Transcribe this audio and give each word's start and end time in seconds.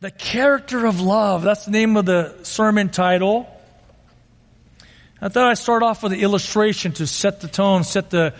The 0.00 0.10
character 0.10 0.86
of 0.86 1.02
love. 1.02 1.42
That's 1.42 1.66
the 1.66 1.72
name 1.72 1.98
of 1.98 2.06
the 2.06 2.34
sermon 2.42 2.88
title. 2.88 3.46
I 5.20 5.28
thought 5.28 5.48
I'd 5.50 5.58
start 5.58 5.82
off 5.82 6.02
with 6.02 6.14
an 6.14 6.20
illustration 6.20 6.92
to 6.92 7.06
set 7.06 7.42
the 7.42 7.48
tone, 7.48 7.84
set 7.84 8.08
the, 8.08 8.32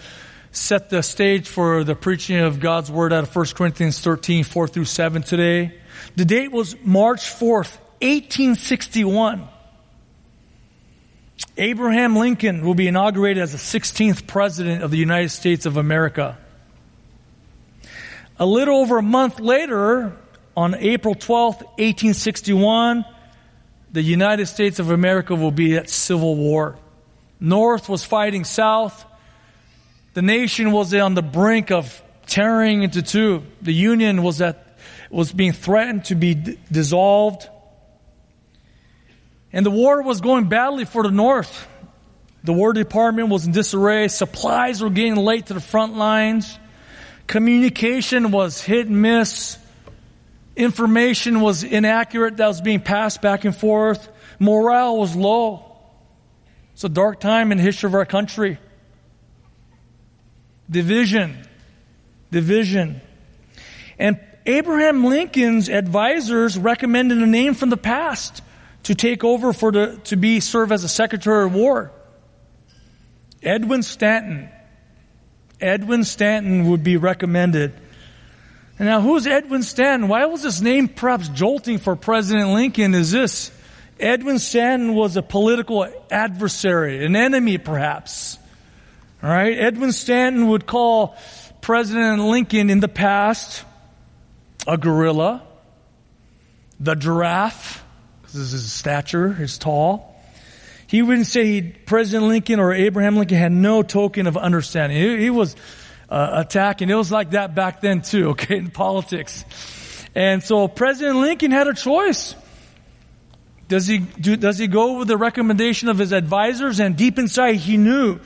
set 0.52 0.88
the 0.88 1.02
stage 1.02 1.46
for 1.46 1.84
the 1.84 1.94
preaching 1.94 2.38
of 2.38 2.60
God's 2.60 2.90
word 2.90 3.12
out 3.12 3.24
of 3.24 3.36
1 3.36 3.46
Corinthians 3.54 4.00
13, 4.00 4.44
4 4.44 4.68
through 4.68 4.86
7 4.86 5.22
today. 5.22 5.74
The 6.16 6.24
date 6.24 6.50
was 6.50 6.76
March 6.82 7.28
4th, 7.28 7.76
1861. 8.00 9.46
Abraham 11.58 12.16
Lincoln 12.16 12.64
will 12.64 12.74
be 12.74 12.88
inaugurated 12.88 13.42
as 13.42 13.52
the 13.52 13.58
16th 13.58 14.26
President 14.26 14.82
of 14.82 14.90
the 14.90 14.96
United 14.96 15.28
States 15.28 15.66
of 15.66 15.76
America. 15.76 16.38
A 18.38 18.46
little 18.46 18.78
over 18.78 18.96
a 18.96 19.02
month 19.02 19.40
later, 19.40 20.16
on 20.60 20.74
April 20.74 21.14
12th, 21.14 21.62
1861, 21.78 23.06
the 23.92 24.02
United 24.02 24.44
States 24.44 24.78
of 24.78 24.90
America 24.90 25.34
will 25.34 25.50
be 25.50 25.74
at 25.78 25.88
civil 25.88 26.36
war. 26.36 26.78
North 27.40 27.88
was 27.88 28.04
fighting 28.04 28.44
South. 28.44 29.06
The 30.12 30.20
nation 30.20 30.70
was 30.70 30.92
on 30.92 31.14
the 31.14 31.22
brink 31.22 31.70
of 31.70 32.02
tearing 32.26 32.82
into 32.82 33.00
two. 33.00 33.42
The 33.62 33.72
Union 33.72 34.22
was 34.22 34.42
at, 34.42 34.76
was 35.08 35.32
being 35.32 35.52
threatened 35.52 36.04
to 36.06 36.14
be 36.14 36.34
d- 36.34 36.58
dissolved. 36.70 37.48
And 39.54 39.64
the 39.64 39.70
war 39.70 40.02
was 40.02 40.20
going 40.20 40.50
badly 40.50 40.84
for 40.84 41.04
the 41.04 41.10
North. 41.10 41.66
The 42.44 42.52
War 42.52 42.74
Department 42.74 43.30
was 43.30 43.46
in 43.46 43.52
disarray. 43.52 44.08
Supplies 44.08 44.82
were 44.82 44.90
getting 44.90 45.16
late 45.16 45.46
to 45.46 45.54
the 45.54 45.60
front 45.60 45.96
lines. 45.96 46.58
Communication 47.26 48.30
was 48.30 48.60
hit 48.60 48.88
and 48.88 49.00
miss. 49.00 49.56
Information 50.56 51.40
was 51.40 51.62
inaccurate 51.62 52.36
that 52.38 52.48
was 52.48 52.60
being 52.60 52.80
passed 52.80 53.22
back 53.22 53.44
and 53.44 53.54
forth. 53.54 54.08
Morale 54.38 54.96
was 54.96 55.14
low. 55.14 55.76
It's 56.72 56.84
a 56.84 56.88
dark 56.88 57.20
time 57.20 57.52
in 57.52 57.58
the 57.58 57.64
history 57.64 57.88
of 57.88 57.94
our 57.94 58.06
country. 58.06 58.58
Division. 60.70 61.36
Division. 62.30 63.00
And 63.98 64.18
Abraham 64.46 65.04
Lincoln's 65.04 65.68
advisors 65.68 66.58
recommended 66.58 67.18
a 67.18 67.26
name 67.26 67.54
from 67.54 67.70
the 67.70 67.76
past 67.76 68.42
to 68.84 68.94
take 68.94 69.24
over 69.24 69.52
for 69.52 69.72
the, 69.72 70.00
to 70.04 70.16
be 70.16 70.40
serve 70.40 70.72
as 70.72 70.84
a 70.84 70.88
Secretary 70.88 71.44
of 71.44 71.54
War. 71.54 71.92
Edwin 73.42 73.82
Stanton. 73.82 74.48
Edwin 75.60 76.04
Stanton 76.04 76.70
would 76.70 76.82
be 76.82 76.96
recommended. 76.96 77.74
And 78.80 78.88
now, 78.88 79.02
who's 79.02 79.26
Edwin 79.26 79.62
Stanton? 79.62 80.08
Why 80.08 80.24
was 80.24 80.42
this 80.42 80.62
name 80.62 80.88
perhaps 80.88 81.28
jolting 81.28 81.76
for 81.76 81.96
President 81.96 82.48
Lincoln? 82.48 82.94
Is 82.94 83.10
this 83.12 83.52
Edwin 83.98 84.38
Stanton 84.38 84.94
was 84.94 85.18
a 85.18 85.22
political 85.22 85.86
adversary, 86.10 87.04
an 87.04 87.14
enemy 87.14 87.58
perhaps. 87.58 88.38
All 89.22 89.28
right? 89.28 89.54
Edwin 89.58 89.92
Stanton 89.92 90.48
would 90.48 90.66
call 90.66 91.14
President 91.60 92.22
Lincoln 92.22 92.70
in 92.70 92.80
the 92.80 92.88
past 92.88 93.66
a 94.66 94.78
gorilla, 94.78 95.42
the 96.80 96.94
giraffe, 96.94 97.84
because 98.22 98.32
this 98.32 98.54
is 98.54 98.62
his 98.62 98.72
stature 98.72 99.36
is 99.38 99.58
tall. 99.58 100.18
He 100.86 101.02
wouldn't 101.02 101.26
say 101.26 101.44
he, 101.44 101.60
President 101.60 102.28
Lincoln 102.28 102.58
or 102.58 102.72
Abraham 102.72 103.16
Lincoln 103.16 103.36
had 103.36 103.52
no 103.52 103.82
token 103.82 104.26
of 104.26 104.38
understanding. 104.38 104.96
He, 104.96 105.24
he 105.24 105.30
was 105.30 105.54
uh, 106.10 106.44
and 106.54 106.90
It 106.90 106.94
was 106.94 107.12
like 107.12 107.30
that 107.30 107.54
back 107.54 107.80
then 107.80 108.02
too, 108.02 108.28
okay, 108.30 108.58
in 108.58 108.70
politics. 108.70 109.44
And 110.14 110.42
so 110.42 110.66
President 110.66 111.18
Lincoln 111.18 111.52
had 111.52 111.68
a 111.68 111.74
choice. 111.74 112.34
Does 113.68 113.86
he 113.86 113.98
do, 113.98 114.36
does 114.36 114.58
he 114.58 114.66
go 114.66 114.98
with 114.98 115.06
the 115.06 115.16
recommendation 115.16 115.88
of 115.88 115.98
his 115.98 116.12
advisors? 116.12 116.80
And 116.80 116.96
deep 116.96 117.18
inside, 117.18 117.54
he 117.54 117.76
knew 117.76 118.18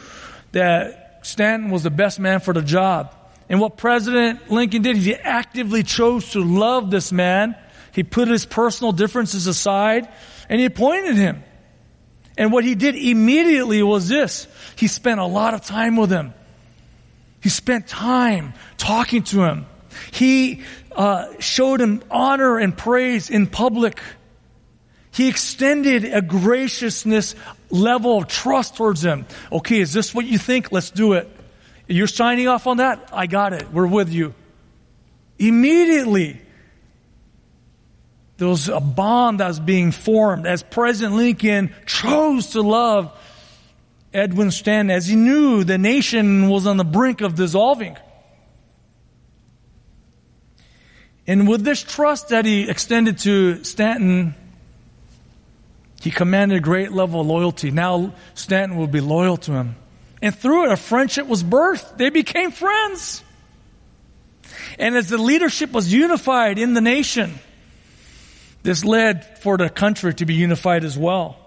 that 0.53 1.21
Stanton 1.27 1.71
was 1.71 1.83
the 1.83 1.91
best 1.91 2.19
man 2.19 2.41
for 2.41 2.55
the 2.55 2.62
job. 2.62 3.15
And 3.50 3.61
what 3.61 3.77
President 3.77 4.50
Lincoln 4.50 4.81
did, 4.81 4.97
he 4.97 5.15
actively 5.15 5.83
chose 5.83 6.31
to 6.31 6.43
love 6.43 6.91
this 6.91 7.12
man. 7.12 7.55
He 7.93 8.03
put 8.03 8.28
his 8.28 8.47
personal 8.47 8.93
differences 8.93 9.47
aside 9.47 10.09
and 10.49 10.59
he 10.59 10.65
appointed 10.65 11.17
him. 11.17 11.44
And 12.39 12.50
what 12.50 12.65
he 12.65 12.75
did 12.75 12.97
immediately 12.97 13.83
was 13.83 14.09
this. 14.09 14.49
He 14.77 14.87
spent 14.87 15.21
a 15.21 15.27
lot 15.27 15.53
of 15.53 15.61
time 15.61 15.97
with 15.97 16.11
him. 16.11 16.33
He 17.44 17.50
spent 17.50 17.87
time 17.87 18.55
talking 18.78 19.22
to 19.25 19.44
him. 19.44 19.66
He 20.12 20.62
uh, 20.93 21.27
showed 21.41 21.78
him 21.78 22.03
honor 22.10 22.56
and 22.56 22.75
praise 22.75 23.28
in 23.28 23.49
public. 23.49 24.00
He 25.10 25.28
extended 25.28 26.06
a 26.06 26.22
graciousness 26.22 27.34
level 27.69 28.16
of 28.16 28.28
trust 28.28 28.77
towards 28.77 29.05
him. 29.05 29.27
Okay, 29.53 29.81
is 29.81 29.93
this 29.93 30.15
what 30.15 30.25
you 30.25 30.38
think? 30.38 30.72
Let's 30.72 30.91
do 30.91 31.12
it. 31.12 31.28
You're 31.87 32.06
signing 32.06 32.49
off 32.49 32.66
on 32.66 32.78
that? 32.78 33.10
I 33.12 33.27
got 33.27 33.53
it. 33.53 33.71
We're 33.71 33.88
with 33.88 34.11
you. 34.11 34.32
Immediately, 35.38 36.41
there 38.38 38.49
was 38.49 38.71
a 38.71 38.81
bond 38.81 39.41
that 39.41 39.49
was 39.49 39.61
being 39.61 39.93
formed 39.93 40.47
as 40.47 40.62
President 40.62 41.16
Lincoln 41.16 41.75
chose 41.84 42.53
to 42.53 42.62
love 42.62 43.12
Edwin 44.14 44.52
Stanton 44.52 44.94
as 44.94 45.08
he 45.08 45.16
knew 45.16 45.64
the 45.64 45.76
nation 45.76 46.48
was 46.48 46.66
on 46.69 46.76
the 46.76 46.84
brink 46.84 47.20
of 47.20 47.34
dissolving. 47.34 47.97
And 51.26 51.48
with 51.48 51.64
this 51.64 51.82
trust 51.82 52.28
that 52.28 52.44
he 52.44 52.70
extended 52.70 53.19
to 53.19 53.64
Stanton, 53.64 54.34
he 56.00 56.10
commanded 56.10 56.58
a 56.58 56.60
great 56.60 56.92
level 56.92 57.20
of 57.20 57.26
loyalty. 57.26 57.72
Now 57.72 58.14
Stanton 58.34 58.78
will 58.78 58.86
be 58.86 59.00
loyal 59.00 59.36
to 59.38 59.52
him. 59.52 59.76
And 60.22 60.34
through 60.34 60.66
it, 60.66 60.72
a 60.72 60.76
friendship 60.76 61.26
was 61.26 61.42
birthed. 61.42 61.96
They 61.96 62.10
became 62.10 62.52
friends. 62.52 63.22
And 64.78 64.96
as 64.96 65.08
the 65.08 65.19
leadership 65.19 65.72
was 65.72 65.92
unified 65.92 66.58
in 66.58 66.75
the 66.75 66.81
nation, 66.81 67.34
this 68.62 68.84
led 68.84 69.38
for 69.41 69.56
the 69.56 69.69
country 69.69 70.14
to 70.14 70.25
be 70.25 70.34
unified 70.34 70.84
as 70.84 70.96
well. 70.96 71.44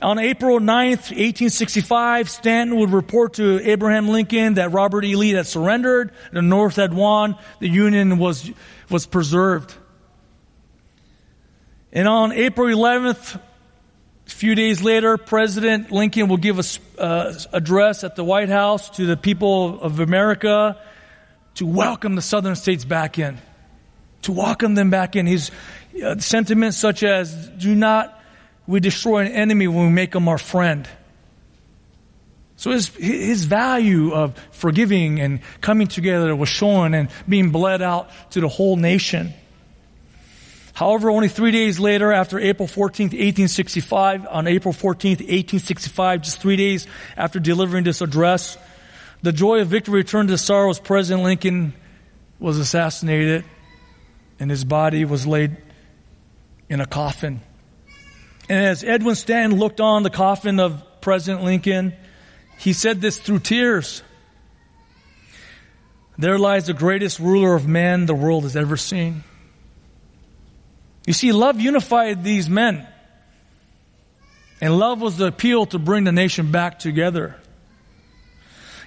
On 0.00 0.16
April 0.20 0.60
9th, 0.60 1.10
1865, 1.10 2.30
Stanton 2.30 2.78
would 2.78 2.90
report 2.90 3.34
to 3.34 3.60
Abraham 3.68 4.08
Lincoln 4.08 4.54
that 4.54 4.70
Robert 4.70 5.04
E. 5.04 5.16
Lee 5.16 5.30
had 5.30 5.46
surrendered, 5.48 6.12
the 6.32 6.40
North 6.40 6.76
had 6.76 6.94
won, 6.94 7.36
the 7.58 7.68
Union 7.68 8.18
was, 8.18 8.48
was 8.88 9.06
preserved. 9.06 9.74
And 11.92 12.06
on 12.06 12.30
April 12.30 12.68
11th, 12.68 13.40
a 14.28 14.30
few 14.30 14.54
days 14.54 14.80
later, 14.80 15.16
President 15.16 15.90
Lincoln 15.90 16.28
will 16.28 16.36
give 16.36 16.60
a 16.60 17.02
uh, 17.02 17.34
address 17.52 18.04
at 18.04 18.14
the 18.14 18.22
White 18.22 18.50
House 18.50 18.90
to 18.90 19.06
the 19.06 19.16
people 19.16 19.80
of 19.80 19.98
America 19.98 20.80
to 21.54 21.66
welcome 21.66 22.14
the 22.14 22.22
southern 22.22 22.54
states 22.54 22.84
back 22.84 23.18
in. 23.18 23.36
To 24.22 24.32
welcome 24.32 24.76
them 24.76 24.90
back 24.90 25.16
in. 25.16 25.26
His 25.26 25.50
uh, 26.04 26.18
sentiments 26.18 26.76
such 26.76 27.02
as, 27.02 27.48
do 27.48 27.74
not 27.74 28.17
we 28.68 28.80
destroy 28.80 29.24
an 29.24 29.32
enemy 29.32 29.66
when 29.66 29.86
we 29.86 29.92
make 29.92 30.12
them 30.12 30.28
our 30.28 30.38
friend. 30.38 30.86
So 32.56 32.70
his, 32.70 32.88
his 32.96 33.44
value 33.44 34.12
of 34.12 34.36
forgiving 34.50 35.20
and 35.20 35.40
coming 35.62 35.86
together 35.86 36.36
was 36.36 36.50
shown 36.50 36.92
and 36.92 37.08
being 37.26 37.50
bled 37.50 37.80
out 37.80 38.10
to 38.32 38.40
the 38.40 38.48
whole 38.48 38.76
nation. 38.76 39.32
However, 40.74 41.10
only 41.10 41.28
three 41.28 41.50
days 41.50 41.80
later, 41.80 42.12
after 42.12 42.38
April 42.38 42.68
14th, 42.68 43.14
1865, 43.14 44.26
on 44.26 44.46
April 44.46 44.74
14th, 44.74 45.20
1865, 45.20 46.22
just 46.22 46.40
three 46.40 46.56
days 46.56 46.86
after 47.16 47.40
delivering 47.40 47.84
this 47.84 48.00
address, 48.00 48.58
the 49.22 49.32
joy 49.32 49.60
of 49.60 49.68
victory 49.68 49.94
returned 49.94 50.28
to 50.28 50.38
sorrow 50.38 50.68
as 50.68 50.78
President 50.78 51.24
Lincoln 51.24 51.72
was 52.38 52.58
assassinated 52.58 53.44
and 54.38 54.50
his 54.50 54.64
body 54.64 55.04
was 55.04 55.26
laid 55.26 55.56
in 56.68 56.80
a 56.80 56.86
coffin. 56.86 57.40
And 58.48 58.64
as 58.64 58.82
Edwin 58.82 59.14
Stanton 59.14 59.58
looked 59.58 59.80
on 59.80 60.02
the 60.02 60.10
coffin 60.10 60.58
of 60.58 60.82
President 61.00 61.44
Lincoln, 61.44 61.94
he 62.58 62.72
said 62.72 63.00
this 63.00 63.18
through 63.18 63.40
tears. 63.40 64.02
There 66.16 66.38
lies 66.38 66.66
the 66.66 66.74
greatest 66.74 67.20
ruler 67.20 67.54
of 67.54 67.68
man 67.68 68.06
the 68.06 68.14
world 68.14 68.42
has 68.44 68.56
ever 68.56 68.76
seen. 68.76 69.22
You 71.06 71.12
see, 71.12 71.32
love 71.32 71.60
unified 71.60 72.24
these 72.24 72.48
men. 72.48 72.86
And 74.60 74.78
love 74.78 75.00
was 75.00 75.16
the 75.16 75.26
appeal 75.26 75.66
to 75.66 75.78
bring 75.78 76.04
the 76.04 76.12
nation 76.12 76.50
back 76.50 76.80
together. 76.80 77.36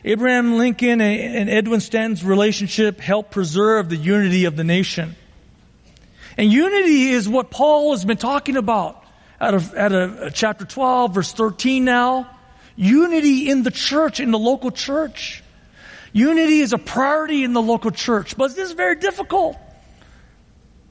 Abraham 0.03 0.57
Lincoln 0.57 0.99
and 0.99 1.49
Edwin 1.49 1.79
Stanton's 1.79 2.23
relationship 2.23 2.99
helped 2.99 3.31
preserve 3.31 3.87
the 3.89 3.95
unity 3.95 4.45
of 4.45 4.57
the 4.57 4.63
nation. 4.63 5.15
And 6.37 6.51
unity 6.51 7.09
is 7.09 7.29
what 7.29 7.51
Paul 7.51 7.91
has 7.91 8.03
been 8.03 8.17
talking 8.17 8.57
about 8.57 9.00
out 9.41 9.55
of, 9.55 9.75
out 9.75 9.91
of 9.91 10.19
uh, 10.19 10.29
chapter 10.29 10.65
12, 10.65 11.15
verse 11.15 11.33
13 11.33 11.83
now. 11.83 12.29
Unity 12.75 13.49
in 13.49 13.63
the 13.63 13.71
church, 13.71 14.19
in 14.19 14.31
the 14.31 14.39
local 14.39 14.69
church. 14.69 15.43
Unity 16.13 16.61
is 16.61 16.73
a 16.73 16.77
priority 16.77 17.43
in 17.43 17.53
the 17.53 17.61
local 17.61 17.91
church, 17.91 18.37
but 18.37 18.55
this 18.55 18.69
is 18.69 18.73
very 18.73 18.95
difficult. 18.95 19.57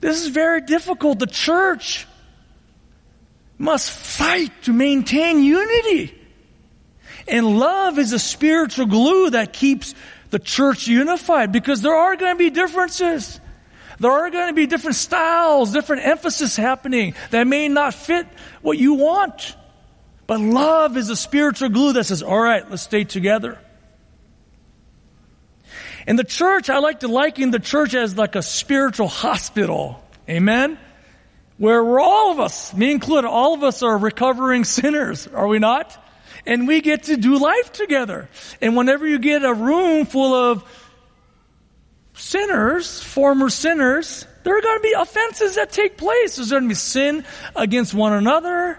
This 0.00 0.20
is 0.22 0.28
very 0.28 0.62
difficult. 0.62 1.18
The 1.20 1.26
church 1.26 2.06
must 3.56 3.90
fight 3.90 4.50
to 4.64 4.72
maintain 4.72 5.44
unity. 5.44 6.16
And 7.28 7.58
love 7.58 7.98
is 7.98 8.12
a 8.12 8.18
spiritual 8.18 8.86
glue 8.86 9.30
that 9.30 9.52
keeps 9.52 9.94
the 10.30 10.38
church 10.38 10.88
unified 10.88 11.52
because 11.52 11.82
there 11.82 11.94
are 11.94 12.16
going 12.16 12.34
to 12.34 12.38
be 12.38 12.50
differences. 12.50 13.40
There 14.00 14.10
are 14.10 14.30
going 14.30 14.48
to 14.48 14.54
be 14.54 14.66
different 14.66 14.96
styles, 14.96 15.72
different 15.72 16.06
emphasis 16.06 16.56
happening 16.56 17.14
that 17.30 17.46
may 17.46 17.68
not 17.68 17.92
fit 17.92 18.26
what 18.62 18.78
you 18.78 18.94
want. 18.94 19.54
But 20.26 20.40
love 20.40 20.96
is 20.96 21.10
a 21.10 21.16
spiritual 21.16 21.68
glue 21.68 21.92
that 21.92 22.04
says, 22.04 22.22
all 22.22 22.40
right, 22.40 22.68
let's 22.70 22.82
stay 22.82 23.04
together. 23.04 23.58
In 26.06 26.16
the 26.16 26.24
church, 26.24 26.70
I 26.70 26.78
like 26.78 27.00
to 27.00 27.08
liken 27.08 27.50
the 27.50 27.58
church 27.58 27.94
as 27.94 28.16
like 28.16 28.36
a 28.36 28.42
spiritual 28.42 29.08
hospital. 29.08 30.02
Amen? 30.28 30.78
Where 31.58 31.84
we're 31.84 32.00
all 32.00 32.32
of 32.32 32.40
us, 32.40 32.72
me 32.72 32.90
included, 32.90 33.28
all 33.28 33.52
of 33.52 33.62
us 33.62 33.82
are 33.82 33.98
recovering 33.98 34.64
sinners, 34.64 35.26
are 35.26 35.46
we 35.46 35.58
not? 35.58 36.02
And 36.46 36.66
we 36.66 36.80
get 36.80 37.04
to 37.04 37.18
do 37.18 37.38
life 37.38 37.70
together. 37.70 38.30
And 38.62 38.76
whenever 38.76 39.06
you 39.06 39.18
get 39.18 39.44
a 39.44 39.52
room 39.52 40.06
full 40.06 40.32
of 40.32 40.64
sinners, 42.20 43.02
former 43.02 43.48
sinners, 43.48 44.26
there 44.42 44.56
are 44.56 44.60
going 44.60 44.78
to 44.78 44.82
be 44.82 44.92
offenses 44.92 45.56
that 45.56 45.72
take 45.72 45.96
place. 45.96 46.36
There's 46.36 46.50
going 46.50 46.62
to 46.62 46.68
be 46.68 46.74
sin 46.74 47.24
against 47.56 47.94
one 47.94 48.12
another. 48.12 48.78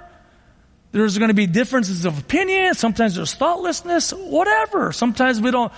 There's 0.92 1.18
going 1.18 1.30
to 1.30 1.36
be 1.36 1.48
differences 1.48 2.06
of 2.06 2.20
opinion. 2.20 2.74
Sometimes 2.76 3.16
there's 3.16 3.34
thoughtlessness, 3.34 4.12
whatever. 4.12 4.92
Sometimes 4.92 5.40
we 5.40 5.52
don't 5.52 5.72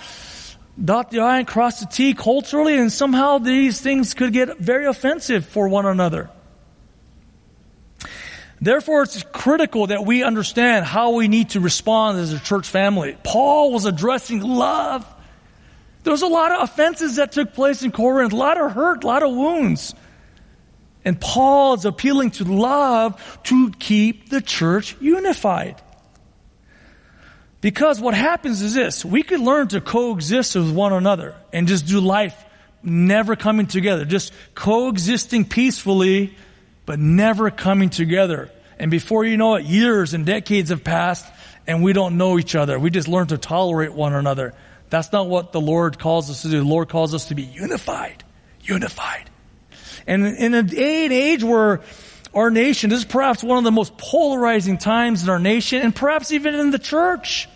dot 0.82 1.10
the 1.10 1.20
I 1.20 1.38
and 1.38 1.46
cross 1.46 1.80
the 1.80 1.86
T 1.86 2.14
culturally, 2.14 2.76
and 2.76 2.90
somehow 2.90 3.38
these 3.38 3.80
things 3.80 4.14
could 4.14 4.32
get 4.32 4.58
very 4.58 4.86
offensive 4.86 5.46
for 5.46 5.68
one 5.68 5.86
another. 5.86 6.30
Therefore, 8.60 9.02
it's 9.02 9.22
critical 9.32 9.88
that 9.88 10.04
we 10.06 10.22
understand 10.22 10.86
how 10.86 11.10
we 11.10 11.28
need 11.28 11.50
to 11.50 11.60
respond 11.60 12.18
as 12.18 12.32
a 12.32 12.40
church 12.40 12.66
family. 12.66 13.16
Paul 13.22 13.72
was 13.72 13.84
addressing 13.84 14.40
love 14.40 15.06
there 16.04 16.12
was 16.12 16.22
a 16.22 16.26
lot 16.26 16.52
of 16.52 16.62
offenses 16.62 17.16
that 17.16 17.32
took 17.32 17.54
place 17.54 17.82
in 17.82 17.90
Corinth, 17.90 18.32
a 18.32 18.36
lot 18.36 18.60
of 18.60 18.72
hurt, 18.72 19.04
a 19.04 19.06
lot 19.06 19.22
of 19.22 19.34
wounds. 19.34 19.94
And 21.04 21.20
Paul 21.20 21.74
is 21.74 21.84
appealing 21.84 22.30
to 22.32 22.44
love 22.44 23.40
to 23.44 23.70
keep 23.72 24.28
the 24.28 24.40
church 24.40 24.96
unified. 25.00 25.80
Because 27.60 28.00
what 28.00 28.14
happens 28.14 28.60
is 28.60 28.74
this, 28.74 29.04
we 29.04 29.22
could 29.22 29.40
learn 29.40 29.68
to 29.68 29.80
coexist 29.80 30.54
with 30.54 30.70
one 30.70 30.92
another 30.92 31.34
and 31.52 31.66
just 31.66 31.86
do 31.86 32.00
life 32.00 32.44
never 32.82 33.36
coming 33.36 33.66
together, 33.66 34.04
just 34.04 34.34
coexisting 34.54 35.46
peacefully, 35.46 36.36
but 36.84 36.98
never 36.98 37.50
coming 37.50 37.88
together. 37.88 38.50
And 38.78 38.90
before 38.90 39.24
you 39.24 39.38
know 39.38 39.54
it, 39.54 39.64
years 39.64 40.12
and 40.12 40.26
decades 40.26 40.68
have 40.68 40.84
passed 40.84 41.26
and 41.66 41.82
we 41.82 41.94
don't 41.94 42.18
know 42.18 42.38
each 42.38 42.54
other. 42.54 42.78
We 42.78 42.90
just 42.90 43.08
learn 43.08 43.28
to 43.28 43.38
tolerate 43.38 43.94
one 43.94 44.12
another. 44.12 44.52
That's 44.94 45.10
not 45.10 45.28
what 45.28 45.50
the 45.50 45.60
Lord 45.60 45.98
calls 45.98 46.30
us 46.30 46.42
to 46.42 46.48
do. 46.48 46.58
The 46.58 46.68
Lord 46.68 46.88
calls 46.88 47.14
us 47.14 47.24
to 47.24 47.34
be 47.34 47.42
unified. 47.42 48.22
Unified. 48.62 49.28
And 50.06 50.24
in 50.24 50.54
a 50.54 50.62
day 50.62 51.02
and 51.02 51.12
age 51.12 51.42
where 51.42 51.80
our 52.32 52.48
nation, 52.48 52.90
this 52.90 53.00
is 53.00 53.04
perhaps 53.04 53.42
one 53.42 53.58
of 53.58 53.64
the 53.64 53.72
most 53.72 53.98
polarizing 53.98 54.78
times 54.78 55.24
in 55.24 55.30
our 55.30 55.40
nation 55.40 55.82
and 55.82 55.92
perhaps 55.92 56.30
even 56.30 56.54
in 56.54 56.70
the 56.70 56.78
church. 56.78 57.48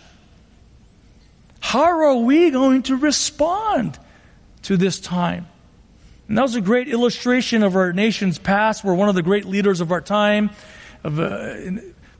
How 1.61 1.83
are 1.83 2.15
we 2.15 2.49
going 2.51 2.83
to 2.83 2.97
respond 2.97 3.97
to 4.63 4.75
this 4.75 4.99
time? 4.99 5.47
And 6.27 6.37
that 6.37 6.41
was 6.41 6.55
a 6.55 6.61
great 6.61 6.89
illustration 6.89 7.63
of 7.63 7.77
our 7.77 7.93
nation's 7.93 8.37
past, 8.37 8.83
where 8.83 8.93
one 8.93 9.07
of 9.07 9.15
the 9.15 9.23
great 9.23 9.45
leaders 9.45 9.79
of 9.79 9.93
our 9.93 10.01
time, 10.01 10.49
of 11.05 11.21
uh, 11.21 11.55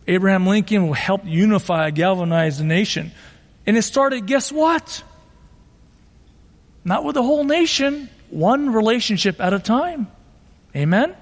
Abraham 0.07 0.48
Lincoln, 0.48 0.94
helped 0.94 1.25
unify, 1.25 1.89
galvanize 1.89 2.60
the 2.60 2.63
nation. 2.63 3.12
And 3.68 3.75
it 3.75 3.81
started, 3.81 4.25
guess 4.25 4.50
what? 4.50 5.04
Not 6.84 7.04
with 7.04 7.16
the 7.16 7.24
whole 7.24 7.44
nation, 7.44 8.10
one 8.30 8.72
relationship 8.72 9.40
at 9.40 9.54
a 9.54 9.60
time. 9.60 10.08
Amen? 10.76 11.16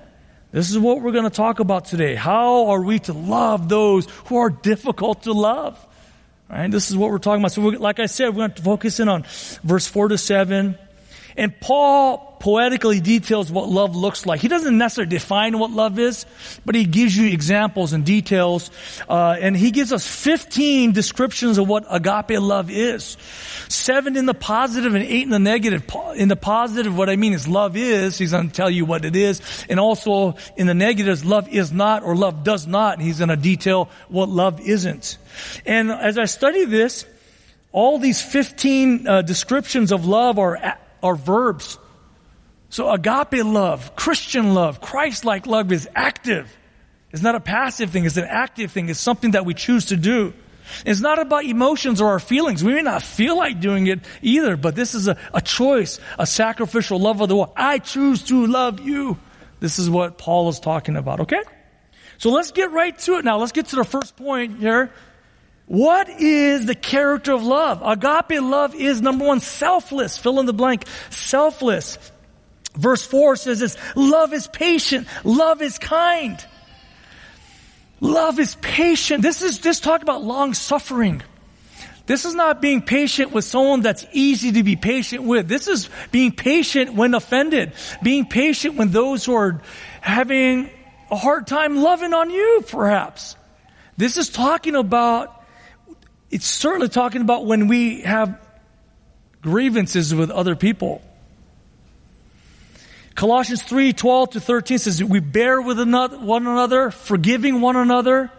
This 0.52 0.72
is 0.72 0.80
what 0.80 1.02
we're 1.02 1.12
going 1.12 1.26
to 1.26 1.30
talk 1.30 1.60
about 1.60 1.86
today. 1.86 2.16
How 2.16 2.68
are 2.68 2.82
we 2.82 3.00
to 3.00 3.14
love 3.14 3.70
those 3.70 4.08
who 4.26 4.38
are 4.38 4.50
difficult 4.50 5.24
to 5.24 5.34
love? 5.34 5.84
Right? 6.50 6.72
This 6.72 6.90
is 6.90 6.96
what 6.96 7.12
we're 7.12 7.18
talking 7.18 7.42
about. 7.42 7.52
So, 7.52 7.62
like 7.62 8.00
I 8.00 8.06
said, 8.06 8.30
we're 8.30 8.48
going 8.48 8.52
to 8.52 8.62
focus 8.62 9.00
in 9.00 9.10
on 9.10 9.24
verse 9.64 9.86
4 9.88 10.10
to 10.10 10.18
7. 10.18 10.78
And 11.38 11.58
Paul 11.60 12.18
poetically 12.40 13.00
details 13.00 13.52
what 13.52 13.70
love 13.70 13.96
looks 13.96 14.26
like. 14.26 14.40
He 14.40 14.48
doesn't 14.48 14.78
necessarily 14.78 15.10
define 15.10 15.60
what 15.60 15.72
love 15.72 16.00
is, 16.00 16.26
but 16.66 16.74
he 16.74 16.86
gives 16.86 17.16
you 17.16 17.30
examples 17.30 17.94
and 17.94 18.04
details. 18.06 18.72
Uh, 19.08 19.36
and 19.40 19.56
he 19.56 19.72
gives 19.72 19.94
us 19.94 20.08
15 20.08 20.94
descriptions 20.94 21.58
of 21.58 21.68
what 21.68 21.86
agape 21.90 22.40
love 22.40 22.72
is. 22.72 23.18
Seven 23.70 24.18
in 24.18 24.26
the 24.26 24.34
positive 24.34 24.96
and 24.96 25.04
eight 25.04 25.24
in 25.24 25.30
the 25.30 25.40
negative. 25.40 25.84
In 26.16 26.28
the 26.28 26.36
positive, 26.36 26.98
what 26.98 27.10
I 27.10 27.16
mean 27.16 27.34
is 27.34 27.48
love 27.48 27.78
is. 27.78 28.18
He's 28.18 28.32
going 28.32 28.50
to 28.50 28.54
tell 28.54 28.70
you 28.70 28.86
what 28.86 29.06
it 29.06 29.16
is. 29.16 29.42
And 29.70 29.80
also 29.80 30.38
in 30.56 30.66
the 30.66 30.74
negatives, 30.74 31.24
love 31.24 31.48
is 31.50 31.72
not 31.72 32.04
or 32.04 32.16
love 32.16 32.44
does 32.44 32.66
not. 32.66 32.98
And 32.98 33.04
he's 33.04 33.20
going 33.20 33.30
to 33.30 33.36
detail 33.36 33.90
what 34.10 34.30
love 34.30 34.60
isn't. 34.60 35.18
And 35.66 35.92
as 35.92 36.18
I 36.18 36.26
study 36.26 36.66
this, 36.66 37.06
all 37.72 38.00
these 38.00 38.22
15 38.22 39.08
uh, 39.08 39.22
descriptions 39.22 39.92
of 39.92 40.08
love 40.08 40.40
are 40.40 40.80
are 41.02 41.16
verbs. 41.16 41.78
So 42.70 42.92
agape 42.92 43.44
love, 43.44 43.96
Christian 43.96 44.54
love, 44.54 44.82
Christ-like 44.82 45.48
love 45.48 45.72
is 45.72 45.88
active. 45.96 46.56
It's 47.12 47.22
not 47.22 47.36
a 47.36 47.40
passive 47.40 47.92
thing, 47.92 48.06
it's 48.06 48.18
an 48.18 48.26
active 48.26 48.72
thing. 48.72 48.90
It's 48.90 49.00
something 49.00 49.32
that 49.32 49.46
we 49.46 49.54
choose 49.54 49.86
to 49.86 49.98
do. 49.98 50.34
It's 50.86 51.00
not 51.00 51.18
about 51.18 51.46
emotions 51.46 52.02
or 52.02 52.10
our 52.10 52.20
feelings. 52.20 52.64
We 52.64 52.74
may 52.74 52.82
not 52.82 53.02
feel 53.02 53.38
like 53.38 53.62
doing 53.62 53.88
it 53.88 54.02
either, 54.22 54.58
but 54.58 54.76
this 54.76 54.96
is 54.96 55.08
a, 55.08 55.18
a 55.34 55.42
choice, 55.42 56.00
a 56.20 56.28
sacrificial 56.28 57.00
love 57.00 57.22
of 57.22 57.30
the 57.30 57.38
world. 57.38 57.54
I 57.56 57.80
choose 57.80 58.24
to 58.24 58.46
love 58.46 58.82
you. 58.82 59.18
This 59.62 59.80
is 59.80 59.90
what 59.90 60.18
Paul 60.18 60.50
is 60.50 60.60
talking 60.60 60.98
about, 60.98 61.22
okay? 61.22 61.42
So 62.18 62.32
let's 62.32 62.52
get 62.52 62.72
right 62.72 62.98
to 63.00 63.18
it 63.18 63.26
now. 63.26 63.38
Let's 63.38 63.54
get 63.54 63.68
to 63.68 63.78
the 63.78 63.86
first 63.86 64.18
point 64.18 64.60
here. 64.60 64.92
What 65.68 66.10
is 66.10 66.66
the 66.66 66.76
character 66.76 67.34
of 67.34 67.44
love? 67.44 67.82
Agape 67.84 68.42
love 68.42 68.74
is 68.74 69.02
number 69.02 69.26
one, 69.26 69.42
selfless. 69.42 70.18
Fill 70.18 70.40
in 70.40 70.46
the 70.46 70.54
blank. 70.54 70.86
Selfless. 71.10 71.98
Verse 72.74 73.06
four 73.06 73.36
says 73.36 73.60
this, 73.60 73.78
love 73.96 74.34
is 74.34 74.48
patient. 74.48 75.08
Love 75.24 75.62
is 75.62 75.78
kind. 75.78 76.44
Love 78.00 78.40
is 78.40 78.56
patient. 78.62 79.22
This 79.24 79.42
is 79.42 79.58
just 79.60 79.84
talk 79.84 80.04
about 80.04 80.24
long 80.24 80.54
suffering. 80.54 81.22
This 82.06 82.24
is 82.24 82.34
not 82.34 82.62
being 82.62 82.82
patient 82.82 83.34
with 83.34 83.44
someone 83.44 83.82
that's 83.82 84.06
easy 84.14 84.54
to 84.54 84.64
be 84.64 84.78
patient 84.78 85.24
with. 85.24 85.50
This 85.50 85.68
is 85.68 85.90
being 86.12 86.32
patient 86.32 86.94
when 86.94 87.14
offended. 87.14 87.74
Being 88.02 88.26
patient 88.26 88.76
when 88.76 88.92
those 88.92 89.26
who 89.26 89.34
are 89.34 89.62
having 90.00 90.70
a 91.12 91.18
hard 91.18 91.48
time 91.48 91.76
loving 91.76 92.14
on 92.14 92.30
you, 92.30 92.64
perhaps. 92.70 93.36
This 93.98 94.16
is 94.16 94.30
talking 94.30 94.76
about 94.76 95.37
it's 96.30 96.46
certainly 96.46 96.90
talking 96.90 97.22
about 97.22 97.46
when 97.46 97.68
we 97.68 98.02
have 98.02 98.40
grievances 99.42 100.14
with 100.14 100.30
other 100.30 100.56
people. 100.56 101.02
Colossians 103.16 103.64
3 103.64 103.94
12 103.94 104.30
to 104.32 104.40
13 104.40 104.78
says, 104.78 105.04
We 105.04 105.20
bear 105.20 105.62
with 105.62 105.80
one 105.80 106.48
another, 106.48 106.92
forgiving 106.92 107.62
one 107.62 107.76
another. 107.76 108.32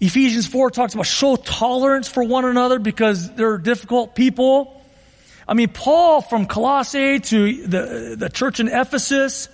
Ephesians 0.00 0.46
4 0.46 0.70
talks 0.70 0.94
about 0.94 1.06
show 1.06 1.36
tolerance 1.36 2.08
for 2.08 2.22
one 2.22 2.44
another 2.44 2.78
because 2.78 3.32
they're 3.34 3.56
difficult 3.56 4.14
people. 4.14 4.82
I 5.48 5.54
mean, 5.54 5.68
Paul 5.68 6.22
from 6.22 6.46
Colossae 6.46 7.20
to 7.20 7.66
the, 7.66 8.16
the 8.18 8.28
church 8.28 8.60
in 8.60 8.68
Ephesus, 8.68 9.48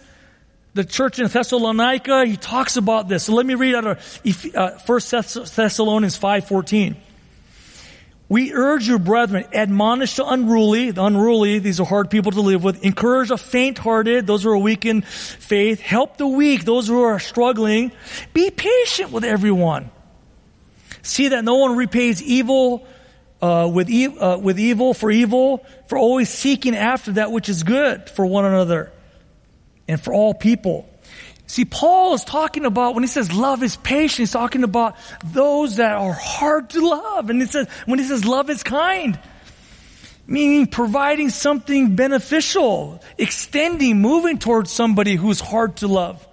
the 0.75 0.85
church 0.85 1.19
in 1.19 1.27
Thessalonica, 1.29 2.25
he 2.25 2.37
talks 2.37 2.77
about 2.77 3.09
this. 3.09 3.25
So 3.25 3.35
let 3.35 3.45
me 3.45 3.55
read 3.55 3.75
out 3.75 3.87
of 3.87 4.21
uh, 4.55 4.79
1 4.87 5.01
Thessalonians 5.05 6.19
5.14. 6.19 6.97
We 8.29 8.55
urge 8.55 8.89
you, 8.89 8.99
brethren, 8.99 9.45
admonish 9.53 10.17
the 10.17 10.25
unruly, 10.25 10.91
the 10.91 11.05
unruly, 11.05 11.59
these 11.59 11.81
are 11.81 11.85
hard 11.85 12.09
people 12.09 12.33
to 12.33 12.41
live 12.41 12.65
with, 12.65 12.83
encourage 12.83 13.29
the 13.29 13.37
faint-hearted, 13.37 14.27
those 14.27 14.45
who 14.45 14.51
are 14.51 14.57
weak 14.57 14.87
in 14.87 15.03
faith, 15.03 15.81
help 15.81 16.17
the 16.17 16.27
weak, 16.27 16.65
those 16.65 16.89
who 16.89 17.03
are 17.03 17.19
struggling, 17.19 17.93
be 18.33 18.49
patient 18.49 19.13
with 19.13 19.25
everyone. 19.25 19.91
See 21.03 21.29
that 21.29 21.45
no 21.45 21.57
one 21.57 21.77
repays 21.77 22.23
evil 22.23 22.87
uh, 23.43 23.71
with, 23.71 23.91
e- 23.91 24.07
uh, 24.07 24.39
with 24.39 24.59
evil 24.59 24.95
for 24.95 25.11
evil, 25.11 25.67
for 25.89 25.99
always 25.99 26.31
seeking 26.31 26.75
after 26.75 27.13
that 27.13 27.33
which 27.33 27.51
is 27.51 27.65
good 27.65 28.09
for 28.09 28.25
one 28.25 28.47
another 28.47 28.92
and 29.89 30.01
for 30.01 30.13
all 30.13 30.35
people. 30.35 30.89
See, 31.47 31.65
Paul 31.67 32.15
is 32.15 32.25
talking 32.25 32.65
about, 32.65 32.95
when 32.95 33.03
he 33.03 33.09
says 33.09 33.31
love 33.33 33.63
is 33.63 33.77
patient, 33.77 34.19
he's 34.21 34.31
talking 34.31 34.65
about 34.65 34.97
those 35.23 35.77
that 35.77 35.97
are 35.97 36.13
hard 36.13 36.71
to 36.71 36.89
love. 36.89 37.29
And 37.29 37.41
he 37.43 37.47
says, 37.47 37.69
when 37.85 37.99
he 37.99 38.07
says 38.07 38.25
love 38.25 38.49
is 38.49 38.63
kind, 38.63 39.19
meaning 40.27 40.67
providing 40.67 41.29
something 41.29 41.95
beneficial, 41.95 43.03
extending, 43.19 44.01
moving 44.01 44.39
towards 44.39 44.71
somebody 44.71 45.15
who's 45.15 45.41
hard 45.41 45.77
to 45.77 45.89
love. 45.89 46.27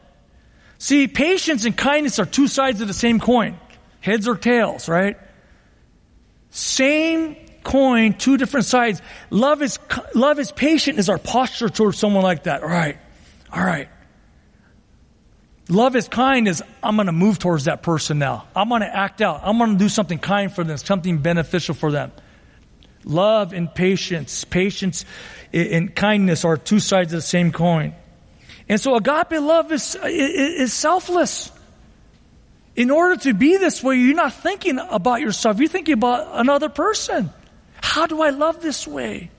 See, 0.77 1.07
patience 1.07 1.65
and 1.65 1.75
kindness 1.75 2.19
are 2.19 2.25
two 2.25 2.47
sides 2.47 2.79
of 2.79 2.87
the 2.87 2.93
same 2.93 3.19
coin. 3.19 3.59
Heads 3.99 4.25
or 4.25 4.37
tails, 4.37 4.87
right? 4.87 5.17
Same 6.51 7.35
coin, 7.63 8.13
two 8.13 8.37
different 8.37 8.65
sides. 8.65 9.01
Love 9.29 9.61
is, 9.61 9.77
love 10.15 10.39
is 10.39 10.53
patient 10.53 10.97
is 10.97 11.09
our 11.09 11.17
posture 11.17 11.67
towards 11.67 11.97
someone 11.97 12.23
like 12.23 12.43
that. 12.43 12.63
Right. 12.63 12.97
All 13.51 13.63
right. 13.63 13.89
Love 15.69 15.95
is 15.95 16.07
kind 16.07 16.47
is 16.47 16.63
I'm 16.81 16.95
going 16.95 17.05
to 17.05 17.11
move 17.11 17.37
towards 17.37 17.65
that 17.65 17.83
person 17.83 18.17
now. 18.17 18.47
I'm 18.55 18.69
going 18.69 18.81
to 18.81 18.95
act 18.95 19.21
out. 19.21 19.41
I'm 19.43 19.57
going 19.59 19.73
to 19.73 19.77
do 19.77 19.89
something 19.89 20.17
kind 20.17 20.51
for 20.51 20.63
them, 20.63 20.77
something 20.77 21.19
beneficial 21.19 21.75
for 21.75 21.91
them. 21.91 22.11
Love 23.05 23.53
and 23.53 23.73
patience, 23.73 24.43
patience 24.45 25.05
and 25.53 25.95
kindness 25.95 26.43
are 26.43 26.57
two 26.57 26.79
sides 26.79 27.13
of 27.13 27.17
the 27.17 27.25
same 27.25 27.51
coin. 27.51 27.93
And 28.67 28.79
so 28.79 28.95
agape 28.95 29.31
love 29.31 29.71
is, 29.71 29.95
is 30.03 30.73
selfless. 30.73 31.51
In 32.75 32.91
order 32.91 33.17
to 33.23 33.33
be 33.33 33.57
this 33.57 33.83
way, 33.83 33.95
you're 33.95 34.15
not 34.15 34.33
thinking 34.33 34.79
about 34.79 35.21
yourself. 35.21 35.59
You're 35.59 35.69
thinking 35.69 35.93
about 35.93 36.39
another 36.39 36.69
person. 36.69 37.31
How 37.81 38.05
do 38.07 38.21
I 38.21 38.29
love 38.29 38.61
this 38.61 38.87
way? 38.87 39.31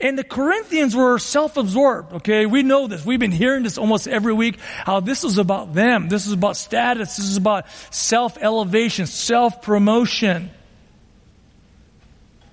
And 0.00 0.18
the 0.18 0.24
Corinthians 0.24 0.96
were 0.96 1.18
self-absorbed, 1.18 2.14
okay? 2.14 2.46
We 2.46 2.62
know 2.62 2.86
this. 2.86 3.04
We've 3.04 3.20
been 3.20 3.32
hearing 3.32 3.64
this 3.64 3.76
almost 3.76 4.08
every 4.08 4.32
week, 4.32 4.58
how 4.60 5.00
this 5.00 5.24
is 5.24 5.36
about 5.36 5.74
them. 5.74 6.08
This 6.08 6.26
is 6.26 6.32
about 6.32 6.56
status. 6.56 7.16
This 7.16 7.26
is 7.26 7.36
about 7.36 7.66
self-elevation, 7.90 9.06
self-promotion. 9.06 10.50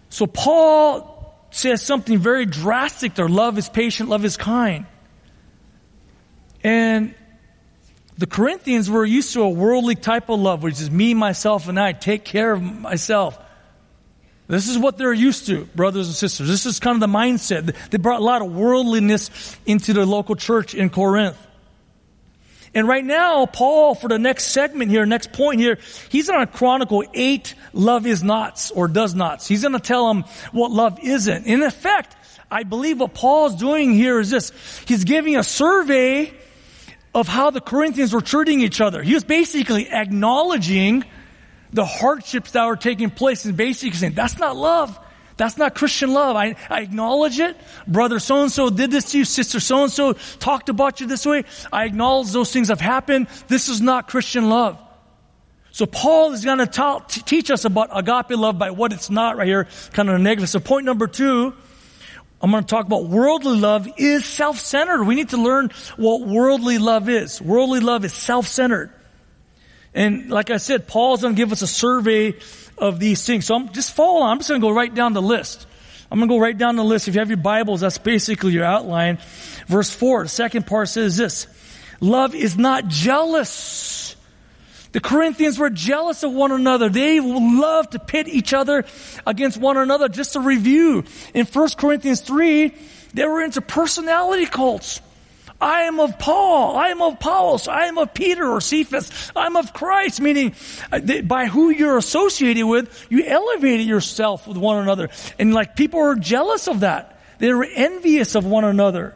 So 0.10 0.28
Paul 0.28 1.14
says 1.52 1.82
something 1.82 2.18
very 2.18 2.46
drastic 2.46 3.16
there. 3.16 3.30
Love 3.30 3.58
is 3.58 3.70
patient, 3.70 4.10
love 4.10 4.26
is 4.26 4.36
kind. 4.36 4.86
And 6.64 7.16
the 8.18 8.28
Corinthians 8.28 8.90
were 8.90 9.06
used 9.06 9.34
to 9.34 9.44
a 9.44 9.50
worldly 9.50 9.96
type 9.96 10.30
of 10.30 10.40
love, 10.40 10.64
which 10.64 10.82
is 10.82 10.92
me, 10.92 11.14
myself, 11.14 11.70
and 11.70 11.80
I. 11.80 11.94
Take 11.94 12.26
care 12.26 12.52
of 12.52 12.62
myself. 12.62 13.40
This 14.48 14.70
is 14.70 14.78
what 14.78 14.98
they're 14.98 15.14
used 15.14 15.48
to, 15.48 15.66
brothers 15.76 16.08
and 16.08 16.16
sisters. 16.16 16.48
This 16.48 16.66
is 16.66 16.80
kind 16.80 16.96
of 16.96 17.02
the 17.02 17.18
mindset. 17.18 17.76
They 17.90 17.98
brought 17.98 18.22
a 18.22 18.24
lot 18.24 18.42
of 18.42 18.54
worldliness 18.54 19.58
into 19.66 19.92
the 19.94 20.06
local 20.06 20.36
church 20.36 20.74
in 20.74 20.90
Corinth. 20.90 21.38
And 22.74 22.88
right 22.88 23.04
now, 23.04 23.46
Paul, 23.46 23.96
for 23.96 24.08
the 24.08 24.20
next 24.20 24.52
segment 24.52 24.92
here, 24.92 25.06
next 25.06 25.34
point 25.34 25.60
here, 25.60 25.80
he's 26.10 26.30
going 26.30 26.46
to 26.46 26.52
chronicle 26.52 27.04
eight 27.14 27.56
love 27.74 28.06
is 28.06 28.24
nots 28.24 28.72
or 28.72 28.88
does 28.88 29.16
nots. 29.16 29.48
He's 29.48 29.64
going 29.64 29.74
to 29.74 29.80
tell 29.80 30.08
them 30.08 30.24
what 30.52 30.72
love 30.72 31.00
isn't. 31.02 31.46
In 31.46 31.64
effect, 31.64 32.16
I 32.50 32.64
believe 32.64 33.00
what 33.00 33.14
Paul's 33.14 33.56
doing 33.56 33.94
here 33.94 34.20
is 34.20 34.30
this. 34.30 34.52
He's 34.86 35.04
giving 35.04 35.36
a 35.36 35.44
survey 35.44 36.34
of 37.14 37.28
how 37.28 37.50
the 37.50 37.62
Corinthians 37.62 38.14
were 38.14 38.22
treating 38.22 38.62
each 38.62 38.80
other. 38.80 39.02
He 39.02 39.14
was 39.14 39.24
basically 39.24 39.90
acknowledging 39.90 41.04
the 41.74 41.86
hardships 41.86 42.52
that 42.52 42.66
were 42.66 42.76
taking 42.76 43.10
place 43.10 43.46
and 43.46 43.56
basically 43.58 43.98
saying, 43.98 44.14
that's 44.14 44.38
not 44.38 44.56
love. 44.56 44.98
That's 45.38 45.58
not 45.58 45.76
Christian 45.76 46.14
love. 46.14 46.36
I, 46.36 46.56
I 46.68 46.82
acknowledge 46.82 47.40
it. 47.40 47.56
Brother 47.88 48.18
so 48.18 48.42
and 48.42 48.52
so 48.52 48.72
did 48.72 48.90
this 48.90 49.12
to 49.12 49.20
you. 49.20 49.26
Sister 49.26 49.60
so 49.60 49.84
and 49.84 49.92
so 49.92 50.14
talked 50.40 50.70
about 50.70 51.00
you 51.00 51.06
this 51.06 51.28
way. 51.28 51.44
I 51.72 51.86
acknowledge 51.86 52.32
those 52.32 52.52
things 52.52 52.70
have 52.70 52.82
happened. 52.82 53.28
This 53.48 53.70
is 53.70 53.80
not 53.80 54.08
Christian 54.08 54.50
love. 54.50 54.82
So 55.72 55.86
Paul 55.86 56.34
is 56.34 56.44
going 56.44 56.58
to 56.58 57.04
teach 57.08 57.52
us 57.52 57.66
about 57.66 57.90
agape 57.94 58.36
love 58.36 58.58
by 58.58 58.72
what 58.72 58.94
it's 58.94 59.12
not 59.12 59.38
right 59.38 59.48
here, 59.48 59.68
kind 59.94 60.10
of 60.10 60.16
a 60.16 60.18
negative. 60.18 60.50
So 60.50 60.60
point 60.60 60.86
number 60.86 61.06
two, 61.06 61.54
I'm 62.42 62.50
going 62.50 62.64
to 62.64 62.68
talk 62.68 62.88
about 62.88 63.06
worldly 63.06 63.60
love 63.60 63.88
is 63.98 64.26
self-centered. 64.26 65.04
We 65.04 65.14
need 65.14 65.30
to 65.30 65.38
learn 65.38 65.70
what 65.98 66.22
worldly 66.22 66.80
love 66.80 67.10
is. 67.10 67.40
Worldly 67.40 67.82
love 67.82 68.06
is 68.06 68.14
self-centered. 68.14 68.92
And 69.98 70.30
like 70.30 70.52
I 70.52 70.58
said, 70.58 70.88
Paul's 70.88 71.24
going 71.24 71.34
to 71.34 71.38
give 71.38 71.52
us 71.52 71.64
a 71.64 71.68
survey 71.68 72.36
of 72.78 73.00
these 73.00 73.26
things. 73.26 73.48
So 73.48 73.56
I'm 73.56 73.74
just 73.74 73.94
follow 73.96 74.22
on. 74.22 74.34
I'm 74.34 74.38
just 74.38 74.50
going 74.50 74.62
to 74.62 74.68
go 74.68 74.72
right 74.72 74.94
down 74.94 75.14
the 75.14 75.24
list. 75.24 75.66
I'm 76.12 76.20
going 76.20 76.30
to 76.30 76.36
go 76.36 76.40
right 76.40 76.56
down 76.56 76.76
the 76.76 76.84
list. 76.84 77.08
If 77.08 77.16
you 77.16 77.20
have 77.20 77.30
your 77.30 77.38
Bibles, 77.38 77.82
that's 77.82 77.98
basically 77.98 78.54
your 78.54 78.64
outline. 78.64 79.18
Verse 79.66 79.90
4, 79.90 80.24
the 80.24 80.30
second 80.30 80.68
part 80.68 80.90
says 80.90 81.18
this. 81.18 81.48
Love 82.00 82.36
is 82.36 82.56
not 82.56 82.88
jealous. 82.90 84.16
The 84.92 85.00
Corinthians 85.00 85.58
were 85.58 85.72
jealous 85.72 86.22
of 86.22 86.32
one 86.32 86.52
another. 86.52 86.90
They 86.90 87.20
loved 87.20 87.94
to 87.94 88.00
pit 88.00 88.28
each 88.28 88.54
other 88.54 88.86
against 89.26 89.58
one 89.58 89.78
another. 89.78 90.10
Just 90.10 90.36
a 90.36 90.40
review. 90.40 91.06
In 91.34 91.48
1 91.48 91.70
Corinthians 91.76 92.22
3, 92.22 92.72
they 93.16 93.26
were 93.26 93.42
into 93.42 93.62
personality 93.62 94.46
cults. 94.46 95.02
I 95.60 95.82
am 95.82 96.00
of 96.00 96.20
Paul. 96.20 96.78
I 96.78 96.90
am 96.90 97.02
of 97.02 97.14
Apollos. 97.14 97.68
I 97.68 97.86
am 97.86 97.98
of 97.98 98.14
Peter 98.14 98.46
or 98.46 98.62
Cephas. 98.62 99.32
I'm 99.36 99.56
of 99.56 99.74
Christ, 99.74 100.22
meaning 100.22 100.54
uh, 100.92 101.00
by 101.24 101.48
who 101.48 101.70
you're 101.70 101.98
associated 101.98 102.66
with, 102.66 103.08
you 103.10 103.24
elevated 103.26 103.88
yourself 103.88 104.48
with 104.48 104.58
one 104.58 104.78
another. 104.78 105.10
And 105.40 105.54
like 105.54 105.76
people 105.76 106.00
are 106.00 106.16
jealous 106.16 106.68
of 106.68 106.82
that. 106.82 107.20
They 107.40 107.52
were 107.54 107.68
envious 107.74 108.36
of 108.36 108.46
one 108.46 108.66
another. 108.66 109.16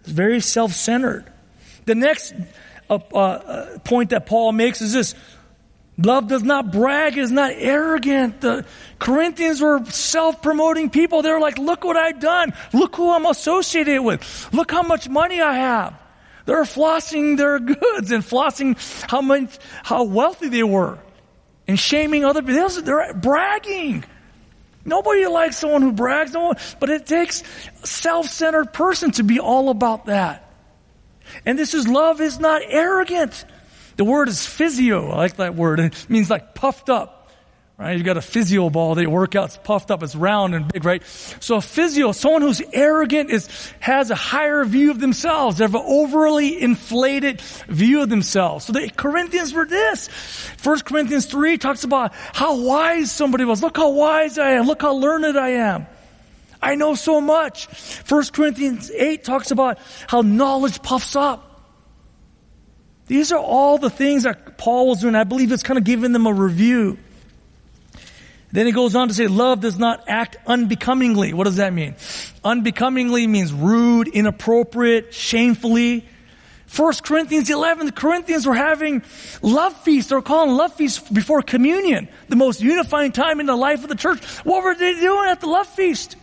It's 0.00 0.10
very 0.10 0.40
self-centered. 0.40 1.24
The 1.86 1.94
next 1.94 2.34
uh, 2.88 2.94
uh, 2.94 3.78
point 3.80 4.10
that 4.10 4.26
Paul 4.26 4.52
makes 4.52 4.80
is 4.80 4.92
this. 4.92 5.14
Love 5.96 6.26
does 6.28 6.42
not 6.42 6.72
brag, 6.72 7.16
is 7.16 7.30
not 7.30 7.52
arrogant. 7.54 8.40
The 8.40 8.66
Corinthians 8.98 9.60
were 9.60 9.84
self-promoting 9.84 10.90
people. 10.90 11.22
They 11.22 11.30
were 11.30 11.40
like, 11.40 11.56
look 11.56 11.84
what 11.84 11.96
I've 11.96 12.18
done. 12.18 12.52
Look 12.72 12.96
who 12.96 13.12
I'm 13.12 13.26
associated 13.26 14.02
with. 14.02 14.48
Look 14.52 14.72
how 14.72 14.82
much 14.82 15.08
money 15.08 15.40
I 15.40 15.54
have. 15.54 15.94
They're 16.46 16.64
flossing 16.64 17.36
their 17.36 17.58
goods 17.60 18.10
and 18.10 18.24
flossing 18.24 18.76
how 19.08 19.20
much, 19.20 19.58
how 19.84 20.04
wealthy 20.04 20.48
they 20.48 20.64
were 20.64 20.98
and 21.68 21.78
shaming 21.78 22.24
other 22.24 22.42
people. 22.42 22.68
They're 22.68 23.14
bragging. 23.14 24.04
Nobody 24.84 25.26
likes 25.26 25.56
someone 25.56 25.82
who 25.82 25.92
brags, 25.92 26.32
no 26.32 26.46
one, 26.46 26.56
but 26.78 26.90
it 26.90 27.06
takes 27.06 27.42
a 27.82 27.86
self-centered 27.86 28.72
person 28.72 29.12
to 29.12 29.22
be 29.22 29.40
all 29.40 29.70
about 29.70 30.06
that. 30.06 30.52
And 31.46 31.58
this 31.58 31.72
is 31.72 31.88
love 31.88 32.20
is 32.20 32.38
not 32.38 32.62
arrogant. 32.66 33.44
The 33.96 34.04
word 34.04 34.28
is 34.28 34.44
physio. 34.46 35.10
I 35.10 35.16
like 35.16 35.36
that 35.36 35.54
word. 35.54 35.80
It 35.80 36.06
means 36.08 36.30
like 36.30 36.54
puffed 36.54 36.90
up. 36.90 37.24
Right? 37.76 37.96
You've 37.96 38.04
got 38.04 38.16
a 38.16 38.22
physio 38.22 38.70
ball 38.70 38.94
that 38.94 39.08
work 39.08 39.34
out, 39.34 39.46
it's 39.46 39.56
puffed 39.56 39.90
up, 39.90 40.04
it's 40.04 40.14
round 40.14 40.54
and 40.54 40.72
big, 40.72 40.84
right? 40.84 41.02
So 41.40 41.56
a 41.56 41.60
physio, 41.60 42.12
someone 42.12 42.42
who's 42.42 42.62
arrogant 42.72 43.30
is, 43.30 43.48
has 43.80 44.12
a 44.12 44.14
higher 44.14 44.64
view 44.64 44.92
of 44.92 45.00
themselves. 45.00 45.58
They 45.58 45.64
have 45.64 45.74
an 45.74 45.82
overly 45.84 46.62
inflated 46.62 47.40
view 47.40 48.02
of 48.02 48.10
themselves. 48.10 48.66
So 48.66 48.74
the 48.74 48.88
Corinthians 48.96 49.52
were 49.52 49.66
this. 49.66 50.06
First 50.06 50.84
Corinthians 50.84 51.26
3 51.26 51.58
talks 51.58 51.82
about 51.82 52.12
how 52.14 52.60
wise 52.60 53.10
somebody 53.10 53.44
was. 53.44 53.60
Look 53.60 53.76
how 53.76 53.90
wise 53.90 54.38
I 54.38 54.50
am. 54.52 54.66
Look 54.66 54.82
how 54.82 54.94
learned 54.94 55.36
I 55.36 55.48
am. 55.48 55.88
I 56.62 56.76
know 56.76 56.94
so 56.94 57.20
much. 57.20 57.66
First 57.66 58.34
Corinthians 58.34 58.88
8 58.92 59.24
talks 59.24 59.50
about 59.50 59.78
how 60.06 60.20
knowledge 60.20 60.80
puffs 60.80 61.16
up. 61.16 61.53
These 63.06 63.32
are 63.32 63.38
all 63.38 63.78
the 63.78 63.90
things 63.90 64.22
that 64.22 64.56
Paul 64.56 64.88
was 64.88 65.00
doing. 65.00 65.14
I 65.14 65.24
believe 65.24 65.52
it's 65.52 65.62
kind 65.62 65.78
of 65.78 65.84
giving 65.84 66.12
them 66.12 66.26
a 66.26 66.32
review. 66.32 66.98
Then 68.52 68.66
he 68.66 68.72
goes 68.72 68.94
on 68.94 69.08
to 69.08 69.14
say, 69.14 69.26
love 69.26 69.60
does 69.60 69.78
not 69.78 70.04
act 70.06 70.36
unbecomingly. 70.46 71.32
What 71.32 71.44
does 71.44 71.56
that 71.56 71.72
mean? 71.72 71.96
Unbecomingly 72.44 73.26
means 73.26 73.52
rude, 73.52 74.06
inappropriate, 74.06 75.12
shamefully. 75.12 76.06
First 76.66 77.04
Corinthians 77.04 77.50
11, 77.50 77.86
the 77.86 77.92
Corinthians 77.92 78.46
were 78.46 78.54
having 78.54 79.02
love 79.42 79.76
feasts. 79.82 80.08
They 80.08 80.16
were 80.16 80.22
calling 80.22 80.56
love 80.56 80.72
feasts 80.74 81.08
before 81.10 81.42
communion, 81.42 82.08
the 82.28 82.36
most 82.36 82.60
unifying 82.60 83.12
time 83.12 83.40
in 83.40 83.46
the 83.46 83.56
life 83.56 83.82
of 83.82 83.88
the 83.88 83.96
church. 83.96 84.24
What 84.44 84.62
were 84.62 84.74
they 84.74 85.00
doing 85.00 85.28
at 85.28 85.40
the 85.40 85.48
love 85.48 85.66
feast? 85.66 86.16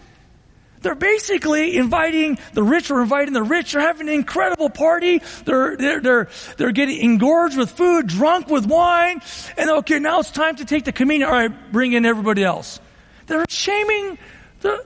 They're 0.82 0.96
basically 0.96 1.78
inviting 1.78 2.40
the 2.54 2.64
rich 2.64 2.90
or 2.90 3.02
inviting 3.02 3.34
the 3.34 3.44
rich. 3.44 3.74
They're 3.74 3.82
having 3.82 4.08
an 4.08 4.14
incredible 4.14 4.70
party. 4.70 5.22
They're, 5.46 5.78
they're, 5.78 6.00
they're, 6.00 6.30
they're 6.58 6.72
getting 6.72 7.00
engorged 7.00 7.58
with 7.58 7.70
food, 7.72 8.08
drunk 8.08 8.48
with 8.48 8.66
wine. 8.66 9.22
And 9.58 9.70
okay, 9.70 10.00
now 10.00 10.20
it's 10.20 10.32
time 10.32 10.56
to 10.56 10.66
take 10.66 10.86
the 10.86 10.92
communion. 10.92 11.30
All 11.30 11.36
right, 11.36 11.72
bring 11.72 11.94
in 11.94 12.06
everybody 12.06 12.44
else. 12.44 12.80
They're 13.28 13.46
shaming 13.48 14.18
the, 14.62 14.84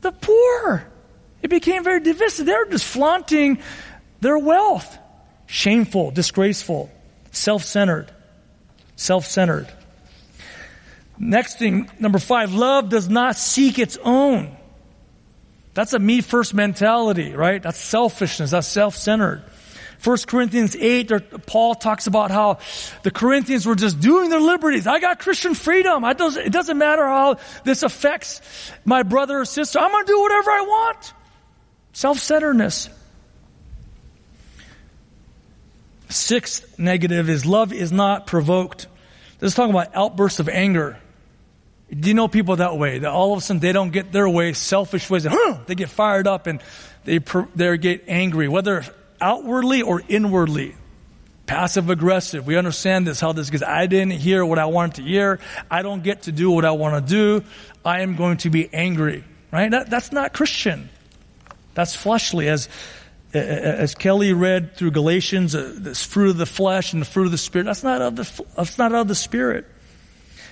the 0.00 0.10
poor. 0.12 0.86
It 1.42 1.48
became 1.48 1.84
very 1.84 2.00
divisive. 2.00 2.46
They're 2.46 2.66
just 2.66 2.84
flaunting 2.84 3.60
their 4.20 4.38
wealth. 4.38 4.98
Shameful, 5.46 6.10
disgraceful, 6.10 6.90
self-centered, 7.30 8.10
self-centered. 8.96 9.68
Next 11.18 11.58
thing, 11.58 11.90
number 11.98 12.18
five, 12.18 12.52
love 12.52 12.88
does 12.88 13.08
not 13.08 13.36
seek 13.36 13.78
its 13.78 13.96
own. 14.02 14.56
That's 15.74 15.92
a 15.92 15.98
me 15.98 16.20
first 16.20 16.54
mentality, 16.54 17.32
right? 17.32 17.62
That's 17.62 17.78
selfishness. 17.78 18.50
That's 18.50 18.66
self-centered. 18.66 19.42
1 20.02 20.18
Corinthians 20.26 20.74
8, 20.76 21.46
Paul 21.46 21.74
talks 21.74 22.06
about 22.06 22.30
how 22.30 22.58
the 23.02 23.10
Corinthians 23.10 23.66
were 23.66 23.74
just 23.74 24.00
doing 24.00 24.30
their 24.30 24.40
liberties. 24.40 24.86
I 24.86 24.98
got 24.98 25.18
Christian 25.18 25.54
freedom. 25.54 26.04
it 26.04 26.52
doesn't 26.52 26.78
matter 26.78 27.06
how 27.06 27.36
this 27.64 27.82
affects 27.82 28.40
my 28.84 29.02
brother 29.02 29.40
or 29.40 29.44
sister. 29.44 29.78
I'm 29.78 29.90
going 29.90 30.06
to 30.06 30.12
do 30.12 30.20
whatever 30.20 30.50
I 30.50 30.60
want. 30.62 31.12
Self-centeredness. 31.92 32.88
Sixth 36.08 36.78
negative 36.78 37.28
is 37.28 37.44
love 37.46 37.72
is 37.72 37.92
not 37.92 38.26
provoked. 38.26 38.86
This 39.38 39.52
is 39.52 39.54
talking 39.54 39.74
about 39.74 39.94
outbursts 39.94 40.40
of 40.40 40.48
anger. 40.48 40.99
Do 41.90 42.08
you 42.08 42.14
know 42.14 42.28
people 42.28 42.56
that 42.56 42.78
way? 42.78 43.00
That 43.00 43.10
all 43.10 43.32
of 43.32 43.38
a 43.38 43.40
sudden 43.40 43.60
they 43.60 43.72
don't 43.72 43.90
get 43.90 44.12
their 44.12 44.28
way, 44.28 44.52
selfish 44.52 45.10
ways, 45.10 45.26
they 45.66 45.74
get 45.74 45.88
fired 45.88 46.28
up 46.28 46.46
and 46.46 46.62
they, 47.04 47.18
they 47.54 47.78
get 47.78 48.04
angry, 48.06 48.46
whether 48.48 48.84
outwardly 49.20 49.82
or 49.82 50.02
inwardly. 50.08 50.76
Passive 51.46 51.90
aggressive. 51.90 52.46
We 52.46 52.56
understand 52.56 53.08
this, 53.08 53.18
how 53.18 53.32
this 53.32 53.50
goes. 53.50 53.64
I 53.64 53.86
didn't 53.86 54.12
hear 54.12 54.46
what 54.46 54.60
I 54.60 54.66
wanted 54.66 54.96
to 54.96 55.02
hear. 55.02 55.40
I 55.68 55.82
don't 55.82 56.04
get 56.04 56.22
to 56.22 56.32
do 56.32 56.48
what 56.52 56.64
I 56.64 56.70
want 56.70 57.04
to 57.04 57.12
do. 57.12 57.44
I 57.84 58.02
am 58.02 58.14
going 58.14 58.36
to 58.38 58.50
be 58.50 58.72
angry. 58.72 59.24
Right? 59.50 59.68
That, 59.68 59.90
that's 59.90 60.12
not 60.12 60.32
Christian. 60.32 60.88
That's 61.74 61.96
fleshly. 61.96 62.48
As, 62.48 62.68
as 63.34 63.96
Kelly 63.96 64.32
read 64.32 64.76
through 64.76 64.92
Galatians, 64.92 65.56
uh, 65.56 65.74
this 65.76 66.04
fruit 66.04 66.30
of 66.30 66.36
the 66.36 66.46
flesh 66.46 66.92
and 66.92 67.02
the 67.02 67.06
fruit 67.06 67.24
of 67.24 67.32
the 67.32 67.38
spirit, 67.38 67.64
that's 67.64 67.82
not 67.82 68.00
of 68.00 68.14
the, 68.14 68.44
that's 68.56 68.78
not 68.78 68.94
of 68.94 69.08
the 69.08 69.16
spirit. 69.16 69.66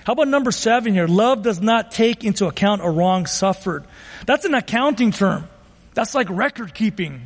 How 0.09 0.13
about 0.13 0.27
number 0.27 0.49
seven 0.51 0.95
here? 0.95 1.05
Love 1.05 1.43
does 1.43 1.61
not 1.61 1.91
take 1.91 2.23
into 2.23 2.47
account 2.47 2.83
a 2.83 2.89
wrong 2.89 3.27
suffered. 3.27 3.83
That's 4.25 4.43
an 4.43 4.55
accounting 4.55 5.11
term. 5.11 5.47
That's 5.93 6.15
like 6.15 6.25
record 6.31 6.73
keeping. 6.73 7.21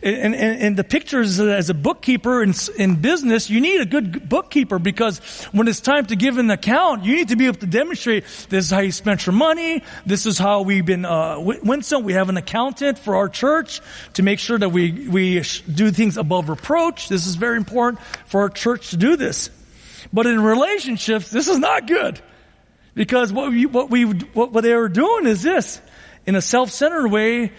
And, 0.00 0.32
and, 0.32 0.36
and, 0.36 0.76
the 0.76 0.84
pictures 0.84 1.40
as 1.40 1.70
a 1.70 1.74
bookkeeper 1.74 2.40
in, 2.40 2.54
in 2.78 3.00
business, 3.00 3.50
you 3.50 3.60
need 3.60 3.80
a 3.80 3.84
good 3.84 4.28
bookkeeper 4.28 4.78
because 4.78 5.18
when 5.50 5.66
it's 5.66 5.80
time 5.80 6.06
to 6.06 6.14
give 6.14 6.38
an 6.38 6.52
account, 6.52 7.02
you 7.02 7.16
need 7.16 7.30
to 7.30 7.36
be 7.36 7.46
able 7.46 7.58
to 7.58 7.66
demonstrate 7.66 8.22
this 8.48 8.66
is 8.66 8.70
how 8.70 8.78
you 8.78 8.92
spent 8.92 9.26
your 9.26 9.32
money. 9.32 9.82
This 10.06 10.24
is 10.24 10.38
how 10.38 10.62
we've 10.62 10.86
been, 10.86 11.04
uh, 11.04 11.40
winsome. 11.40 12.04
We 12.04 12.12
have 12.12 12.28
an 12.28 12.36
accountant 12.36 12.96
for 12.96 13.16
our 13.16 13.28
church 13.28 13.80
to 14.12 14.22
make 14.22 14.38
sure 14.38 14.56
that 14.56 14.68
we, 14.68 15.08
we 15.08 15.42
do 15.68 15.90
things 15.90 16.16
above 16.16 16.48
reproach. 16.48 17.08
This 17.08 17.26
is 17.26 17.34
very 17.34 17.56
important 17.56 18.00
for 18.26 18.42
our 18.42 18.50
church 18.50 18.90
to 18.90 18.96
do 18.96 19.16
this. 19.16 19.50
But 20.14 20.26
in 20.26 20.40
relationships, 20.40 21.28
this 21.28 21.48
is 21.48 21.58
not 21.58 21.88
good. 21.88 22.20
Because 22.94 23.32
what 23.32 23.50
we, 23.50 23.66
what 23.66 23.90
we, 23.90 24.04
what, 24.04 24.52
what 24.52 24.60
they 24.60 24.72
were 24.72 24.88
doing 24.88 25.26
is 25.26 25.42
this. 25.42 25.80
In 26.24 26.36
a 26.36 26.40
self-centered 26.40 27.08
way, 27.08 27.50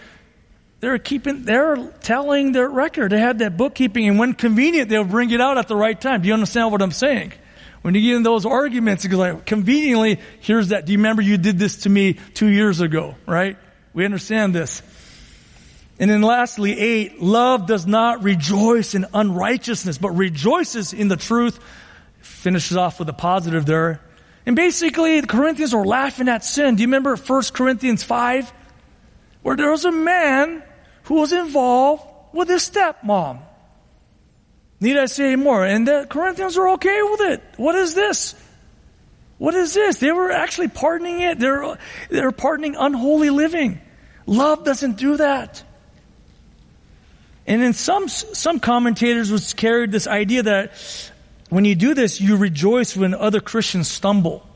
they're 0.80 0.98
keeping, 0.98 1.44
they're 1.44 1.76
telling 2.00 2.52
their 2.52 2.68
record. 2.68 3.12
They 3.12 3.20
had 3.20 3.40
that 3.40 3.58
bookkeeping 3.58 4.08
and 4.08 4.18
when 4.18 4.32
convenient, 4.32 4.88
they'll 4.88 5.04
bring 5.04 5.30
it 5.32 5.40
out 5.40 5.58
at 5.58 5.68
the 5.68 5.76
right 5.76 6.00
time. 6.00 6.22
Do 6.22 6.28
you 6.28 6.34
understand 6.34 6.72
what 6.72 6.80
I'm 6.80 6.92
saying? 6.92 7.34
When 7.82 7.94
you 7.94 8.00
get 8.00 8.16
in 8.16 8.22
those 8.22 8.46
arguments, 8.46 9.04
it's 9.04 9.12
like, 9.12 9.44
conveniently, 9.44 10.18
here's 10.40 10.68
that. 10.68 10.86
Do 10.86 10.92
you 10.92 10.98
remember 10.98 11.20
you 11.20 11.36
did 11.36 11.58
this 11.58 11.82
to 11.82 11.90
me 11.90 12.14
two 12.32 12.48
years 12.48 12.80
ago, 12.80 13.16
right? 13.26 13.58
We 13.92 14.06
understand 14.06 14.54
this. 14.54 14.80
And 15.98 16.10
then 16.10 16.22
lastly, 16.22 16.78
eight, 16.78 17.20
love 17.20 17.66
does 17.66 17.86
not 17.86 18.22
rejoice 18.22 18.94
in 18.94 19.04
unrighteousness, 19.12 19.98
but 19.98 20.12
rejoices 20.12 20.94
in 20.94 21.08
the 21.08 21.16
truth 21.16 21.60
finishes 22.26 22.76
off 22.76 22.98
with 22.98 23.08
a 23.08 23.12
positive 23.12 23.66
there. 23.66 24.00
And 24.44 24.54
basically, 24.54 25.20
the 25.20 25.26
Corinthians 25.26 25.74
were 25.74 25.84
laughing 25.84 26.28
at 26.28 26.44
sin. 26.44 26.76
Do 26.76 26.82
you 26.82 26.88
remember 26.88 27.16
1 27.16 27.42
Corinthians 27.52 28.04
5? 28.04 28.52
Where 29.42 29.56
there 29.56 29.70
was 29.70 29.84
a 29.84 29.92
man 29.92 30.62
who 31.04 31.14
was 31.14 31.32
involved 31.32 32.02
with 32.32 32.48
his 32.48 32.68
stepmom. 32.68 33.40
Need 34.80 34.98
I 34.98 35.06
say 35.06 35.36
more? 35.36 35.64
And 35.64 35.86
the 35.86 36.06
Corinthians 36.08 36.56
were 36.56 36.70
okay 36.70 37.02
with 37.02 37.20
it. 37.22 37.42
What 37.56 37.74
is 37.74 37.94
this? 37.94 38.34
What 39.38 39.54
is 39.54 39.74
this? 39.74 39.96
They 39.98 40.12
were 40.12 40.30
actually 40.30 40.68
pardoning 40.68 41.20
it. 41.20 41.38
They're, 41.38 41.78
they're 42.10 42.32
pardoning 42.32 42.76
unholy 42.76 43.30
living. 43.30 43.80
Love 44.26 44.64
doesn't 44.64 44.96
do 44.96 45.16
that. 45.16 45.62
And 47.46 47.62
then 47.62 47.72
some, 47.72 48.08
some 48.08 48.58
commentators 48.58 49.30
was 49.30 49.52
carried 49.54 49.92
this 49.92 50.06
idea 50.08 50.42
that 50.44 50.72
when 51.48 51.64
you 51.64 51.74
do 51.74 51.94
this, 51.94 52.20
you 52.20 52.36
rejoice 52.36 52.96
when 52.96 53.14
other 53.14 53.40
Christians 53.40 53.88
stumble. 53.88 54.46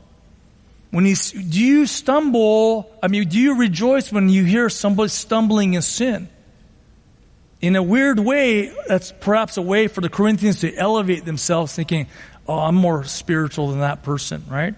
When 0.91 1.05
you, 1.05 1.15
do 1.15 1.63
you 1.63 1.85
stumble, 1.85 2.91
I 3.01 3.07
mean, 3.07 3.29
do 3.29 3.39
you 3.39 3.57
rejoice 3.57 4.11
when 4.11 4.27
you 4.27 4.43
hear 4.43 4.69
somebody 4.69 5.07
stumbling 5.07 5.73
in 5.73 5.81
sin? 5.81 6.27
In 7.61 7.75
a 7.75 7.83
weird 7.83 8.19
way, 8.19 8.73
that's 8.87 9.13
perhaps 9.21 9.55
a 9.55 9.61
way 9.61 9.87
for 9.87 10.01
the 10.01 10.09
Corinthians 10.09 10.61
to 10.61 10.75
elevate 10.75 11.23
themselves 11.23 11.73
thinking, 11.73 12.07
oh, 12.47 12.59
I'm 12.59 12.75
more 12.75 13.05
spiritual 13.05 13.69
than 13.69 13.79
that 13.79 14.03
person, 14.03 14.43
right? 14.49 14.75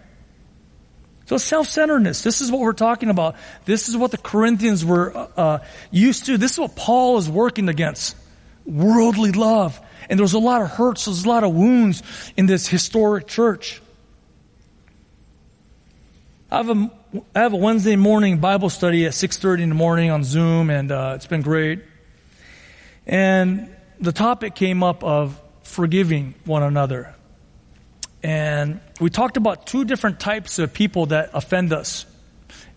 So 1.25 1.37
self-centeredness. 1.37 2.21
This 2.21 2.41
is 2.41 2.51
what 2.51 2.61
we're 2.61 2.73
talking 2.73 3.09
about. 3.09 3.35
This 3.65 3.89
is 3.89 3.97
what 3.97 4.11
the 4.11 4.17
Corinthians 4.17 4.83
were 4.85 5.15
uh, 5.15 5.27
uh 5.37 5.59
used 5.89 6.25
to. 6.25 6.37
This 6.37 6.51
is 6.51 6.59
what 6.59 6.75
Paul 6.75 7.17
is 7.17 7.29
working 7.29 7.69
against. 7.69 8.17
Worldly 8.65 9.31
love. 9.31 9.79
And 10.09 10.19
there 10.19 10.23
was 10.23 10.33
a 10.33 10.39
lot 10.39 10.61
of 10.61 10.69
hurts, 10.69 11.05
there's 11.05 11.25
a 11.25 11.29
lot 11.29 11.43
of 11.43 11.53
wounds 11.53 12.03
in 12.37 12.45
this 12.45 12.67
historic 12.67 13.27
church. 13.27 13.81
I 16.51 16.57
have 16.57 16.69
a, 16.69 16.91
I 17.33 17.39
have 17.39 17.53
a 17.53 17.57
Wednesday 17.57 17.95
morning 17.95 18.37
Bible 18.37 18.69
study 18.69 19.05
at 19.05 19.13
6.30 19.13 19.61
in 19.61 19.69
the 19.69 19.75
morning 19.75 20.11
on 20.11 20.23
Zoom, 20.23 20.69
and 20.69 20.91
uh, 20.91 21.13
it's 21.15 21.25
been 21.25 21.41
great. 21.41 21.83
And 23.07 23.75
the 23.99 24.11
topic 24.11 24.53
came 24.53 24.83
up 24.83 25.03
of 25.03 25.39
forgiving 25.63 26.35
one 26.45 26.61
another. 26.61 27.15
And 28.21 28.79
we 29.01 29.09
talked 29.09 29.37
about 29.37 29.65
two 29.65 29.83
different 29.83 30.19
types 30.19 30.59
of 30.59 30.73
people 30.73 31.07
that 31.07 31.31
offend 31.33 31.73
us. 31.73 32.05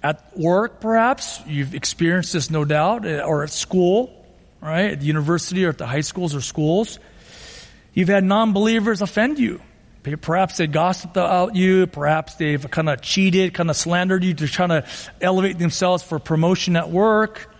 At 0.02 0.36
work, 0.38 0.80
perhaps, 0.80 1.40
you've 1.46 1.74
experienced 1.74 2.32
this 2.32 2.50
no 2.50 2.64
doubt, 2.64 3.06
or 3.06 3.44
at 3.44 3.50
school, 3.50 4.24
right? 4.60 4.92
At 4.92 5.00
the 5.00 5.06
university 5.06 5.64
or 5.64 5.70
at 5.70 5.78
the 5.78 5.86
high 5.86 6.00
schools 6.00 6.34
or 6.34 6.40
schools. 6.40 6.98
You've 7.96 8.08
had 8.08 8.24
non-believers 8.24 9.00
offend 9.00 9.38
you. 9.38 9.58
Perhaps 10.20 10.58
they 10.58 10.66
gossiped 10.66 11.16
about 11.16 11.56
you. 11.56 11.86
Perhaps 11.86 12.34
they've 12.34 12.70
kind 12.70 12.90
of 12.90 13.00
cheated, 13.00 13.54
kind 13.54 13.70
of 13.70 13.76
slandered 13.76 14.22
you 14.22 14.34
to 14.34 14.46
try 14.46 14.66
to 14.66 14.86
elevate 15.22 15.58
themselves 15.58 16.02
for 16.02 16.18
promotion 16.18 16.76
at 16.76 16.90
work. 16.90 17.50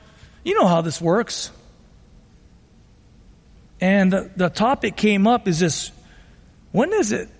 You 0.45 0.55
know 0.55 0.67
how 0.67 0.83
this 0.83 1.01
works. 1.01 1.51
And 3.81 4.13
the, 4.13 4.51
topic 4.51 4.95
came 4.95 5.27
up 5.27 5.49
is 5.49 5.59
this, 5.59 5.91
when 6.71 6.93
is 6.93 7.13
it 7.13 7.31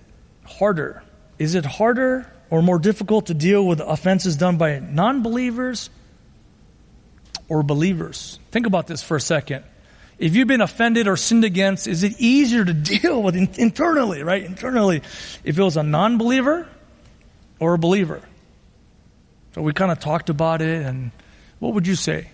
harder? 0.47 1.03
Is 1.39 1.55
it 1.55 1.67
harder 1.67 2.33
or 2.49 2.63
more 2.63 2.79
difficult 2.79 3.27
to 3.27 3.35
deal 3.35 3.65
with 3.65 3.81
offenses 3.81 4.37
done 4.37 4.57
by 4.57 4.79
non-believers 4.79 5.91
or 7.51 7.63
believers? 7.63 8.39
Think 8.53 8.67
about 8.67 8.87
this 8.87 9.03
for 9.03 9.19
a 9.19 9.21
second 9.21 9.65
if 10.19 10.35
you've 10.35 10.49
been 10.49 10.61
offended 10.61 11.09
or 11.09 11.17
sinned 11.17 11.45
against, 11.45 11.87
is 11.87 12.03
it 12.03 12.15
easier 12.19 12.65
to 12.65 12.73
deal 13.01 13.23
with 13.23 13.37
in, 13.37 13.49
internally, 13.57 14.23
right? 14.23 14.43
Internally, 14.43 15.03
if 15.45 15.59
it 15.59 15.63
was 15.63 15.77
a 15.77 15.83
non-believer 15.83 16.69
or 17.61 17.75
a 17.75 17.79
believer? 17.79 18.23
So 19.55 19.63
we 19.63 19.73
kind 19.73 19.91
of 19.91 20.01
talked 20.01 20.29
about 20.29 20.61
it, 20.61 20.85
and 20.85 21.11
what 21.59 21.75
would 21.75 21.87
you 21.87 21.95
say? 21.95 22.29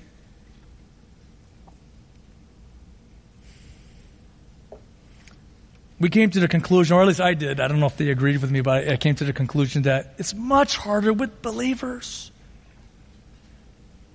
We 6.00 6.08
came 6.08 6.30
to 6.30 6.40
the 6.40 6.48
conclusion, 6.48 6.96
or 6.96 7.02
at 7.02 7.06
least 7.06 7.20
I 7.20 7.34
did. 7.34 7.60
I 7.60 7.68
don't 7.68 7.78
know 7.78 7.86
if 7.86 7.96
they 7.96 8.08
agreed 8.08 8.40
with 8.40 8.50
me, 8.50 8.60
but 8.60 8.88
I 8.88 8.96
came 8.96 9.14
to 9.14 9.24
the 9.24 9.32
conclusion 9.32 9.82
that 9.82 10.14
it's 10.18 10.34
much 10.34 10.76
harder 10.76 11.12
with 11.12 11.42
believers. 11.42 12.32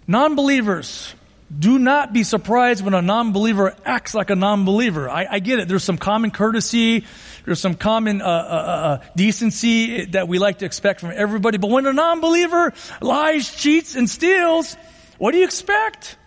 Non 0.06 0.36
believers, 0.36 1.14
do 1.56 1.80
not 1.80 2.12
be 2.12 2.24
surprised 2.24 2.84
when 2.84 2.94
a 2.94 3.02
non-believer 3.02 3.74
acts 3.86 4.14
like 4.14 4.30
a 4.30 4.36
non-believer. 4.36 5.10
I, 5.10 5.26
I 5.30 5.40
get 5.40 5.60
it. 5.60 5.68
There's 5.68 5.84
some 5.84 5.98
common 5.98 6.32
courtesy. 6.32 7.06
There's 7.46 7.62
some 7.62 7.76
common 7.76 8.22
uh, 8.22 8.26
uh, 8.26 8.30
uh, 8.30 9.06
decency 9.16 10.06
that 10.08 10.28
we 10.28 10.40
like 10.40 10.60
to 10.60 10.66
expect 10.66 11.00
from 11.00 11.14
everybody. 11.16 11.58
But 11.58 11.70
when 11.70 11.86
a 11.86 11.94
non-believer 11.94 12.74
lies, 13.00 13.56
cheats, 13.56 13.96
and 13.96 14.10
steals, 14.10 14.76
what 15.18 15.32
do 15.32 15.38
you 15.38 15.46
expect? 15.46 16.18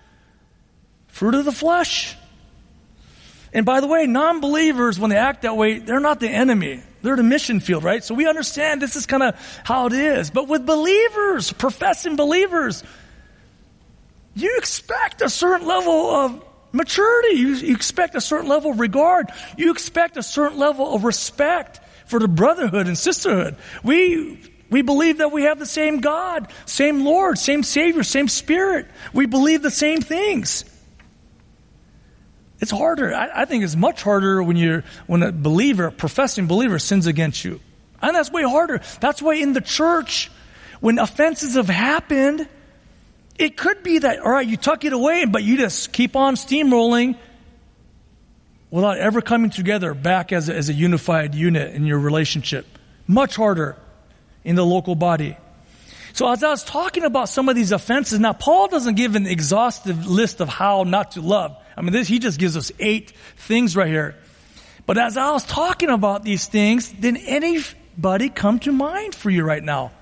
Fruit 1.08 1.34
of 1.34 1.44
the 1.44 1.52
flesh. 1.52 2.16
And 3.52 3.66
by 3.66 3.80
the 3.80 3.88
way, 3.88 4.06
non-believers, 4.06 4.98
when 4.98 5.10
they 5.10 5.16
act 5.16 5.42
that 5.42 5.56
way, 5.56 5.80
they're 5.80 6.00
not 6.00 6.20
the 6.20 6.30
enemy. 6.30 6.82
They're 7.02 7.16
the 7.16 7.22
mission 7.22 7.60
field, 7.60 7.84
right? 7.84 8.02
So 8.02 8.14
we 8.14 8.26
understand 8.26 8.80
this 8.80 8.96
is 8.96 9.04
kind 9.06 9.22
of 9.22 9.60
how 9.64 9.86
it 9.86 9.92
is. 9.92 10.30
But 10.30 10.48
with 10.48 10.64
believers, 10.64 11.52
professing 11.52 12.16
believers, 12.16 12.84
you 14.40 14.56
expect 14.58 15.22
a 15.22 15.28
certain 15.28 15.66
level 15.66 16.10
of 16.10 16.44
maturity. 16.72 17.36
You, 17.36 17.54
you, 17.54 17.74
expect 17.74 18.14
a 18.14 18.20
certain 18.20 18.48
level 18.48 18.72
of 18.72 18.80
regard. 18.80 19.30
You 19.56 19.70
expect 19.70 20.16
a 20.16 20.22
certain 20.22 20.58
level 20.58 20.94
of 20.94 21.04
respect 21.04 21.80
for 22.06 22.18
the 22.18 22.28
brotherhood 22.28 22.86
and 22.86 22.96
sisterhood. 22.96 23.56
We, 23.82 24.40
we 24.70 24.82
believe 24.82 25.18
that 25.18 25.32
we 25.32 25.44
have 25.44 25.58
the 25.58 25.66
same 25.66 26.00
God, 26.00 26.50
same 26.66 27.04
Lord, 27.04 27.38
same 27.38 27.62
Savior, 27.62 28.02
same 28.02 28.28
Spirit. 28.28 28.86
We 29.12 29.26
believe 29.26 29.62
the 29.62 29.70
same 29.70 30.00
things. 30.00 30.64
It's 32.60 32.70
harder. 32.70 33.14
I, 33.14 33.42
I, 33.42 33.44
think 33.46 33.64
it's 33.64 33.76
much 33.76 34.02
harder 34.02 34.42
when 34.42 34.56
you're, 34.56 34.84
when 35.06 35.22
a 35.22 35.32
believer, 35.32 35.86
a 35.86 35.92
professing 35.92 36.46
believer 36.46 36.78
sins 36.78 37.06
against 37.06 37.44
you. 37.44 37.58
And 38.02 38.14
that's 38.14 38.30
way 38.30 38.42
harder. 38.42 38.80
That's 39.00 39.22
why 39.22 39.34
in 39.34 39.54
the 39.54 39.60
church, 39.60 40.30
when 40.80 40.98
offenses 40.98 41.54
have 41.54 41.68
happened, 41.68 42.48
it 43.40 43.56
could 43.56 43.82
be 43.82 44.00
that, 44.00 44.18
all 44.20 44.30
right, 44.30 44.46
you 44.46 44.58
tuck 44.58 44.84
it 44.84 44.92
away, 44.92 45.24
but 45.24 45.42
you 45.42 45.56
just 45.56 45.92
keep 45.92 46.14
on 46.14 46.34
steamrolling 46.34 47.16
without 48.70 48.98
ever 48.98 49.22
coming 49.22 49.50
together 49.50 49.94
back 49.94 50.30
as 50.30 50.50
a, 50.50 50.54
as 50.54 50.68
a 50.68 50.74
unified 50.74 51.34
unit 51.34 51.74
in 51.74 51.86
your 51.86 51.98
relationship. 51.98 52.66
Much 53.06 53.36
harder 53.36 53.76
in 54.44 54.56
the 54.56 54.64
local 54.64 54.94
body. 54.94 55.38
So 56.12 56.30
as 56.30 56.44
I 56.44 56.50
was 56.50 56.62
talking 56.64 57.04
about 57.04 57.30
some 57.30 57.48
of 57.48 57.56
these 57.56 57.72
offenses, 57.72 58.20
now 58.20 58.34
Paul 58.34 58.68
doesn't 58.68 58.96
give 58.96 59.16
an 59.16 59.26
exhaustive 59.26 60.06
list 60.06 60.40
of 60.40 60.50
how 60.50 60.82
not 60.82 61.12
to 61.12 61.22
love. 61.22 61.56
I 61.78 61.80
mean, 61.80 61.92
this, 61.92 62.08
he 62.08 62.18
just 62.18 62.38
gives 62.38 62.58
us 62.58 62.70
eight 62.78 63.14
things 63.36 63.74
right 63.74 63.88
here. 63.88 64.16
But 64.84 64.98
as 64.98 65.16
I 65.16 65.32
was 65.32 65.44
talking 65.44 65.88
about 65.88 66.24
these 66.24 66.46
things, 66.46 66.90
did 66.90 67.16
anybody 67.24 68.28
come 68.28 68.58
to 68.60 68.72
mind 68.72 69.14
for 69.14 69.30
you 69.30 69.44
right 69.44 69.64
now? 69.64 69.92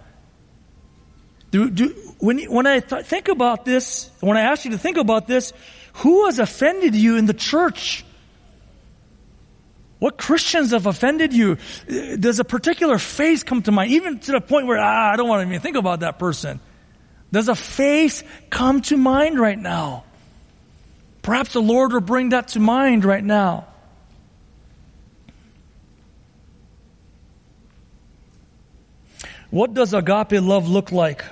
Do, 1.51 1.71
do, 1.71 1.89
when, 2.19 2.39
when 2.51 2.67
I 2.67 2.81
th- 2.81 3.07
think 3.07 3.29
about 3.29 3.65
this, 3.65 4.11
when 4.21 4.37
I 4.37 4.43
ask 4.43 4.65
you 4.65 4.73
to 4.73 4.79
think 4.79 4.97
about 4.97 5.27
this, 5.27 5.53
who 5.95 6.27
has 6.27 6.39
offended 6.39 6.95
you 6.95 7.17
in 7.17 7.27
the 7.27 7.35
church? 7.35 8.05
What 9.99 10.17
Christians 10.17 10.71
have 10.73 10.87
offended 10.87 11.33
you? 11.33 11.57
Does 11.89 12.39
a 12.39 12.45
particular 12.45 12.99
face 12.99 13.43
come 13.43 13.63
to 13.63 13.73
mind? 13.73 13.93
Even 13.93 14.19
to 14.21 14.33
the 14.33 14.41
point 14.41 14.67
where 14.67 14.79
ah, 14.79 15.13
I 15.13 15.17
don't 15.17 15.29
want 15.29 15.43
to 15.43 15.49
even 15.49 15.61
think 15.61 15.77
about 15.77 16.01
that 16.01 16.19
person. 16.19 16.61
Does 17.33 17.49
a 17.49 17.55
face 17.55 18.23
come 18.49 18.81
to 18.83 18.97
mind 18.97 19.41
right 19.41 19.59
now? 19.59 20.05
Perhaps 21.23 21.53
the 21.53 21.61
Lord 21.63 21.93
will 21.93 22.01
bring 22.01 22.31
that 22.31 22.49
to 22.49 22.61
mind 22.61 23.05
right 23.05 23.25
now. 23.25 23.67
What 29.51 29.75
does 29.75 29.95
agape 29.95 30.41
love 30.43 30.69
look 30.69 30.93
like 30.93 31.25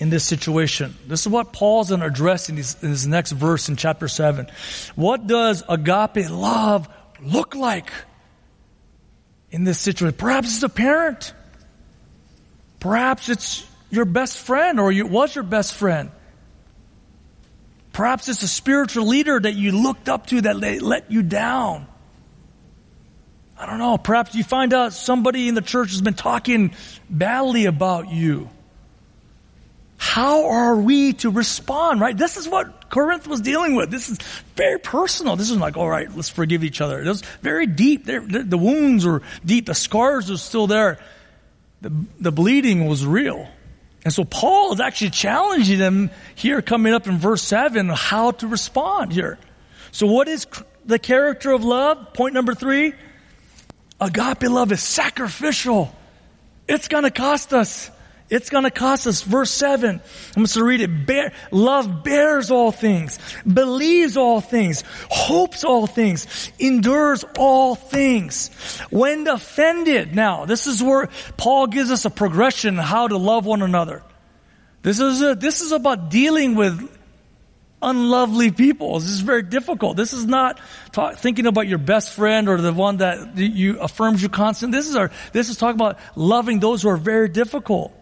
in 0.00 0.10
this 0.10 0.24
situation? 0.24 0.96
This 1.06 1.20
is 1.20 1.28
what 1.28 1.52
Paul's 1.52 1.90
going 1.90 2.00
to 2.00 2.06
address 2.06 2.48
in 2.48 2.56
his, 2.56 2.82
in 2.82 2.88
his 2.88 3.06
next 3.06 3.30
verse 3.32 3.68
in 3.68 3.76
chapter 3.76 4.08
7. 4.08 4.48
What 4.96 5.28
does 5.28 5.62
agape 5.68 6.28
love 6.28 6.88
look 7.22 7.54
like 7.54 7.92
in 9.52 9.62
this 9.62 9.78
situation? 9.78 10.16
Perhaps 10.18 10.54
it's 10.54 10.62
a 10.64 10.68
parent. 10.68 11.32
Perhaps 12.80 13.28
it's 13.28 13.66
your 13.90 14.06
best 14.06 14.38
friend 14.38 14.80
or 14.80 14.90
it 14.90 15.08
was 15.08 15.34
your 15.34 15.44
best 15.44 15.74
friend. 15.74 16.10
Perhaps 17.92 18.28
it's 18.28 18.42
a 18.42 18.48
spiritual 18.48 19.06
leader 19.06 19.38
that 19.38 19.54
you 19.54 19.72
looked 19.72 20.08
up 20.08 20.26
to 20.28 20.40
that 20.42 20.56
let 20.56 21.10
you 21.10 21.22
down. 21.22 21.86
I 23.58 23.66
don't 23.66 23.78
know. 23.78 23.98
Perhaps 23.98 24.34
you 24.34 24.42
find 24.42 24.72
out 24.72 24.94
somebody 24.94 25.46
in 25.46 25.54
the 25.54 25.60
church 25.60 25.90
has 25.90 26.00
been 26.00 26.14
talking 26.14 26.72
badly 27.10 27.66
about 27.66 28.10
you. 28.10 28.48
How 30.10 30.46
are 30.46 30.74
we 30.74 31.12
to 31.22 31.30
respond, 31.30 32.00
right? 32.00 32.16
This 32.16 32.36
is 32.36 32.48
what 32.48 32.90
Corinth 32.90 33.28
was 33.28 33.40
dealing 33.40 33.76
with. 33.76 33.92
This 33.92 34.08
is 34.08 34.18
very 34.56 34.80
personal. 34.80 35.36
This 35.36 35.52
is 35.52 35.56
like, 35.56 35.76
all 35.76 35.88
right, 35.88 36.12
let's 36.16 36.28
forgive 36.28 36.64
each 36.64 36.80
other. 36.80 37.00
It 37.00 37.06
was 37.06 37.22
very 37.42 37.68
deep. 37.68 38.06
The 38.06 38.58
wounds 38.58 39.06
were 39.06 39.22
deep. 39.44 39.66
The 39.66 39.74
scars 39.74 40.28
are 40.28 40.36
still 40.36 40.66
there. 40.66 40.98
The, 41.80 41.92
the 42.18 42.32
bleeding 42.32 42.88
was 42.88 43.06
real. 43.06 43.46
And 44.04 44.12
so 44.12 44.24
Paul 44.24 44.72
is 44.72 44.80
actually 44.80 45.10
challenging 45.10 45.78
them 45.78 46.10
here 46.34 46.60
coming 46.60 46.92
up 46.92 47.06
in 47.06 47.18
verse 47.18 47.42
7 47.42 47.88
how 47.90 48.32
to 48.32 48.48
respond 48.48 49.12
here. 49.12 49.38
So 49.92 50.08
what 50.08 50.26
is 50.26 50.48
the 50.84 50.98
character 50.98 51.52
of 51.52 51.62
love? 51.62 52.14
Point 52.14 52.34
number 52.34 52.56
three. 52.56 52.94
Agape 54.00 54.50
love 54.50 54.72
is 54.72 54.82
sacrificial. 54.82 55.94
It's 56.66 56.88
gonna 56.88 57.12
cost 57.12 57.52
us. 57.52 57.92
It's 58.30 58.48
going 58.48 58.62
to 58.62 58.70
cost 58.70 59.08
us. 59.08 59.22
Verse 59.22 59.50
7. 59.50 59.90
I'm 59.90 60.34
going 60.34 60.46
to 60.46 60.64
read 60.64 60.80
it. 60.80 61.06
Bear, 61.06 61.32
love 61.50 62.04
bears 62.04 62.52
all 62.52 62.70
things, 62.70 63.18
believes 63.44 64.16
all 64.16 64.40
things, 64.40 64.84
hopes 65.10 65.64
all 65.64 65.88
things, 65.88 66.52
endures 66.60 67.24
all 67.36 67.74
things. 67.74 68.48
When 68.90 69.26
offended, 69.26 70.14
now, 70.14 70.44
this 70.44 70.68
is 70.68 70.80
where 70.80 71.08
Paul 71.36 71.66
gives 71.66 71.90
us 71.90 72.04
a 72.04 72.10
progression 72.10 72.76
how 72.76 73.08
to 73.08 73.16
love 73.16 73.46
one 73.46 73.62
another. 73.62 74.02
This 74.82 75.00
is, 75.00 75.20
a, 75.20 75.34
this 75.34 75.60
is 75.60 75.72
about 75.72 76.08
dealing 76.08 76.54
with 76.54 76.88
unlovely 77.82 78.50
people. 78.50 79.00
This 79.00 79.10
is 79.10 79.20
very 79.20 79.42
difficult. 79.42 79.96
This 79.96 80.12
is 80.12 80.24
not 80.24 80.60
talk, 80.92 81.16
thinking 81.16 81.46
about 81.46 81.66
your 81.66 81.78
best 81.78 82.14
friend 82.14 82.48
or 82.48 82.60
the 82.60 82.72
one 82.72 82.98
that 82.98 83.36
you 83.36 83.80
affirms 83.80 84.22
you 84.22 84.28
constant. 84.28 84.72
This 84.72 84.88
is 84.88 84.96
our, 84.96 85.10
this 85.32 85.48
is 85.48 85.56
talking 85.56 85.76
about 85.76 85.98
loving 86.14 86.60
those 86.60 86.82
who 86.82 86.88
are 86.90 86.96
very 86.96 87.28
difficult. 87.28 87.92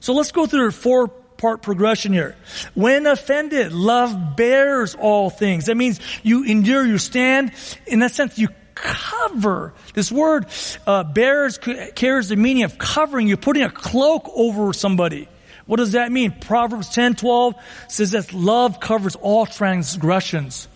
So 0.00 0.12
let's 0.12 0.32
go 0.32 0.46
through 0.46 0.70
four 0.72 1.08
part 1.08 1.62
progression 1.62 2.12
here. 2.12 2.36
When 2.74 3.06
offended, 3.06 3.72
love 3.72 4.36
bears 4.36 4.94
all 4.94 5.30
things. 5.30 5.66
That 5.66 5.76
means 5.76 6.00
you 6.22 6.44
endure, 6.44 6.84
you 6.84 6.98
stand. 6.98 7.52
In 7.86 8.00
that 8.00 8.12
sense, 8.12 8.38
you 8.38 8.48
cover. 8.74 9.72
This 9.94 10.12
word 10.12 10.46
uh, 10.86 11.04
bears 11.04 11.58
carries 11.58 12.28
the 12.28 12.36
meaning 12.36 12.64
of 12.64 12.78
covering. 12.78 13.28
You're 13.28 13.36
putting 13.36 13.62
a 13.62 13.70
cloak 13.70 14.30
over 14.34 14.72
somebody. 14.72 15.28
What 15.66 15.76
does 15.76 15.92
that 15.92 16.10
mean? 16.10 16.32
Proverbs 16.32 16.88
10, 16.90 17.16
12 17.16 17.54
says 17.88 18.12
that 18.12 18.32
love 18.32 18.80
covers 18.80 19.16
all 19.16 19.44
transgressions. 19.46 20.66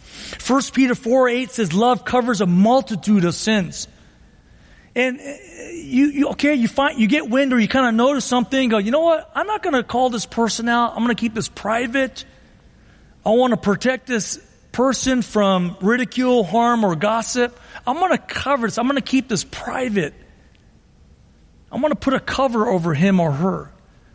1 0.47 0.63
Peter 0.75 0.95
4, 0.95 1.29
8 1.29 1.51
says 1.51 1.73
love 1.73 2.05
covers 2.05 2.41
a 2.41 2.47
multitude 2.47 3.25
of 3.25 3.35
sins. 3.35 3.89
And 4.95 5.21
uh, 5.21 5.23
you, 5.73 6.07
you, 6.07 6.29
okay, 6.31 6.55
you 6.55 6.69
find, 6.69 6.99
you 6.99 7.07
get 7.07 7.29
wind 7.29 7.53
or 7.53 7.59
you 7.59 7.69
kind 7.69 7.87
of 7.87 7.95
notice 7.95 8.25
something, 8.25 8.69
go, 8.69 8.79
you 8.79 8.91
know 8.91 9.01
what? 9.01 9.31
I'm 9.35 9.47
not 9.47 9.63
going 9.63 9.75
to 9.75 9.83
call 9.83 10.11
this 10.11 10.27
person 10.27 10.69
out. 10.69 10.93
I'm 10.93 11.03
going 11.03 11.15
to 11.15 11.21
keep 11.21 11.35
this 11.35 11.49
private. 11.49 12.25
I 13.25 13.31
want 13.31 13.53
to 13.53 13.57
protect 13.57 14.07
this 14.07 14.39
person 14.73 15.23
from 15.23 15.77
ridicule, 15.81 16.45
harm, 16.45 16.85
or 16.85 16.95
gossip. 16.95 17.59
I'm 17.87 17.99
going 17.99 18.13
to 18.13 18.19
cover 18.19 18.67
this. 18.67 18.79
I'm 18.79 18.87
going 18.87 18.97
to 18.97 19.03
keep 19.03 19.29
this 19.29 19.45
private. 19.45 20.15
I'm 21.71 21.81
going 21.81 21.93
to 21.93 21.99
put 21.99 22.15
a 22.15 22.21
cover 22.21 22.69
over 22.69 22.93
him 22.93 23.21
or 23.21 23.33
her. 23.33 23.71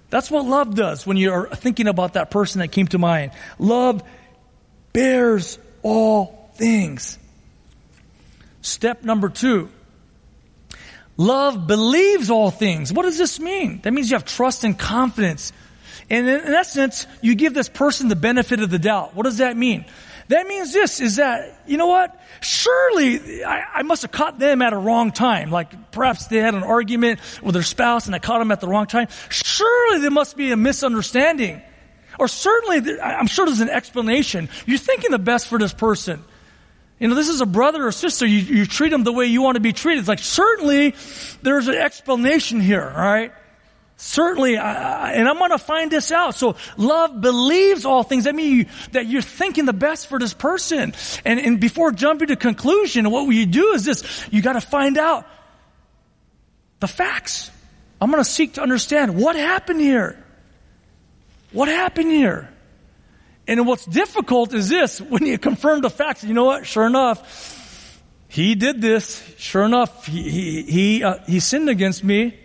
That's 0.09 0.29
what 0.29 0.45
love 0.45 0.75
does 0.75 1.05
when 1.05 1.17
you're 1.17 1.47
thinking 1.47 1.87
about 1.87 2.13
that 2.13 2.31
person 2.31 2.59
that 2.59 2.69
came 2.69 2.87
to 2.87 2.97
mind. 2.97 3.31
Love 3.59 4.03
bears 4.93 5.57
all 5.81 6.49
things. 6.55 7.17
Step 8.61 9.03
number 9.03 9.29
two 9.29 9.69
Love 11.17 11.65
believes 11.65 12.29
all 12.29 12.51
things. 12.51 12.93
What 12.93 13.03
does 13.03 13.17
this 13.17 13.39
mean? 13.39 13.81
That 13.81 13.91
means 13.91 14.09
you 14.09 14.15
have 14.15 14.25
trust 14.25 14.63
and 14.63 14.77
confidence. 14.77 15.51
And 16.09 16.27
in, 16.27 16.53
essence, 16.53 17.07
you 17.21 17.35
give 17.35 17.53
this 17.53 17.69
person 17.69 18.07
the 18.07 18.15
benefit 18.15 18.61
of 18.61 18.69
the 18.69 18.79
doubt. 18.79 19.15
What 19.15 19.23
does 19.23 19.39
that 19.39 19.57
mean? 19.57 19.85
That 20.29 20.45
means 20.45 20.73
this 20.73 20.99
is 20.99 21.15
that, 21.15 21.61
you 21.65 21.77
know 21.77 21.87
what? 21.87 22.19
Surely 22.41 23.43
I, 23.43 23.63
I, 23.75 23.83
must 23.83 24.01
have 24.01 24.11
caught 24.11 24.37
them 24.39 24.61
at 24.61 24.73
a 24.73 24.77
wrong 24.77 25.11
time. 25.11 25.51
Like 25.51 25.91
perhaps 25.91 26.27
they 26.27 26.37
had 26.37 26.53
an 26.53 26.63
argument 26.63 27.19
with 27.41 27.53
their 27.53 27.63
spouse 27.63 28.07
and 28.07 28.15
I 28.15 28.19
caught 28.19 28.39
them 28.39 28.51
at 28.51 28.59
the 28.59 28.67
wrong 28.67 28.87
time. 28.87 29.07
Surely 29.29 29.99
there 29.99 30.11
must 30.11 30.35
be 30.35 30.51
a 30.51 30.57
misunderstanding. 30.57 31.61
Or 32.19 32.27
certainly, 32.27 32.99
I'm 32.99 33.27
sure 33.27 33.45
there's 33.45 33.61
an 33.61 33.69
explanation. 33.69 34.49
You're 34.65 34.79
thinking 34.79 35.11
the 35.11 35.19
best 35.19 35.47
for 35.47 35.57
this 35.57 35.73
person. 35.73 36.23
You 36.99 37.07
know, 37.07 37.15
this 37.15 37.29
is 37.29 37.41
a 37.41 37.45
brother 37.45 37.85
or 37.85 37.91
sister. 37.91 38.25
You, 38.25 38.39
you 38.39 38.65
treat 38.65 38.89
them 38.89 39.03
the 39.03 39.13
way 39.13 39.25
you 39.25 39.41
want 39.41 39.55
to 39.55 39.61
be 39.61 39.73
treated. 39.73 39.99
It's 39.99 40.07
like, 40.07 40.19
certainly, 40.19 40.95
there's 41.43 41.67
an 41.67 41.75
explanation 41.75 42.59
here, 42.59 42.91
right? 42.95 43.31
Certainly, 43.97 44.57
I, 44.57 45.13
and 45.13 45.27
I'm 45.27 45.37
going 45.37 45.51
to 45.51 45.59
find 45.59 45.91
this 45.91 46.11
out. 46.11 46.35
So, 46.35 46.55
love 46.75 47.21
believes 47.21 47.85
all 47.85 48.03
things. 48.03 48.23
That 48.23 48.35
means 48.35 48.51
you, 48.51 48.65
that 48.91 49.07
you're 49.07 49.21
thinking 49.21 49.65
the 49.65 49.73
best 49.73 50.07
for 50.07 50.17
this 50.17 50.33
person. 50.33 50.93
And, 51.23 51.39
and 51.39 51.59
before 51.59 51.91
jumping 51.91 52.27
to 52.29 52.35
conclusion, 52.35 53.09
what 53.09 53.27
you 53.29 53.45
do 53.45 53.73
is 53.73 53.85
this: 53.85 54.27
you 54.31 54.41
got 54.41 54.53
to 54.53 54.61
find 54.61 54.97
out 54.97 55.25
the 56.79 56.87
facts. 56.87 57.51
I'm 57.99 58.11
going 58.11 58.23
to 58.23 58.29
seek 58.29 58.53
to 58.53 58.61
understand 58.61 59.15
what 59.15 59.35
happened 59.35 59.81
here. 59.81 60.23
What 61.51 61.67
happened 61.67 62.11
here? 62.11 62.49
And 63.47 63.65
what's 63.65 63.85
difficult 63.85 64.53
is 64.53 64.67
this, 64.67 64.99
when 64.99 65.25
you 65.25 65.37
confirm 65.37 65.81
the 65.81 65.89
facts, 65.89 66.23
you 66.23 66.33
know 66.33 66.43
what? 66.43 66.65
Sure 66.65 66.85
enough, 66.85 68.01
he 68.27 68.55
did 68.55 68.81
this. 68.81 69.23
Sure 69.37 69.63
enough, 69.63 70.05
he, 70.05 70.29
he, 70.29 70.61
he, 70.63 71.03
uh, 71.03 71.19
he 71.25 71.39
sinned 71.39 71.69
against 71.69 72.03
me. 72.03 72.37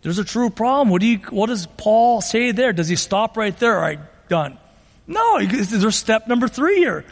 There's 0.00 0.18
a 0.18 0.24
true 0.24 0.48
problem. 0.48 0.88
What 0.88 1.02
do 1.02 1.06
you, 1.06 1.18
what 1.30 1.46
does 1.48 1.66
Paul 1.66 2.20
say 2.22 2.52
there? 2.52 2.72
Does 2.72 2.88
he 2.88 2.96
stop 2.96 3.36
right 3.36 3.56
there? 3.58 3.74
All 3.74 3.82
right, 3.82 4.00
done. 4.28 4.58
No, 5.06 5.44
there's 5.44 5.96
step 5.96 6.28
number 6.28 6.48
three 6.48 6.76
here. 6.76 7.04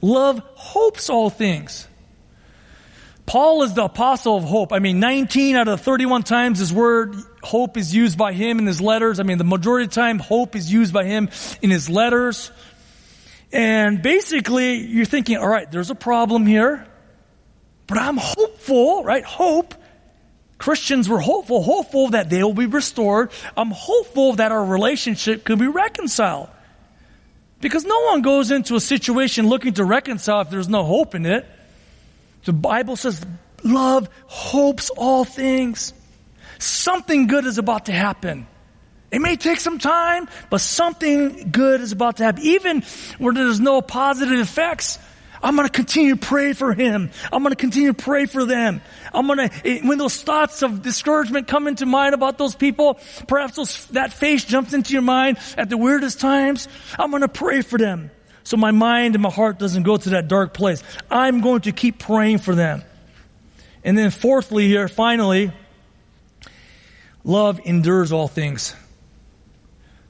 Love 0.00 0.40
hopes 0.54 1.10
all 1.10 1.30
things. 1.30 1.88
Paul 3.26 3.62
is 3.62 3.74
the 3.74 3.84
apostle 3.84 4.36
of 4.36 4.44
hope. 4.44 4.72
I 4.72 4.78
mean, 4.78 5.00
19 5.00 5.56
out 5.56 5.68
of 5.68 5.78
the 5.78 5.84
31 5.84 6.22
times 6.24 6.58
his 6.58 6.72
word 6.72 7.14
hope 7.42 7.76
is 7.76 7.94
used 7.94 8.18
by 8.18 8.32
him 8.32 8.58
in 8.58 8.66
his 8.66 8.80
letters. 8.80 9.20
I 9.20 9.22
mean, 9.22 9.38
the 9.38 9.44
majority 9.44 9.84
of 9.84 9.90
the 9.90 9.94
time 9.94 10.18
hope 10.18 10.56
is 10.56 10.72
used 10.72 10.92
by 10.92 11.04
him 11.04 11.30
in 11.60 11.70
his 11.70 11.88
letters. 11.88 12.50
And 13.52 14.02
basically, 14.02 14.86
you're 14.86 15.04
thinking, 15.04 15.36
all 15.36 15.48
right, 15.48 15.70
there's 15.70 15.90
a 15.90 15.94
problem 15.94 16.46
here, 16.46 16.86
but 17.86 17.98
I'm 17.98 18.16
hopeful, 18.16 19.04
right? 19.04 19.24
Hope. 19.24 19.74
Christians 20.58 21.08
were 21.08 21.18
hopeful, 21.18 21.60
hopeful 21.60 22.10
that 22.10 22.30
they 22.30 22.42
will 22.42 22.54
be 22.54 22.66
restored. 22.66 23.30
I'm 23.56 23.72
hopeful 23.72 24.34
that 24.34 24.52
our 24.52 24.64
relationship 24.64 25.44
could 25.44 25.58
be 25.58 25.66
reconciled. 25.66 26.48
Because 27.60 27.84
no 27.84 28.00
one 28.06 28.22
goes 28.22 28.50
into 28.50 28.76
a 28.76 28.80
situation 28.80 29.48
looking 29.48 29.74
to 29.74 29.84
reconcile 29.84 30.40
if 30.42 30.50
there's 30.50 30.68
no 30.68 30.84
hope 30.84 31.14
in 31.14 31.26
it. 31.26 31.46
The 32.44 32.52
Bible 32.52 32.96
says 32.96 33.24
love 33.62 34.08
hopes 34.26 34.90
all 34.90 35.24
things. 35.24 35.92
Something 36.58 37.26
good 37.26 37.46
is 37.46 37.58
about 37.58 37.86
to 37.86 37.92
happen. 37.92 38.46
It 39.10 39.20
may 39.20 39.36
take 39.36 39.60
some 39.60 39.78
time, 39.78 40.28
but 40.48 40.60
something 40.62 41.50
good 41.50 41.80
is 41.80 41.92
about 41.92 42.16
to 42.16 42.24
happen. 42.24 42.42
Even 42.44 42.82
where 43.18 43.34
there's 43.34 43.60
no 43.60 43.82
positive 43.82 44.38
effects, 44.38 44.98
I'm 45.42 45.56
going 45.56 45.68
to 45.68 45.72
continue 45.72 46.14
to 46.14 46.20
pray 46.20 46.52
for 46.52 46.72
him. 46.72 47.10
I'm 47.32 47.42
going 47.42 47.52
to 47.52 47.56
continue 47.56 47.92
to 47.92 48.02
pray 48.02 48.26
for 48.26 48.44
them. 48.46 48.80
I'm 49.12 49.26
going 49.26 49.50
to, 49.50 49.80
when 49.86 49.98
those 49.98 50.22
thoughts 50.22 50.62
of 50.62 50.82
discouragement 50.82 51.48
come 51.48 51.66
into 51.66 51.84
mind 51.84 52.14
about 52.14 52.38
those 52.38 52.54
people, 52.54 53.00
perhaps 53.26 53.56
those, 53.56 53.86
that 53.88 54.12
face 54.12 54.44
jumps 54.44 54.72
into 54.72 54.92
your 54.92 55.02
mind 55.02 55.38
at 55.58 55.68
the 55.68 55.76
weirdest 55.76 56.20
times. 56.20 56.68
I'm 56.98 57.10
going 57.10 57.22
to 57.22 57.28
pray 57.28 57.62
for 57.62 57.78
them. 57.78 58.10
So 58.44 58.56
my 58.56 58.70
mind 58.70 59.14
and 59.14 59.22
my 59.22 59.30
heart 59.30 59.58
doesn't 59.58 59.82
go 59.82 59.96
to 59.96 60.10
that 60.10 60.28
dark 60.28 60.54
place. 60.54 60.82
I'm 61.10 61.40
going 61.40 61.62
to 61.62 61.72
keep 61.72 61.98
praying 61.98 62.38
for 62.38 62.54
them. 62.54 62.82
And 63.84 63.96
then 63.96 64.10
fourthly 64.10 64.68
here, 64.68 64.88
finally, 64.88 65.52
love 67.24 67.60
endures 67.64 68.12
all 68.12 68.28
things. 68.28 68.74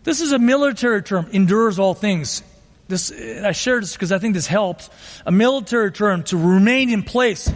This 0.05 0.21
is 0.21 0.33
a 0.33 0.39
military 0.39 1.03
term, 1.03 1.29
endures 1.33 1.79
all 1.79 1.95
things. 1.95 2.43
This, 2.89 3.13
I 3.13 3.53
share 3.53 3.81
this 3.81 3.93
because 3.93 4.13
I 4.13 4.19
think 4.19 4.35
this 4.35 4.47
helps. 4.47 4.91
A 5.25 5.33
military 5.33 5.93
term 5.93 6.25
to 6.25 6.37
remain 6.37 6.91
in 6.91 7.03
place. 7.03 7.51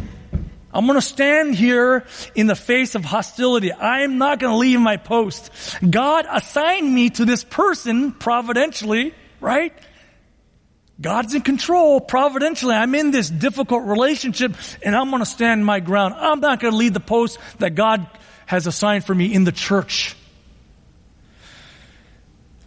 I'm 0.72 0.86
going 0.86 0.98
to 0.98 1.06
stand 1.06 1.54
here 1.54 2.04
in 2.34 2.46
the 2.46 2.54
face 2.54 2.94
of 2.94 3.04
hostility. 3.04 3.72
I 3.72 4.00
am 4.00 4.18
not 4.18 4.38
going 4.38 4.52
to 4.52 4.58
leave 4.58 4.78
my 4.78 4.98
post. 4.98 5.50
God 5.88 6.26
assigned 6.30 6.94
me 6.94 7.10
to 7.10 7.24
this 7.24 7.44
person 7.44 8.12
providentially, 8.12 9.14
right? 9.40 9.72
God's 11.00 11.34
in 11.34 11.42
control 11.42 12.00
providentially. 12.00 12.74
I'm 12.74 12.94
in 12.94 13.10
this 13.10 13.28
difficult 13.28 13.84
relationship 13.84 14.54
and 14.82 14.96
I'm 14.96 15.10
going 15.10 15.20
to 15.20 15.26
stand 15.26 15.64
my 15.64 15.80
ground. 15.80 16.14
I'm 16.14 16.40
not 16.40 16.60
going 16.60 16.72
to 16.72 16.76
leave 16.76 16.94
the 16.94 17.00
post 17.00 17.38
that 17.58 17.74
God 17.74 18.06
has 18.46 18.66
assigned 18.66 19.04
for 19.04 19.14
me 19.14 19.32
in 19.32 19.44
the 19.44 19.52
church. 19.52 20.16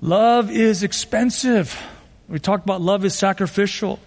Love 0.02 0.52
is 0.52 0.84
expensive. 0.84 1.82
We 2.28 2.40
talked 2.40 2.64
about 2.64 2.82
love 2.82 3.04
is 3.04 3.16
sacrificial. 3.16 4.00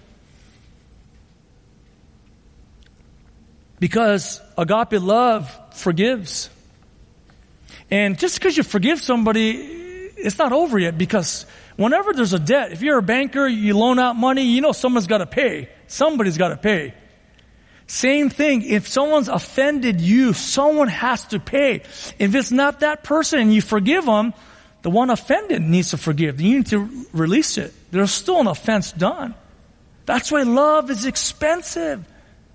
Because 3.80 4.40
agape 4.56 5.02
love 5.02 5.52
forgives. 5.74 6.48
And 7.90 8.18
just 8.18 8.38
because 8.38 8.56
you 8.56 8.62
forgive 8.62 9.00
somebody, 9.00 9.50
it's 9.50 10.38
not 10.38 10.52
over 10.52 10.78
yet 10.78 10.96
because 10.96 11.44
whenever 11.76 12.12
there's 12.12 12.32
a 12.32 12.38
debt, 12.38 12.72
if 12.72 12.82
you're 12.82 12.98
a 12.98 13.02
banker, 13.02 13.46
you 13.46 13.76
loan 13.76 13.98
out 13.98 14.16
money, 14.16 14.42
you 14.42 14.60
know 14.60 14.72
someone's 14.72 15.06
got 15.06 15.18
to 15.18 15.26
pay. 15.26 15.68
Somebody's 15.86 16.38
got 16.38 16.48
to 16.48 16.56
pay. 16.56 16.94
Same 17.86 18.30
thing, 18.30 18.62
if 18.62 18.88
someone's 18.88 19.28
offended 19.28 20.00
you, 20.00 20.32
someone 20.32 20.88
has 20.88 21.26
to 21.26 21.40
pay. 21.40 21.82
If 22.18 22.34
it's 22.34 22.50
not 22.50 22.80
that 22.80 23.04
person 23.04 23.40
and 23.40 23.52
you 23.52 23.60
forgive 23.60 24.06
them, 24.06 24.32
the 24.82 24.90
one 24.90 25.10
offended 25.10 25.62
needs 25.62 25.90
to 25.90 25.96
forgive. 25.96 26.40
You 26.40 26.58
need 26.58 26.66
to 26.68 27.06
release 27.12 27.58
it. 27.58 27.74
There's 27.90 28.10
still 28.10 28.40
an 28.40 28.46
offense 28.46 28.92
done. 28.92 29.34
That's 30.06 30.32
why 30.32 30.42
love 30.42 30.90
is 30.90 31.04
expensive. 31.04 32.04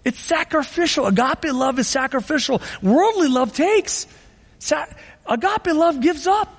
It's 0.04 0.20
sacrificial. 0.20 1.06
Agape 1.06 1.54
love 1.54 1.80
is 1.80 1.88
sacrificial. 1.88 2.62
Worldly 2.82 3.28
love 3.28 3.54
takes. 3.54 4.08
Sa- 4.60 4.86
agape 5.26 5.68
love 5.68 6.02
gives 6.02 6.28
up. 6.28 6.54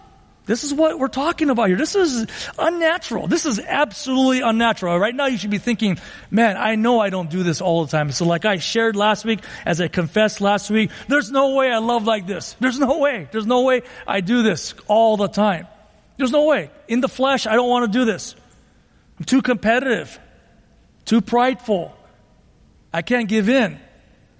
This 0.48 0.64
is 0.64 0.72
what 0.72 0.98
we're 0.98 1.08
talking 1.08 1.50
about 1.50 1.68
here. 1.68 1.76
This 1.76 1.94
is 1.94 2.26
unnatural. 2.58 3.26
This 3.26 3.44
is 3.44 3.60
absolutely 3.60 4.40
unnatural. 4.40 4.98
Right 4.98 5.14
now 5.14 5.26
you 5.26 5.36
should 5.36 5.50
be 5.50 5.58
thinking, 5.58 5.98
man, 6.30 6.56
I 6.56 6.74
know 6.74 7.00
I 7.00 7.10
don't 7.10 7.28
do 7.28 7.42
this 7.42 7.60
all 7.60 7.84
the 7.84 7.90
time. 7.90 8.10
So 8.12 8.24
like 8.24 8.46
I 8.46 8.56
shared 8.56 8.96
last 8.96 9.26
week, 9.26 9.40
as 9.66 9.78
I 9.78 9.88
confessed 9.88 10.40
last 10.40 10.70
week, 10.70 10.90
there's 11.06 11.30
no 11.30 11.54
way 11.54 11.70
I 11.70 11.78
love 11.78 12.04
like 12.04 12.26
this. 12.26 12.56
There's 12.60 12.78
no 12.78 12.98
way. 12.98 13.28
There's 13.30 13.44
no 13.44 13.60
way 13.60 13.82
I 14.06 14.22
do 14.22 14.42
this 14.42 14.74
all 14.86 15.18
the 15.18 15.28
time. 15.28 15.66
There's 16.16 16.32
no 16.32 16.46
way. 16.46 16.70
In 16.88 17.02
the 17.02 17.10
flesh, 17.10 17.46
I 17.46 17.54
don't 17.54 17.68
want 17.68 17.92
to 17.92 17.98
do 17.98 18.06
this. 18.06 18.34
I'm 19.18 19.26
too 19.26 19.42
competitive, 19.42 20.18
too 21.04 21.20
prideful. 21.20 21.94
I 22.90 23.02
can't 23.02 23.28
give 23.28 23.50
in. 23.50 23.78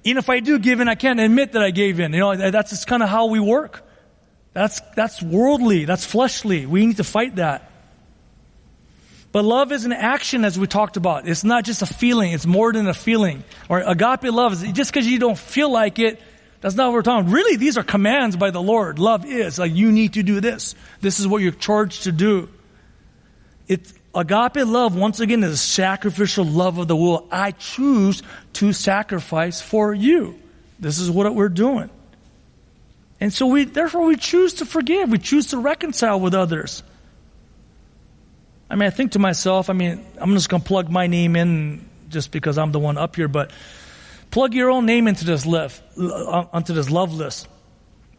Even 0.05 0.17
if 0.17 0.31
I 0.31 0.41
do 0.41 0.59
give 0.59 0.81
in, 0.81 0.89
I 0.89 0.95
can't 0.95 1.21
admit 1.21 1.53
that 1.53 1.63
I 1.63 1.71
gave 1.71 2.01
in. 2.01 2.15
You 2.15 2.21
know, 2.21 2.51
that's 2.51 2.71
just 2.71 2.87
kind 2.87 3.03
of 3.03 3.11
how 3.11 3.27
we 3.27 3.41
work. 3.41 3.85
That's, 4.59 4.81
that's 4.97 5.23
worldly. 5.23 5.85
That's 5.85 6.05
fleshly. 6.05 6.67
We 6.67 6.85
need 6.85 6.97
to 6.97 7.05
fight 7.05 7.37
that. 7.37 7.71
But 9.31 9.45
love 9.45 9.71
is 9.71 9.85
an 9.85 9.93
action, 9.93 10.45
as 10.45 10.59
we 10.59 10.67
talked 10.67 10.97
about. 10.97 11.29
It's 11.29 11.45
not 11.45 11.65
just 11.65 11.81
a 11.83 11.87
feeling. 11.87 12.33
It's 12.33 12.45
more 12.45 12.73
than 12.73 12.89
a 12.89 12.95
feeling. 12.95 13.45
Or 13.69 13.79
agape 13.79 14.25
love 14.25 14.55
is 14.55 14.73
just 14.73 14.93
because 14.93 15.07
you 15.07 15.21
don't 15.21 15.39
feel 15.39 15.71
like 15.71 16.01
it, 16.01 16.21
that's 16.61 16.75
not 16.75 16.89
what 16.89 16.95
we're 16.95 17.03
talking. 17.03 17.31
Really, 17.31 17.55
these 17.55 17.79
are 17.79 17.85
commands 17.85 18.35
by 18.35 18.51
the 18.51 18.61
Lord. 18.61 18.99
Love 18.99 19.25
is 19.25 19.61
like 19.61 19.73
you 19.77 19.93
need 19.93 20.15
to 20.15 20.25
do 20.25 20.41
this. 20.41 20.75
This 21.01 21.21
is 21.21 21.29
what 21.29 21.41
you're 21.41 21.53
charged 21.53 22.03
to 22.03 22.11
do. 22.11 22.49
It's 23.69 23.95
Agape 24.13 24.67
love, 24.67 24.97
once 24.97 25.21
again, 25.21 25.45
is 25.45 25.53
a 25.53 25.57
sacrificial 25.57 26.45
love 26.45 26.79
of 26.79 26.89
the 26.89 26.97
will. 26.97 27.29
I 27.31 27.53
choose 27.53 28.25
to 28.55 28.73
sacrifice 28.73 29.61
for 29.61 29.95
you. 29.95 30.37
This 30.81 30.99
is 30.99 31.13
what 31.13 31.33
we're 31.33 31.49
doing. 31.49 31.91
And 33.21 33.33
so 33.33 33.47
we, 33.47 33.65
therefore 33.65 34.07
we 34.07 34.17
choose 34.17 34.55
to 34.55 34.67
forgive. 34.67 35.11
We 35.11 35.19
choose 35.19 35.49
to 35.49 35.59
reconcile 35.59 36.21
with 36.21 36.35
others. 36.35 36.83
I 38.71 38.77
mean, 38.77 38.87
I 38.87 38.91
think 38.91 39.13
to 39.13 39.19
myself, 39.19 39.71
I 39.71 39.73
mean, 39.73 40.05
I'm 40.19 40.35
just 40.35 40.49
going 40.49 40.63
to 40.63 40.69
plug 40.69 40.91
my 40.91 41.07
name 41.07 41.37
in 41.37 41.89
just 42.09 42.31
because 42.31 42.59
I'm 42.59 42.71
the 42.73 42.79
one 42.79 42.99
up 42.99 43.17
here, 43.17 43.29
but 43.29 43.51
plug 44.31 44.55
your 44.55 44.71
own 44.71 44.87
name 44.87 45.09
into 45.09 45.25
this 45.25 45.47
list, 45.47 45.83
uh, 45.99 46.47
onto 46.53 46.75
this 46.75 46.91
love 46.91 47.13
list. 47.13 47.49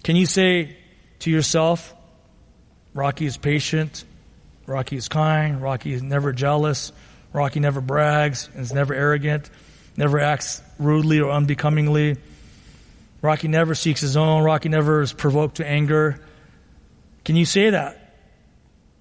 Can 0.03 0.15
you 0.15 0.25
say 0.25 0.75
to 1.19 1.31
yourself, 1.31 1.93
Rocky 2.93 3.25
is 3.25 3.37
patient, 3.37 4.03
Rocky 4.69 4.97
is 4.97 5.07
kind. 5.07 5.61
Rocky 5.61 5.91
is 5.91 6.03
never 6.03 6.31
jealous. 6.31 6.91
Rocky 7.33 7.59
never 7.59 7.81
brags 7.81 8.49
and 8.53 8.61
is 8.61 8.71
never 8.71 8.93
arrogant, 8.93 9.49
never 9.97 10.19
acts 10.19 10.61
rudely 10.77 11.19
or 11.19 11.31
unbecomingly. 11.31 12.17
Rocky 13.21 13.47
never 13.47 13.75
seeks 13.75 14.01
his 14.01 14.15
own. 14.15 14.43
Rocky 14.43 14.69
never 14.69 15.01
is 15.01 15.13
provoked 15.13 15.57
to 15.57 15.67
anger. 15.67 16.19
Can 17.25 17.35
you 17.35 17.45
say 17.45 17.71
that? 17.71 18.15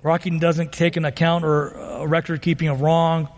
Rocky 0.02 0.37
doesn't 0.38 0.72
take 0.72 0.96
an 0.96 1.04
account 1.04 1.44
or 1.44 1.68
a 1.68 2.07
record 2.07 2.42
keeping 2.42 2.68
of 2.68 2.81
wrong. 2.81 3.28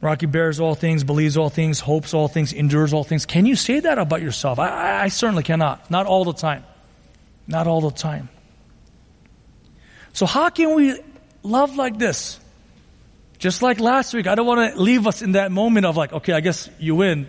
Rocky 0.00 0.26
bears 0.26 0.60
all 0.60 0.74
things, 0.74 1.04
believes 1.04 1.36
all 1.36 1.48
things, 1.48 1.80
hopes 1.80 2.12
all 2.12 2.28
things, 2.28 2.52
endures 2.52 2.92
all 2.92 3.02
things. 3.02 3.26
Can 3.26 3.46
you 3.46 3.56
say 3.56 3.80
that 3.80 3.98
about 3.98 4.22
yourself? 4.22 4.58
I, 4.58 5.04
I 5.04 5.08
certainly 5.08 5.42
cannot. 5.42 5.90
Not 5.90 6.06
all 6.06 6.24
the 6.24 6.34
time. 6.34 6.64
Not 7.48 7.66
all 7.66 7.80
the 7.80 7.90
time. 7.90 8.28
So 10.12 10.26
how 10.26 10.50
can 10.50 10.74
we 10.74 11.00
love 11.42 11.76
like 11.76 11.98
this? 11.98 12.38
Just 13.38 13.62
like 13.62 13.80
last 13.80 14.14
week, 14.14 14.26
I 14.26 14.34
don't 14.34 14.46
want 14.46 14.74
to 14.74 14.80
leave 14.80 15.06
us 15.06 15.22
in 15.22 15.32
that 15.32 15.52
moment 15.52 15.86
of 15.86 15.96
like, 15.96 16.12
okay, 16.12 16.32
I 16.32 16.40
guess 16.40 16.70
you 16.78 16.94
win. 16.94 17.26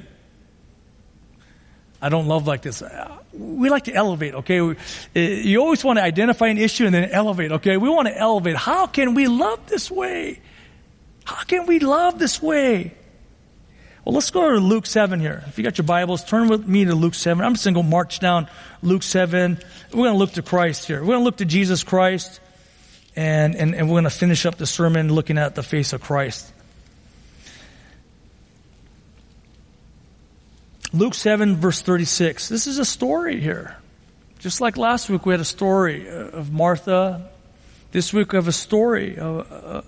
I 2.02 2.10
don't 2.10 2.28
love 2.28 2.46
like 2.46 2.62
this. 2.62 2.84
We 3.34 3.70
like 3.70 3.86
to 3.86 3.94
elevate, 3.94 4.36
okay? 4.36 4.76
Eh, 5.16 5.20
you 5.20 5.62
always 5.62 5.84
want 5.84 5.98
to 5.98 6.04
identify 6.04 6.48
an 6.48 6.58
issue 6.58 6.86
and 6.86 6.94
then 6.94 7.10
elevate, 7.10 7.52
okay? 7.54 7.78
We 7.78 7.90
want 7.90 8.08
to 8.08 8.18
elevate. 8.18 8.56
How 8.56 8.86
can 8.86 9.16
we 9.16 9.28
love 9.28 9.68
this 9.68 9.90
way? 9.90 10.40
How 11.26 11.44
can 11.44 11.66
we 11.66 11.80
love 11.80 12.20
this 12.20 12.42
way? 12.42 12.94
Well, 14.06 14.14
let's 14.14 14.32
go 14.32 14.54
to 14.54 14.60
Luke 14.60 14.86
7 14.86 15.20
here. 15.20 15.44
If 15.48 15.58
you 15.58 15.64
got 15.64 15.78
your 15.78 15.86
Bibles, 15.86 16.24
turn 16.24 16.48
with 16.48 16.66
me 16.66 16.86
to 16.86 16.96
Luke 16.96 17.16
7. 17.16 17.44
I'm 17.44 17.56
just 17.56 17.66
going 17.66 17.74
to 17.74 17.82
go 17.82 17.88
march 17.88 18.20
down 18.20 18.48
Luke 18.82 19.04
7. 19.04 19.58
We're 19.92 19.96
going 19.96 20.14
to 20.14 20.18
look 20.18 20.34
to 20.34 20.42
Christ 20.42 20.88
here. 20.88 21.02
We're 21.02 21.08
going 21.08 21.20
to 21.20 21.26
look 21.26 21.38
to 21.38 21.46
Jesus 21.46 21.84
Christ 21.84 22.40
and, 23.18 23.56
and, 23.56 23.76
and 23.76 23.90
we're 23.90 23.96
going 23.96 24.04
to 24.06 24.10
finish 24.12 24.46
up 24.46 24.56
the 24.56 24.68
sermon 24.68 25.12
looking 25.12 25.38
at 25.38 25.56
the 25.56 25.64
face 25.64 25.92
of 25.92 26.02
Christ. 26.02 26.54
Luke 30.94 31.14
7, 31.14 31.58
verse 31.58 31.82
36. 31.82 32.48
This 32.48 32.66
is 32.66 32.80
a 32.80 32.86
story 32.86 33.42
here. 33.42 33.76
Just 34.40 34.62
like 34.62 34.78
last 34.78 35.10
week, 35.10 35.26
we 35.26 35.34
had 35.34 35.42
a 35.42 35.46
story 35.46 36.08
of 36.10 36.54
Martha. 36.54 37.30
This 37.92 38.14
week, 38.14 38.32
we 38.32 38.38
have 38.38 38.48
a 38.48 38.54
story. 38.54 39.18
Of, 39.18 39.52
uh, 39.52 39.82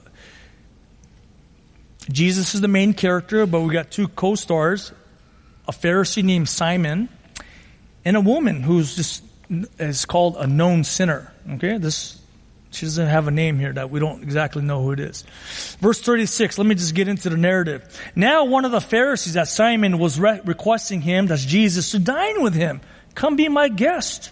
Jesus 2.12 2.54
is 2.54 2.62
the 2.62 2.68
main 2.68 2.94
character, 2.94 3.46
but 3.46 3.62
we 3.62 3.74
got 3.74 3.92
two 3.92 4.08
co 4.08 4.36
stars 4.36 4.92
a 5.68 5.72
Pharisee 5.72 6.24
named 6.24 6.50
Simon 6.50 7.08
and 8.04 8.18
a 8.18 8.22
woman 8.22 8.64
who's 8.64 8.96
just 8.96 9.24
is 9.78 10.06
called 10.06 10.36
a 10.38 10.48
known 10.48 10.84
sinner. 10.84 11.32
Okay, 11.52 11.78
this 11.78 12.19
She 12.72 12.86
doesn't 12.86 13.08
have 13.08 13.28
a 13.28 13.32
name 13.32 13.58
here 13.58 13.74
that 13.74 13.90
we 13.90 14.00
don't 14.00 14.22
exactly 14.22 14.62
know 14.62 14.84
who 14.84 14.92
it 14.92 15.00
is. 15.00 15.24
Verse 15.80 16.00
36, 16.02 16.58
let 16.58 16.68
me 16.68 16.76
just 16.76 16.94
get 16.94 17.08
into 17.08 17.30
the 17.30 17.38
narrative. 17.38 17.84
Now 18.16 18.46
one 18.46 18.64
of 18.64 18.72
the 18.72 18.82
Pharisees 18.82 19.34
that 19.34 19.48
Simon 19.48 19.98
was 19.98 20.20
re- 20.20 20.42
requesting 20.46 21.02
him, 21.02 21.28
that's 21.28 21.44
Jesus, 21.44 21.92
to 21.92 22.00
dine 22.00 22.44
with 22.44 22.54
him. 22.54 22.82
Come 23.16 23.36
be 23.36 23.50
my 23.50 23.70
guest. 23.70 24.32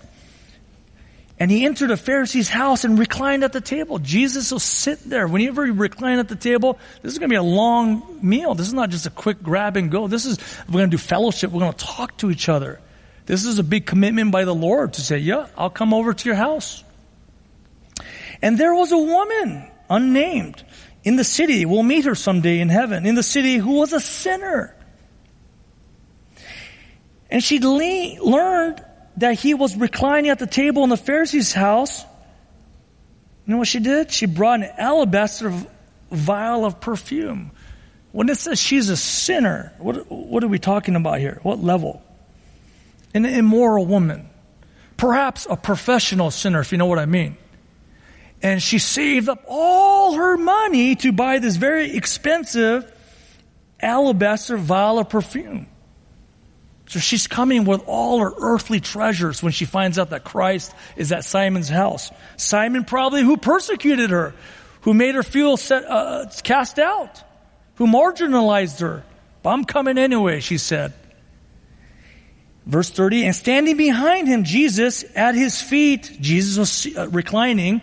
And 1.40 1.52
he 1.52 1.66
entered 1.66 1.92
a 1.92 1.98
Pharisee's 1.98 2.50
house 2.50 2.84
and 2.84 2.98
reclined 2.98 3.44
at 3.44 3.54
the 3.54 3.62
table. 3.62 4.00
Jesus 4.00 4.52
will 4.52 4.60
sit 4.60 5.00
there. 5.04 5.28
Whenever 5.28 5.66
you 5.66 5.74
recline 5.74 6.18
at 6.18 6.30
the 6.30 6.36
table, 6.36 6.80
this 7.02 7.14
is 7.14 7.20
going 7.20 7.30
to 7.30 7.34
be 7.34 7.38
a 7.38 7.44
long 7.44 8.20
meal. 8.22 8.56
This 8.56 8.68
is 8.68 8.74
not 8.74 8.90
just 8.90 9.06
a 9.06 9.12
quick 9.12 9.44
grab 9.44 9.78
and 9.78 9.92
go. 9.92 10.08
This 10.08 10.26
is, 10.26 10.40
we're 10.68 10.80
going 10.80 10.90
to 10.90 10.98
do 10.98 11.02
fellowship. 11.02 11.52
We're 11.52 11.60
going 11.60 11.74
to 11.74 11.86
talk 11.86 12.18
to 12.18 12.32
each 12.32 12.50
other. 12.50 12.80
This 13.28 13.46
is 13.46 13.60
a 13.60 13.64
big 13.64 13.86
commitment 13.86 14.32
by 14.32 14.46
the 14.46 14.56
Lord 14.56 14.94
to 14.94 15.02
say, 15.02 15.20
yeah, 15.20 15.48
I'll 15.56 15.70
come 15.70 15.94
over 15.94 16.14
to 16.14 16.26
your 16.26 16.36
house. 16.36 16.84
And 18.42 18.58
there 18.58 18.74
was 18.74 18.92
a 18.92 18.98
woman, 18.98 19.70
unnamed, 19.90 20.64
in 21.04 21.16
the 21.16 21.24
city. 21.24 21.66
We'll 21.66 21.84
meet 21.84 22.06
her 22.06 22.16
someday 22.16 22.60
in 22.60 22.70
heaven, 22.70 23.06
in 23.06 23.16
the 23.16 23.24
city, 23.24 23.56
who 23.58 23.74
was 23.74 23.94
a 23.94 24.00
sinner. 24.00 24.76
And 27.30 27.44
she'd 27.44 27.64
le- 27.64 28.24
learned 28.24 28.84
that 29.18 29.40
he 29.40 29.54
was 29.54 29.76
reclining 29.76 30.30
at 30.30 30.40
the 30.40 30.48
table 30.48 30.84
in 30.84 30.90
the 30.90 30.98
Pharisee's 30.98 31.54
house. 31.54 32.04
You 33.46 33.54
know 33.54 33.58
what 33.58 33.68
she 33.68 33.80
did? 33.80 34.12
She 34.12 34.26
brought 34.26 34.62
an 34.62 34.70
alabaster 34.78 35.54
vial 36.12 36.66
of 36.66 36.80
perfume. 36.80 37.52
When 38.12 38.30
it 38.30 38.38
says 38.38 38.60
she's 38.60 38.90
a 38.90 38.98
sinner, 38.98 39.74
what, 39.78 40.10
what 40.12 40.44
are 40.44 40.48
we 40.48 40.60
talking 40.60 40.96
about 40.96 41.20
here? 41.20 41.40
What 41.44 41.60
level? 41.64 42.02
An 43.14 43.26
immoral 43.26 43.86
woman. 43.86 44.30
Perhaps 44.96 45.48
a 45.50 45.56
professional 45.56 46.32
sinner, 46.32 46.60
if 46.60 46.72
you 46.72 46.78
know 46.78 46.86
what 46.86 47.00
I 47.00 47.06
mean. 47.06 47.38
And 48.42 48.62
she 48.62 48.80
saved 48.80 49.30
up 49.30 49.44
all 49.48 50.14
her 50.14 50.38
money 50.38 50.96
to 50.98 51.12
buy 51.12 51.40
this 51.40 51.56
very 51.56 51.96
expensive 51.96 52.92
alabaster 53.80 54.58
vial 54.58 55.00
of 55.00 55.10
perfume. 55.10 55.68
So 56.88 57.00
she's 57.00 57.28
coming 57.28 57.66
with 57.66 57.84
all 57.86 58.20
her 58.20 58.32
earthly 58.38 58.80
treasures 58.80 59.44
when 59.44 59.52
she 59.52 59.66
finds 59.66 60.00
out 60.00 60.12
that 60.12 60.24
Christ 60.24 60.74
is 60.96 61.12
at 61.12 61.26
Simon's 61.26 61.68
house. 61.68 62.12
Simon 62.38 62.86
probably 62.86 63.24
who 63.24 63.36
persecuted 63.36 64.10
her, 64.10 64.34
who 64.82 64.94
made 64.94 65.16
her 65.16 65.24
feel 65.24 65.58
set, 65.58 65.84
uh, 65.84 66.28
cast 66.44 66.80
out, 66.80 67.22
who 67.76 67.88
marginalized 67.88 68.80
her. 68.80 69.04
But 69.44 69.50
I'm 69.50 69.66
coming 69.66 69.98
anyway, 69.98 70.40
she 70.40 70.58
said. 70.58 70.94
Verse 72.66 72.90
30, 72.90 73.26
and 73.26 73.36
standing 73.36 73.78
behind 73.78 74.28
him, 74.28 74.44
Jesus 74.44 75.04
at 75.16 75.36
his 75.36 75.62
feet, 75.62 76.18
Jesus 76.20 76.58
was 76.58 76.98
uh, 76.98 77.08
reclining, 77.10 77.82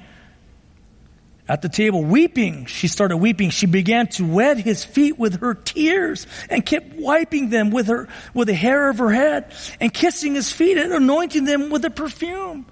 at 1.46 1.60
the 1.60 1.68
table, 1.68 2.02
weeping. 2.02 2.66
She 2.66 2.88
started 2.88 3.18
weeping. 3.18 3.50
She 3.50 3.66
began 3.66 4.06
to 4.08 4.26
wet 4.26 4.58
his 4.58 4.84
feet 4.84 5.18
with 5.18 5.40
her 5.40 5.54
tears 5.54 6.26
and 6.48 6.64
kept 6.64 6.94
wiping 6.94 7.50
them 7.50 7.70
with 7.70 7.88
her, 7.88 8.08
with 8.32 8.48
the 8.48 8.54
hair 8.54 8.88
of 8.88 8.98
her 8.98 9.12
head 9.12 9.52
and 9.80 9.92
kissing 9.92 10.34
his 10.34 10.50
feet 10.50 10.78
and 10.78 10.92
anointing 10.92 11.44
them 11.44 11.70
with 11.70 11.82
the 11.82 11.90
perfume. 11.90 12.66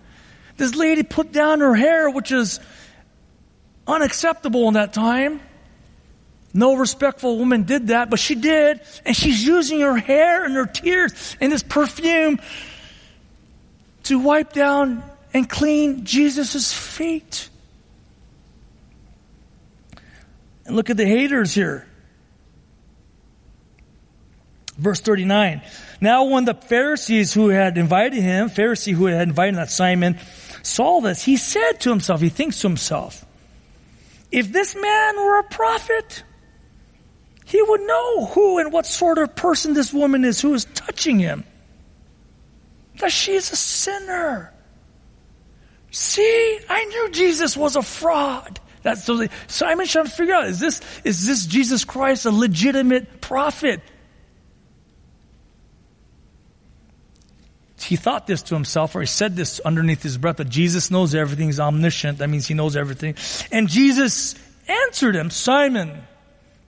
This 0.57 0.75
lady 0.75 1.03
put 1.03 1.33
down 1.33 1.61
her 1.61 1.75
hair, 1.75 2.09
which 2.09 2.33
is 2.33 2.61
unacceptable 3.87 4.69
in 4.69 4.75
that 4.75 4.93
time. 4.93 5.41
No 6.55 6.75
respectful 6.77 7.39
woman 7.39 7.65
did 7.65 7.89
that, 7.89 8.11
but 8.11 8.19
she 8.19 8.35
did. 8.35 8.81
And 9.05 9.17
she's 9.17 9.45
using 9.45 9.81
her 9.81 9.97
hair 9.97 10.45
and 10.45 10.55
her 10.55 10.67
tears 10.67 11.37
and 11.41 11.53
this 11.53 11.63
perfume 11.63 12.41
to 14.05 14.19
wipe 14.19 14.53
down 14.53 15.03
and 15.35 15.49
clean 15.49 16.05
Jesus' 16.05 16.73
feet. 16.73 17.49
And 20.73 20.79
look 20.79 20.89
at 20.89 20.97
the 20.97 21.05
haters 21.05 21.53
here. 21.53 21.87
Verse 24.79 25.01
39. 25.01 25.61
Now 26.01 26.25
when 26.25 26.47
the 26.47 26.55
Pharisees 26.55 27.35
who 27.35 27.51
had 27.51 27.77
invited 27.77 28.23
him, 28.23 28.49
Pharisee 28.49 28.95
who 28.95 29.05
had 29.05 29.29
invited 29.29 29.57
that 29.57 29.71
Simon, 29.71 30.19
saw 30.63 31.03
this, 31.03 31.23
he 31.23 31.37
said 31.37 31.73
to 31.81 31.91
himself, 31.91 32.23
he 32.23 32.31
thinks 32.31 32.63
to 32.63 32.69
himself, 32.69 33.23
if 34.31 34.51
this 34.51 34.75
man 34.75 35.17
were 35.19 35.41
a 35.41 35.45
prophet, 35.45 36.25
he 37.45 37.61
would 37.61 37.83
know 37.83 38.25
who 38.25 38.59
and 38.59 38.73
what 38.73 38.87
sort 38.87 39.19
of 39.19 39.37
person 39.37 39.75
this 39.75 39.93
woman 39.93 40.25
is 40.25 40.41
who 40.41 40.55
is 40.55 40.65
touching 40.65 41.19
him. 41.19 41.45
That 42.97 43.13
she's 43.13 43.53
a 43.53 43.57
sinner. 43.57 44.55
See, 45.91 46.61
I 46.71 46.83
knew 46.87 47.11
Jesus 47.11 47.59
was 47.59 47.77
a 47.77 47.83
fraud. 47.83 48.59
That's 48.83 49.05
so 49.05 49.27
Simon's 49.47 49.93
trying 49.93 50.07
to 50.07 50.11
figure 50.11 50.35
out, 50.35 50.47
is 50.47 50.61
this, 50.61 50.81
is 51.05 51.27
this 51.27 51.47
Jesus 51.47 51.85
Christ 51.85 52.27
a 52.27 52.31
legitimate 52.31 53.21
prophet? 53.21 53.81
He 57.81 57.97
thought 57.97 58.27
this 58.27 58.43
to 58.43 58.55
himself, 58.55 58.95
or 58.95 59.01
he 59.01 59.07
said 59.07 59.37
this 59.37 59.61
underneath 59.61 60.03
his 60.03 60.17
breath, 60.17 60.37
that 60.37 60.49
Jesus 60.49 60.91
knows 60.91 61.15
everything, 61.15 61.47
he's 61.47 61.61
omniscient, 61.61 62.19
that 62.19 62.29
means 62.29 62.47
he 62.47 62.55
knows 62.55 62.77
everything. 62.77 63.17
And 63.51 63.69
Jesus 63.69 64.35
answered 64.69 65.17
him, 65.17 65.31
Simon, 65.31 66.03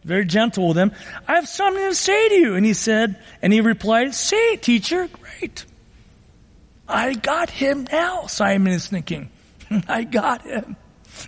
very 0.02 0.24
gentle 0.24 0.68
with 0.68 0.76
him, 0.76 0.92
I 1.26 1.36
have 1.36 1.48
something 1.48 1.82
to 1.82 1.94
say 1.94 2.28
to 2.30 2.34
you. 2.34 2.54
And 2.56 2.66
he 2.66 2.74
said, 2.74 3.22
and 3.42 3.52
he 3.52 3.60
replied, 3.60 4.14
say 4.14 4.56
teacher, 4.56 5.08
great. 5.08 5.64
I 6.88 7.14
got 7.14 7.48
him 7.48 7.86
now, 7.90 8.26
Simon 8.26 8.72
is 8.72 8.88
thinking. 8.88 9.30
I 9.88 10.04
got 10.04 10.42
him. 10.42 10.76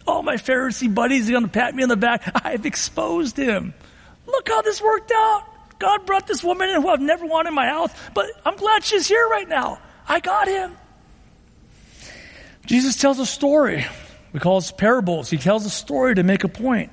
All 0.06 0.22
my 0.22 0.36
Pharisee 0.36 0.92
buddies 0.92 1.28
are 1.28 1.32
going 1.32 1.44
to 1.44 1.50
pat 1.50 1.74
me 1.74 1.82
on 1.82 1.88
the 1.88 1.96
back. 1.96 2.30
I've 2.44 2.66
exposed 2.66 3.36
him. 3.36 3.74
Look 4.26 4.48
how 4.48 4.62
this 4.62 4.80
worked 4.82 5.12
out. 5.14 5.44
God 5.78 6.06
brought 6.06 6.26
this 6.26 6.42
woman 6.42 6.70
in 6.70 6.80
who 6.80 6.88
I've 6.88 7.00
never 7.00 7.26
wanted 7.26 7.50
in 7.50 7.54
my 7.54 7.66
house, 7.66 7.92
but 8.14 8.26
I'm 8.44 8.56
glad 8.56 8.82
she's 8.84 9.06
here 9.06 9.26
right 9.28 9.48
now. 9.48 9.78
I 10.08 10.20
got 10.20 10.48
him. 10.48 10.76
Jesus 12.66 12.96
tells 12.96 13.18
a 13.18 13.26
story. 13.26 13.86
We 14.32 14.40
call 14.40 14.58
it 14.58 14.72
parables. 14.76 15.30
He 15.30 15.38
tells 15.38 15.66
a 15.66 15.70
story 15.70 16.14
to 16.16 16.22
make 16.22 16.44
a 16.44 16.48
point. 16.48 16.90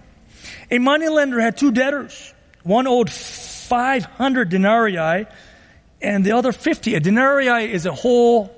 A 0.69 0.79
moneylender 0.79 1.39
had 1.39 1.57
two 1.57 1.71
debtors. 1.71 2.33
One 2.63 2.87
owed 2.87 3.09
500 3.09 4.49
denarii 4.49 5.25
and 6.01 6.25
the 6.25 6.33
other 6.33 6.51
50. 6.51 6.95
A 6.95 6.99
denarii 6.99 7.71
is 7.71 7.85
a 7.85 7.93
whole 7.93 8.53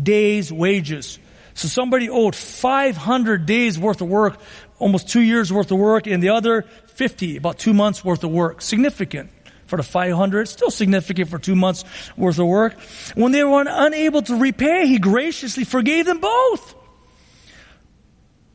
day's 0.00 0.52
wages. 0.52 1.18
So 1.54 1.68
somebody 1.68 2.10
owed 2.10 2.34
500 2.34 3.46
days 3.46 3.78
worth 3.78 4.00
of 4.00 4.08
work, 4.08 4.38
almost 4.78 5.08
two 5.08 5.20
years 5.20 5.52
worth 5.52 5.70
of 5.70 5.78
work, 5.78 6.06
and 6.06 6.22
the 6.22 6.30
other 6.30 6.62
50, 6.86 7.36
about 7.36 7.58
two 7.58 7.72
months 7.72 8.04
worth 8.04 8.24
of 8.24 8.30
work. 8.30 8.60
Significant 8.60 9.30
for 9.66 9.76
the 9.76 9.82
500, 9.82 10.48
still 10.48 10.70
significant 10.70 11.30
for 11.30 11.38
two 11.38 11.54
months 11.54 11.84
worth 12.16 12.38
of 12.38 12.46
work. 12.46 12.74
When 13.14 13.32
they 13.32 13.44
were 13.44 13.64
unable 13.66 14.22
to 14.22 14.34
repay, 14.34 14.86
he 14.88 14.98
graciously 14.98 15.64
forgave 15.64 16.06
them 16.06 16.20
both. 16.20 16.74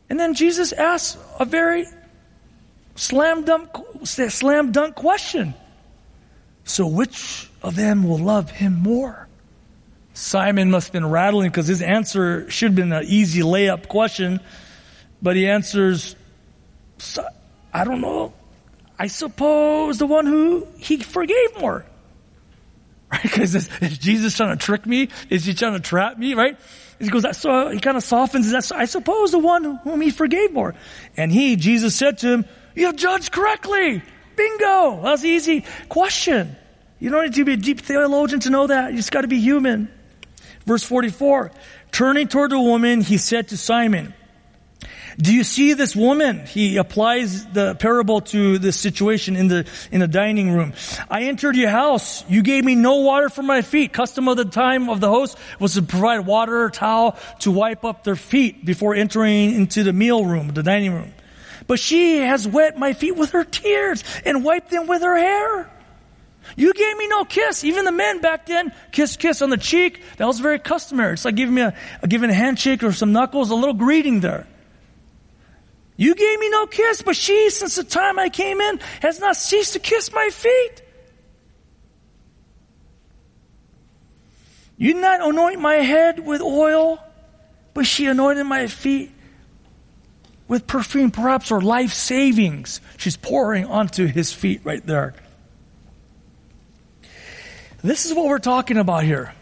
And 0.10 0.20
then 0.20 0.34
Jesus 0.34 0.74
asked 0.74 1.18
a 1.40 1.46
very 1.46 1.86
slam 2.96 3.46
dunk, 3.46 3.70
slam 4.04 4.72
dunk 4.72 4.96
question. 4.96 5.54
So 6.66 6.86
which 6.86 7.50
of 7.64 7.76
them 7.76 8.04
will 8.04 8.20
love 8.20 8.52
him 8.52 8.74
more? 8.74 9.29
Simon 10.14 10.72
must 10.72 10.88
have 10.88 10.94
been 10.94 11.10
rattling 11.10 11.50
because 11.50 11.68
his 11.68 11.82
answer 11.82 12.50
should 12.50 12.72
have 12.72 12.76
been 12.76 12.92
an 12.92 13.06
easy 13.06 13.42
layup 13.42 13.88
question, 13.88 14.40
but 15.22 15.36
he 15.36 15.48
answers, 15.48 16.16
I 17.74 17.84
don't 17.84 18.02
know. 18.02 18.34
I 18.98 19.08
suppose 19.08 19.98
the 19.98 20.08
one 20.08 20.26
who 20.26 20.68
he 20.78 20.98
forgave 20.98 21.60
more. 21.60 21.86
Right? 23.12 23.24
Because 23.24 23.56
is, 23.56 23.70
Jesus 23.98 24.38
trying 24.38 24.56
to 24.56 24.64
trick 24.64 24.86
me? 24.86 25.10
Is 25.32 25.44
he 25.44 25.56
trying 25.56 25.74
to 25.74 25.80
trap 25.80 26.20
me? 26.20 26.36
Right? 26.36 26.60
He 27.00 27.10
goes, 27.10 27.26
so 27.36 27.70
he 27.70 27.80
kind 27.80 27.98
of 27.98 28.04
softens 28.04 28.52
that. 28.52 28.72
I 28.72 28.86
suppose 28.86 29.32
the 29.32 29.40
one 29.40 29.80
whom 29.84 30.00
he 30.00 30.12
forgave 30.12 30.54
more. 30.54 30.76
And 31.18 31.32
he, 31.32 31.56
Jesus 31.56 31.96
said 31.96 32.20
to 32.20 32.28
him, 32.28 32.46
you 32.76 32.94
judged 32.94 33.32
correctly. 33.32 34.04
Bingo. 34.36 35.02
That's 35.02 35.24
an 35.24 35.30
easy 35.30 35.66
question. 35.90 36.56
You 37.00 37.10
don't 37.10 37.24
need 37.24 37.34
to 37.34 37.46
be 37.46 37.54
a 37.54 37.58
deep 37.58 37.82
theologian 37.82 38.42
to 38.42 38.50
know 38.50 38.68
that. 38.68 38.92
You 38.92 38.98
just 38.98 39.12
got 39.12 39.22
to 39.22 39.28
be 39.28 39.40
human. 39.40 39.92
Verse 40.66 40.84
44. 40.84 41.52
Turning 41.92 42.28
toward 42.28 42.52
the 42.52 42.60
woman, 42.60 43.02
he 43.02 43.18
said 43.18 43.50
to 43.50 43.58
Simon, 43.58 44.14
do 45.20 45.34
you 45.34 45.44
see 45.44 45.74
this 45.74 45.98
woman? 45.98 46.46
He 46.46 46.78
applies 46.78 47.46
the 47.48 47.76
parable 47.76 48.22
to 48.22 48.58
this 48.58 48.80
situation 48.80 49.36
in 49.36 49.50
the, 49.50 49.68
in 49.92 50.00
the 50.00 50.08
dining 50.08 50.52
room. 50.52 50.72
I 51.10 51.24
entered 51.24 51.58
your 51.58 51.70
house. 51.70 52.24
You 52.30 52.42
gave 52.42 52.64
me 52.64 52.76
no 52.76 53.02
water 53.02 53.28
for 53.28 53.44
my 53.44 53.62
feet. 53.62 53.92
Custom 53.92 54.30
of 54.30 54.38
the 54.38 54.46
time 54.46 54.90
of 54.90 55.02
the 55.02 55.10
host 55.10 55.38
was 55.60 55.74
to 55.74 55.82
provide 55.82 56.20
water 56.26 56.64
or 56.64 56.70
towel 56.70 57.18
to 57.40 57.52
wipe 57.52 57.84
up 57.84 58.06
their 58.06 58.16
feet 58.16 58.64
before 58.64 58.96
entering 58.96 59.54
into 59.54 59.84
the 59.84 59.92
meal 59.92 60.24
room, 60.24 60.54
the 60.54 60.64
dining 60.64 60.94
room. 60.94 61.12
But 61.68 61.80
she 61.80 62.20
has 62.20 62.48
wet 62.48 62.78
my 62.78 62.94
feet 62.94 63.18
with 63.18 63.32
her 63.32 63.44
tears 63.44 64.06
and 64.24 64.46
wiped 64.46 64.72
them 64.72 64.88
with 64.88 65.02
her 65.02 65.18
hair. 65.18 65.70
You 66.56 66.74
gave 66.74 66.98
me 66.98 67.08
no 67.08 67.26
kiss. 67.26 67.64
Even 67.64 67.86
the 67.86 67.92
men 67.92 68.22
back 68.22 68.46
then, 68.46 68.74
kiss, 68.92 69.18
kiss 69.18 69.42
on 69.42 69.50
the 69.50 69.58
cheek. 69.58 70.02
That 70.18 70.26
was 70.26 70.40
very 70.40 70.60
customary. 70.60 71.14
It's 71.14 71.26
like 71.26 71.36
giving 71.36 71.56
me 71.56 71.62
a, 71.62 71.74
giving 72.08 72.30
a 72.30 72.34
handshake 72.34 72.84
or 72.84 72.92
some 72.92 73.12
knuckles, 73.12 73.50
a 73.50 73.56
little 73.56 73.74
greeting 73.74 74.20
there. 74.20 74.48
You 75.98 76.16
gave 76.16 76.40
me 76.40 76.50
no 76.50 76.66
kiss, 76.66 77.02
but 77.02 77.16
she, 77.16 77.50
since 77.50 77.76
the 77.76 77.84
time 77.84 78.20
I 78.20 78.30
came 78.30 78.62
in, 78.62 78.80
has 79.02 79.20
not 79.20 79.36
ceased 79.36 79.74
to 79.74 79.80
kiss 79.80 80.14
my 80.14 80.30
feet. 80.32 80.82
You 84.78 84.94
did 84.94 85.02
not 85.02 85.22
anoint 85.22 85.60
my 85.60 85.76
head 85.76 86.26
with 86.26 86.42
oil, 86.42 87.04
but 87.74 87.86
she 87.86 88.06
anointed 88.06 88.46
my 88.46 88.68
feet 88.68 89.12
with 90.48 90.68
perfume, 90.68 91.12
perhaps 91.12 91.50
her 91.50 91.60
life 91.60 91.92
savings. 91.92 92.80
She's 92.98 93.18
pouring 93.18 93.66
onto 93.66 94.08
his 94.08 94.34
feet 94.34 94.62
right 94.64 94.86
there. 94.86 95.14
This 97.82 98.06
is 98.06 98.14
what 98.14 98.28
we're 98.28 98.40
talking 98.40 98.78
about 98.78 99.04
here. 99.04 99.34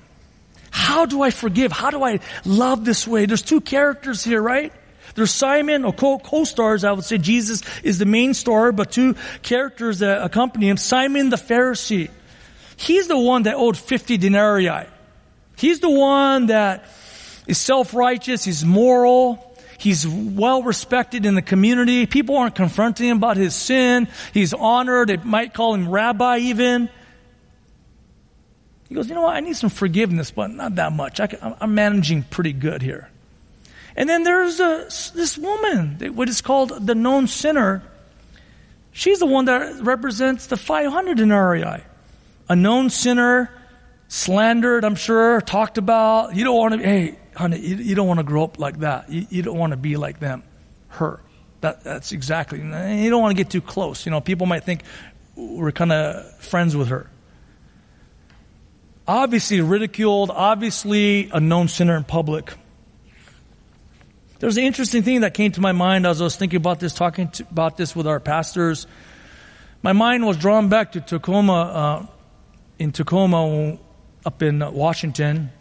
How 0.69 1.05
do 1.05 1.21
I 1.21 1.31
forgive? 1.31 1.71
How 1.71 1.89
do 1.89 2.03
I 2.03 2.19
love 2.45 2.85
this 2.85 3.07
way? 3.07 3.25
There's 3.25 3.41
two 3.41 3.61
characters 3.61 4.23
here, 4.23 4.41
right? 4.41 4.71
There's 5.15 5.31
Simon, 5.31 5.85
or 5.85 5.93
co-stars, 5.93 6.83
I 6.83 6.91
would 6.91 7.03
say 7.03 7.17
Jesus 7.17 7.63
is 7.81 7.97
the 7.97 8.05
main 8.05 8.33
star, 8.33 8.71
but 8.71 8.91
two 8.91 9.15
characters 9.41 9.99
that 9.99 10.23
accompany 10.23 10.69
him. 10.69 10.77
Simon 10.77 11.29
the 11.29 11.38
Pharisee. 11.38 12.09
He's 12.75 13.07
the 13.07 13.17
one 13.17 13.43
that 13.43 13.55
owed 13.55 13.77
50 13.77 14.17
denarii. 14.17 14.85
He's 15.57 15.79
the 15.79 15.89
one 15.89 16.47
that 16.47 16.85
is 17.47 17.57
self-righteous, 17.57 18.43
he's 18.43 18.63
moral, 18.63 19.57
he's 19.79 20.07
well 20.07 20.61
respected 20.61 21.25
in 21.25 21.33
the 21.33 21.41
community. 21.41 22.05
People 22.05 22.38
aren't 22.38 22.53
confronting 22.53 23.07
him 23.07 23.17
about 23.17 23.38
his 23.38 23.55
sin. 23.55 24.07
He's 24.33 24.53
honored. 24.53 25.07
They 25.07 25.17
might 25.17 25.53
call 25.53 25.73
him 25.73 25.89
rabbi 25.89 26.38
even. 26.39 26.89
He 28.88 28.95
goes, 28.95 29.09
you 29.09 29.15
know 29.15 29.23
what? 29.23 29.35
I 29.35 29.41
need 29.41 29.57
some 29.57 29.69
forgiveness, 29.69 30.31
but 30.31 30.51
not 30.51 30.75
that 30.75 30.93
much. 30.93 31.19
I 31.19 31.27
am 31.59 31.75
managing 31.75 32.23
pretty 32.23 32.53
good 32.53 32.81
here. 32.81 33.09
And 33.95 34.07
then 34.07 34.23
there's 34.23 34.59
uh, 34.59 34.88
a, 34.88 35.17
this 35.17 35.38
woman, 35.38 35.97
what 36.15 36.29
is 36.29 36.41
called 36.41 36.85
the 36.85 36.95
known 36.95 37.27
sinner. 37.27 37.83
She's 38.91 39.19
the 39.19 39.25
one 39.25 39.45
that 39.45 39.81
represents 39.81 40.47
the 40.47 40.57
500 40.57 41.17
denarii. 41.17 41.83
A 42.49 42.55
known 42.55 42.89
sinner, 42.89 43.51
slandered, 44.07 44.85
I'm 44.85 44.95
sure, 44.95 45.41
talked 45.41 45.77
about. 45.77 46.35
You 46.35 46.45
don't 46.45 46.55
want 46.55 46.73
to, 46.75 46.88
hey, 46.88 47.19
honey, 47.35 47.59
you, 47.59 47.75
you 47.75 47.95
don't 47.95 48.07
want 48.07 48.19
to 48.19 48.23
grow 48.23 48.43
up 48.43 48.59
like 48.59 48.79
that. 48.79 49.09
You, 49.09 49.27
you 49.29 49.41
don't 49.41 49.57
want 49.57 49.71
to 49.71 49.77
be 49.77 49.97
like 49.97 50.19
them, 50.19 50.43
her. 50.89 51.19
That, 51.61 51.83
that's 51.83 52.11
exactly. 52.11 52.59
You 52.59 53.09
don't 53.09 53.21
want 53.21 53.35
to 53.35 53.43
get 53.43 53.51
too 53.51 53.61
close. 53.61 54.05
You 54.05 54.11
know, 54.11 54.21
people 54.21 54.45
might 54.45 54.63
think 54.63 54.83
we're 55.35 55.71
kind 55.71 55.91
of 55.91 56.38
friends 56.38 56.75
with 56.75 56.88
her 56.89 57.09
obviously 59.07 59.61
ridiculed, 59.61 60.29
obviously 60.31 61.29
a 61.31 61.39
known 61.39 61.67
sinner 61.67 61.95
in 61.95 62.03
public. 62.03 62.53
There's 64.39 64.57
an 64.57 64.63
interesting 64.65 65.01
thing 65.01 65.21
that 65.21 65.33
came 65.33 65.51
to 65.53 65.61
my 65.61 65.71
mind 65.71 66.05
as 66.05 66.21
I 66.21 66.25
was 66.25 66.35
thinking 66.35 66.57
about 66.57 66.79
this, 66.79 66.93
talking 66.93 67.29
to, 67.31 67.43
about 67.49 67.77
this 67.77 67.95
with 67.95 68.05
our 68.05 68.19
pastors. 68.19 68.85
My 69.81 69.93
mind 69.93 70.25
was 70.25 70.37
drawn 70.37 70.69
back 70.69 70.91
to 70.91 71.01
Tacoma, 71.01 71.53
uh, 71.53 72.05
in 72.77 72.91
Tacoma, 72.91 73.79
up 74.25 74.43
in 74.43 74.59
Washington. 74.73 75.51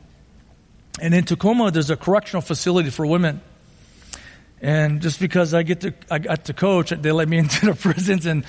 And 1.00 1.14
in 1.14 1.24
Tacoma, 1.24 1.70
there's 1.70 1.90
a 1.90 1.96
correctional 1.96 2.42
facility 2.42 2.90
for 2.90 3.06
women. 3.06 3.40
And 4.60 5.00
just 5.00 5.20
because 5.20 5.54
I 5.54 5.62
get 5.62 5.82
to, 5.82 5.94
I 6.10 6.18
got 6.18 6.46
to 6.46 6.54
coach, 6.54 6.90
they 6.90 7.12
let 7.12 7.28
me 7.28 7.38
into 7.38 7.66
the 7.66 7.74
prisons 7.74 8.26
and 8.26 8.44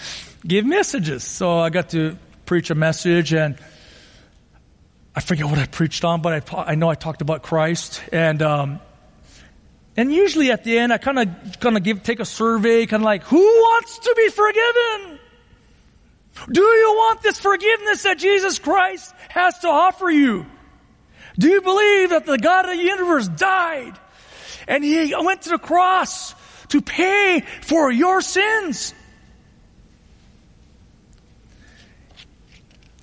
give 0.45 0.65
messages. 0.65 1.23
So 1.23 1.59
I 1.59 1.69
got 1.69 1.89
to 1.89 2.17
preach 2.45 2.69
a 2.69 2.75
message 2.75 3.33
and 3.33 3.57
I 5.17 5.19
forget 5.19 5.47
what 5.47 5.57
I 5.57 5.65
preached 5.65 6.05
on, 6.05 6.21
but 6.21 6.53
I, 6.53 6.73
I 6.73 6.75
know 6.75 6.89
I 6.89 6.93
talked 6.93 7.23
about 7.23 7.41
Christ. 7.41 8.03
And, 8.13 8.39
um, 8.43 8.79
and 9.95 10.13
usually 10.13 10.51
at 10.51 10.63
the 10.63 10.77
end, 10.77 10.93
I 10.93 10.99
kind 10.99 11.17
of, 11.17 11.59
kind 11.59 11.75
of 11.75 11.81
give, 11.81 12.03
take 12.03 12.19
a 12.19 12.25
survey, 12.25 12.85
kind 12.85 13.01
of 13.01 13.05
like, 13.05 13.23
who 13.23 13.39
wants 13.39 13.97
to 13.97 14.13
be 14.15 14.29
forgiven? 14.29 15.19
Do 16.51 16.61
you 16.61 16.93
want 16.95 17.23
this 17.23 17.39
forgiveness 17.39 18.03
that 18.03 18.19
Jesus 18.19 18.59
Christ 18.59 19.11
has 19.29 19.57
to 19.61 19.69
offer 19.69 20.07
you? 20.11 20.45
Do 21.39 21.47
you 21.47 21.63
believe 21.63 22.11
that 22.11 22.27
the 22.27 22.37
God 22.37 22.65
of 22.65 22.77
the 22.77 22.83
universe 22.83 23.27
died 23.27 23.97
and 24.67 24.83
he 24.83 25.15
went 25.19 25.41
to 25.41 25.49
the 25.49 25.57
cross 25.57 26.35
to 26.67 26.79
pay 26.79 27.43
for 27.61 27.91
your 27.91 28.21
sins? 28.21 28.93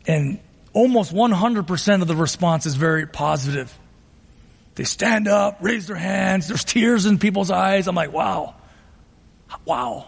And 0.06 0.38
almost 0.74 1.14
100% 1.14 2.02
of 2.02 2.08
the 2.08 2.16
response 2.16 2.66
is 2.66 2.74
very 2.74 3.06
positive. 3.06 3.72
They 4.74 4.84
stand 4.84 5.28
up, 5.28 5.58
raise 5.60 5.86
their 5.86 5.96
hands, 5.96 6.48
there's 6.48 6.64
tears 6.64 7.06
in 7.06 7.18
people's 7.18 7.50
eyes. 7.50 7.86
I'm 7.86 7.94
like, 7.94 8.12
wow, 8.12 8.56
wow, 9.64 10.06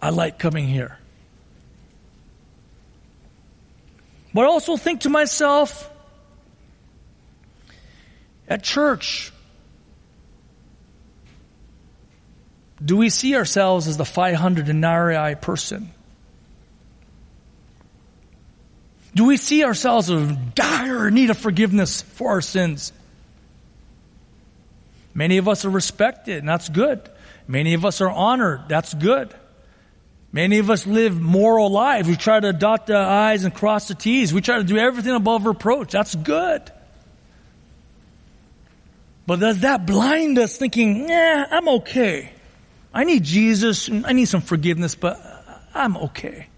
I 0.00 0.10
like 0.10 0.38
coming 0.38 0.68
here. 0.68 0.98
But 4.34 4.42
I 4.42 4.46
also 4.48 4.76
think 4.76 5.02
to 5.02 5.08
myself, 5.08 5.90
at 8.46 8.62
church, 8.62 9.32
do 12.84 12.96
we 12.96 13.08
see 13.08 13.36
ourselves 13.36 13.88
as 13.88 13.96
the 13.96 14.04
500 14.04 14.66
denarii 14.66 15.34
person? 15.36 15.93
Do 19.14 19.24
we 19.24 19.36
see 19.36 19.64
ourselves 19.64 20.10
in 20.10 20.52
dire 20.54 21.10
need 21.10 21.30
of 21.30 21.38
forgiveness 21.38 22.02
for 22.02 22.30
our 22.30 22.40
sins? 22.40 22.92
Many 25.14 25.38
of 25.38 25.48
us 25.48 25.64
are 25.64 25.70
respected, 25.70 26.38
and 26.38 26.48
that's 26.48 26.68
good. 26.68 27.08
Many 27.46 27.74
of 27.74 27.84
us 27.84 28.00
are 28.00 28.10
honored, 28.10 28.62
that's 28.68 28.92
good. 28.92 29.32
Many 30.32 30.58
of 30.58 30.68
us 30.68 30.84
live 30.84 31.20
moral 31.20 31.70
lives. 31.70 32.08
We 32.08 32.16
try 32.16 32.40
to 32.40 32.52
dot 32.52 32.88
the 32.88 32.96
I's 32.96 33.44
and 33.44 33.54
cross 33.54 33.86
the 33.86 33.94
T's. 33.94 34.34
We 34.34 34.40
try 34.40 34.58
to 34.58 34.64
do 34.64 34.76
everything 34.76 35.14
above 35.14 35.46
reproach. 35.46 35.92
That's 35.92 36.16
good. 36.16 36.72
But 39.28 39.38
does 39.38 39.60
that 39.60 39.86
blind 39.86 40.36
us 40.38 40.56
thinking, 40.56 41.06
nah, 41.06 41.46
I'm 41.50 41.68
okay. 41.68 42.32
I 42.92 43.04
need 43.04 43.22
Jesus. 43.22 43.88
I 43.88 44.12
need 44.12 44.26
some 44.26 44.40
forgiveness, 44.40 44.96
but 44.96 45.20
I'm 45.72 45.96
okay. 45.98 46.48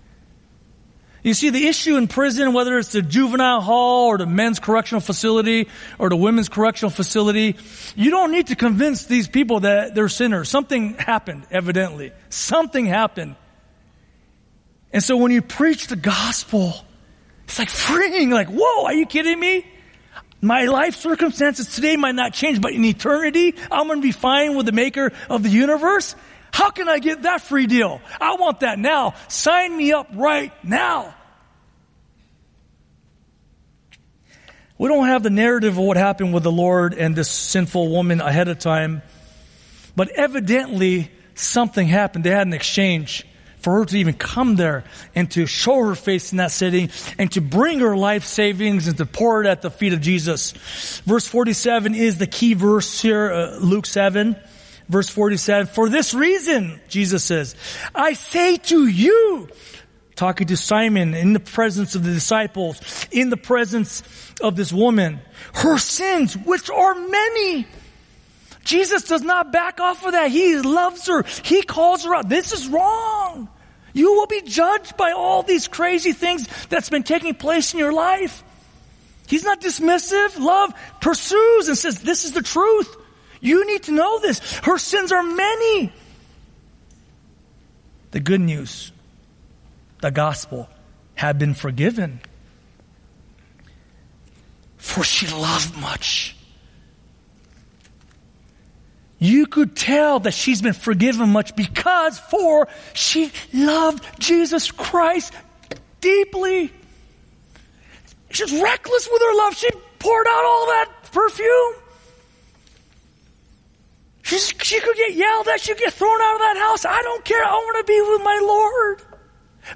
You 1.27 1.35
see, 1.35 1.51
the 1.51 1.67
issue 1.67 1.97
in 1.97 2.07
prison, 2.07 2.53
whether 2.53 2.79
it's 2.79 2.93
the 2.93 3.03
juvenile 3.03 3.61
hall 3.61 4.07
or 4.07 4.17
the 4.17 4.27
men's 4.27 4.61
correctional 4.61 5.01
facility 5.01 5.67
or 5.99 6.09
the 6.09 6.15
women's 6.15 6.49
correctional 6.49 6.91
facility, 6.91 7.57
you 7.97 8.13
don't 8.13 8.31
need 8.31 8.47
to 8.47 8.55
convince 8.55 9.07
these 9.07 9.27
people 9.27 9.59
that 9.61 9.93
they're 9.93 10.09
sinners. 10.09 10.49
Something 10.49 10.95
happened, 10.95 11.45
evidently. 11.51 12.13
Something 12.29 12.87
happened. 12.87 13.35
And 14.93 15.03
so 15.03 15.17
when 15.17 15.33
you 15.33 15.43
preach 15.43 15.89
the 15.89 15.97
gospel, 15.97 16.75
it's 17.43 17.59
like 17.59 17.71
freeing, 17.71 18.31
like, 18.31 18.49
whoa, 18.49 18.85
are 18.85 18.95
you 18.95 19.05
kidding 19.05 19.41
me? 19.41 19.67
My 20.41 20.67
life 20.67 20.95
circumstances 20.95 21.75
today 21.75 21.97
might 21.97 22.15
not 22.15 22.35
change, 22.35 22.61
but 22.61 22.71
in 22.71 22.85
eternity, 22.85 23.57
I'm 23.69 23.89
going 23.89 23.99
to 23.99 24.07
be 24.07 24.13
fine 24.13 24.55
with 24.55 24.67
the 24.67 24.71
maker 24.71 25.11
of 25.29 25.43
the 25.43 25.49
universe. 25.49 26.15
How 26.57 26.71
can 26.71 26.89
I 26.89 27.01
get 27.01 27.25
that 27.25 27.43
free 27.43 27.67
deal? 27.67 28.01
I 28.19 28.37
want 28.37 28.61
that 28.61 28.79
now. 28.79 29.13
Sign 29.29 29.77
me 29.77 29.93
up 29.93 30.09
right 30.15 30.53
now. 30.65 31.15
We 34.79 34.89
don't 34.89 35.05
have 35.05 35.23
the 35.23 35.29
narrative 35.29 35.77
of 35.77 35.85
what 35.85 35.99
happened 35.99 36.33
with 36.33 36.45
the 36.45 36.51
Lord 36.51 36.95
and 36.95 37.15
this 37.15 37.31
sinful 37.31 37.91
woman 37.91 38.23
ahead 38.23 38.49
of 38.49 38.59
time, 38.59 39.03
but 39.97 40.09
evidently 40.09 41.11
something 41.35 41.87
happened. 41.87 42.25
They 42.25 42.31
had 42.31 42.47
an 42.47 42.55
exchange 42.55 43.27
for 43.59 43.81
her 43.81 43.85
to 43.85 43.99
even 43.99 44.15
come 44.15 44.57
there 44.57 44.85
and 45.15 45.31
to 45.33 45.45
show 45.45 45.85
her 45.85 45.95
face 45.95 46.33
in 46.33 46.39
that 46.39 46.53
city 46.53 46.89
and 47.19 47.31
to 47.33 47.43
bring 47.43 47.81
her 47.81 47.99
life 47.99 48.25
savings 48.25 48.89
and 48.89 48.97
to 48.97 49.05
pour 49.05 49.43
it 49.43 49.47
at 49.47 49.61
the 49.61 49.71
feet 49.71 49.93
of 49.93 50.01
Jesus. 50.01 50.53
Verse 51.05 51.27
47 51.27 51.95
is 51.95 52.17
the 52.17 52.27
key 52.27 52.55
verse 52.55 53.03
here, 53.03 53.31
uh, 53.31 53.59
Luke 53.59 53.85
7. 53.85 54.37
Verse 54.89 55.09
47, 55.09 55.67
for 55.67 55.89
this 55.89 56.15
reason, 56.15 56.81
Jesus 56.89 57.25
says, 57.25 57.57
I 57.95 58.13
say 58.13 58.57
to 58.57 58.87
you, 58.87 59.49
talking 60.15 60.47
to 60.47 60.57
Simon 60.57 61.13
in 61.15 61.33
the 61.33 61.41
presence 61.41 61.95
of 61.95 62.05
the 62.05 62.13
disciples, 62.13 63.07
in 63.11 63.31
the 63.31 63.37
presence 63.37 64.03
of 64.41 64.57
this 64.57 64.73
woman, 64.73 65.21
her 65.55 65.77
sins, 65.79 66.37
which 66.37 66.71
are 66.71 66.95
many. 66.95 67.67
Jesus 68.65 69.05
does 69.05 69.23
not 69.23 69.53
back 69.53 69.81
off 69.81 70.05
of 70.05 70.13
that. 70.13 70.31
He 70.31 70.57
loves 70.59 71.07
her. 71.07 71.25
He 71.45 71.63
calls 71.63 72.05
her 72.05 72.15
out. 72.15 72.29
This 72.29 72.53
is 72.53 72.69
wrong. 72.69 73.49
You 73.93 74.13
will 74.15 74.27
be 74.27 74.43
judged 74.43 74.97
by 74.97 75.13
all 75.13 75.43
these 75.43 75.69
crazy 75.69 76.13
things 76.13 76.49
that's 76.69 76.91
been 76.91 77.03
taking 77.03 77.35
place 77.35 77.73
in 77.73 77.79
your 77.79 77.93
life. 77.93 78.43
He's 79.27 79.45
not 79.45 79.61
dismissive. 79.61 80.39
Love 80.39 80.73
pursues 81.01 81.69
and 81.69 81.79
says, 81.79 82.01
this 82.01 82.25
is 82.25 82.33
the 82.33 82.43
truth. 82.43 82.97
You 83.47 83.65
need 83.67 83.85
to 83.85 83.93
know 83.93 84.19
this. 84.19 84.41
Her 84.65 84.77
sins 84.77 85.13
are 85.13 85.23
many. 85.23 85.93
The 88.11 88.21
good 88.21 88.41
news, 88.41 88.91
the 90.01 90.11
gospel, 90.11 90.69
have 91.15 91.39
been 91.39 91.55
forgiven. 91.55 92.21
For 94.79 95.05
she 95.05 95.29
loved 95.29 95.77
much. 95.77 96.37
you 99.19 99.47
could 99.47 99.75
tell 99.75 100.21
that 100.21 100.35
she's 100.35 100.61
been 100.61 100.75
forgiven 100.75 101.31
much 101.31 101.57
because 101.57 102.19
for 102.19 102.69
she 102.93 103.31
loved 103.53 104.05
Jesus 104.19 104.71
Christ 104.71 105.33
deeply. 106.01 106.71
She's 108.31 108.53
reckless 108.53 109.09
with 109.11 109.23
her 109.23 109.37
love. 109.37 109.57
She 109.57 109.71
poured 109.99 110.27
out 110.27 110.45
all 110.45 110.67
that 110.67 110.91
perfume. 111.13 111.86
She's, 114.27 114.53
she 114.61 114.81
could 114.81 114.97
get 114.97 115.15
yelled 115.15 115.47
at. 115.47 115.61
She 115.61 115.73
could 115.73 115.85
get 115.85 115.93
thrown 115.93 116.21
out 116.21 116.35
of 116.35 116.41
that 116.41 116.57
house. 116.59 116.85
I 116.85 117.01
don't 117.01 117.25
care. 117.25 117.45
I 117.45 117.53
want 117.53 117.79
to 117.79 117.85
be 117.85 118.01
with 118.11 118.23
my 118.25 118.41
Lord, 118.43 119.03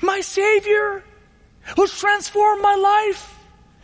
my 0.02 0.20
Savior, 0.22 1.04
who's 1.76 1.96
transformed 1.96 2.60
my 2.60 2.74
life. 2.74 3.38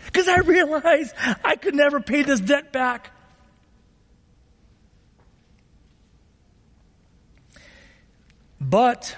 Because 0.06 0.26
I 0.26 0.38
realized 0.38 1.14
I 1.44 1.54
could 1.54 1.76
never 1.76 2.00
pay 2.00 2.24
this 2.24 2.40
debt 2.40 2.72
back. 2.72 3.12
But 8.60 9.16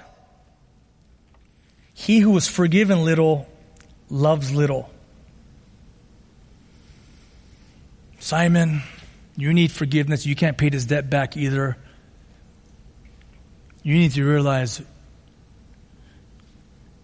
he 1.94 2.18
who 2.18 2.32
was 2.32 2.46
forgiven 2.46 3.06
little 3.06 3.48
loves 4.10 4.52
little. 4.52 4.90
Simon, 8.18 8.82
you 9.38 9.54
need 9.54 9.70
forgiveness. 9.70 10.26
You 10.26 10.34
can't 10.34 10.58
pay 10.58 10.68
this 10.68 10.84
debt 10.84 11.08
back 11.08 11.36
either. 11.36 11.76
You 13.84 13.94
need 13.94 14.10
to 14.12 14.24
realize 14.24 14.82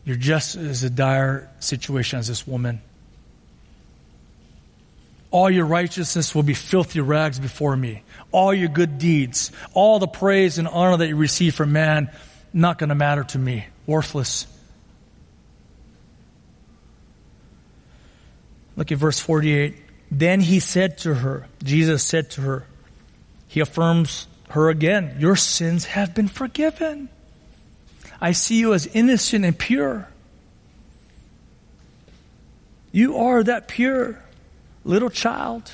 you're 0.05 0.17
just 0.17 0.57
as 0.57 0.83
a 0.83 0.91
dire 0.91 1.49
situation 1.61 2.19
as 2.19 2.27
this 2.27 2.45
woman. 2.45 2.83
All 5.31 5.49
your 5.49 5.65
righteousness 5.65 6.35
will 6.35 6.43
be 6.43 6.55
filthy 6.55 7.01
rags 7.01 7.39
before 7.39 7.77
me. 7.77 8.03
All 8.33 8.53
your 8.53 8.69
good 8.69 8.99
deeds, 8.99 9.53
all 9.73 10.01
the 10.01 10.09
praise 10.09 10.59
and 10.59 10.67
honor 10.67 10.97
that 10.97 11.07
you 11.07 11.15
receive 11.15 11.55
from 11.55 11.71
man, 11.71 12.11
not 12.53 12.79
going 12.79 12.89
to 12.89 12.97
matter 12.97 13.23
to 13.23 13.39
me. 13.39 13.65
Worthless. 13.87 14.49
Look 18.75 18.91
at 18.91 18.99
verse 18.99 19.21
48. 19.21 19.84
Then 20.11 20.41
he 20.41 20.61
said 20.61 20.99
to 20.99 21.15
her, 21.15 21.47
Jesus 21.63 22.03
said 22.03 22.31
to 22.33 22.41
her, 22.43 22.67
he 23.55 23.61
affirms 23.61 24.27
her 24.51 24.69
again, 24.69 25.17
Your 25.21 25.37
sins 25.37 25.85
have 25.85 26.13
been 26.13 26.27
forgiven. 26.27 27.09
I 28.21 28.33
see 28.33 28.59
you 28.59 28.75
as 28.75 28.89
innocent 28.89 29.45
and 29.45 29.57
pure. 29.57 30.09
You 32.91 33.17
are 33.19 33.45
that 33.45 33.69
pure 33.69 34.21
little 34.85 35.11
child. 35.11 35.71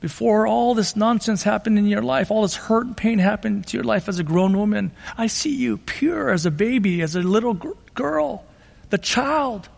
Before 0.00 0.46
all 0.46 0.74
this 0.74 0.94
nonsense 0.94 1.42
happened 1.42 1.76
in 1.76 1.86
your 1.86 2.02
life, 2.02 2.30
all 2.30 2.42
this 2.42 2.54
hurt 2.54 2.86
and 2.86 2.96
pain 2.96 3.18
happened 3.18 3.66
to 3.66 3.76
your 3.76 3.84
life 3.84 4.08
as 4.08 4.20
a 4.20 4.24
grown 4.24 4.56
woman, 4.56 4.92
I 5.16 5.26
see 5.26 5.56
you 5.56 5.78
pure 5.78 6.30
as 6.30 6.46
a 6.46 6.52
baby, 6.52 7.02
as 7.02 7.16
a 7.16 7.20
little 7.20 7.54
girl, 7.94 8.44
the 8.90 8.98
child. 8.98 9.68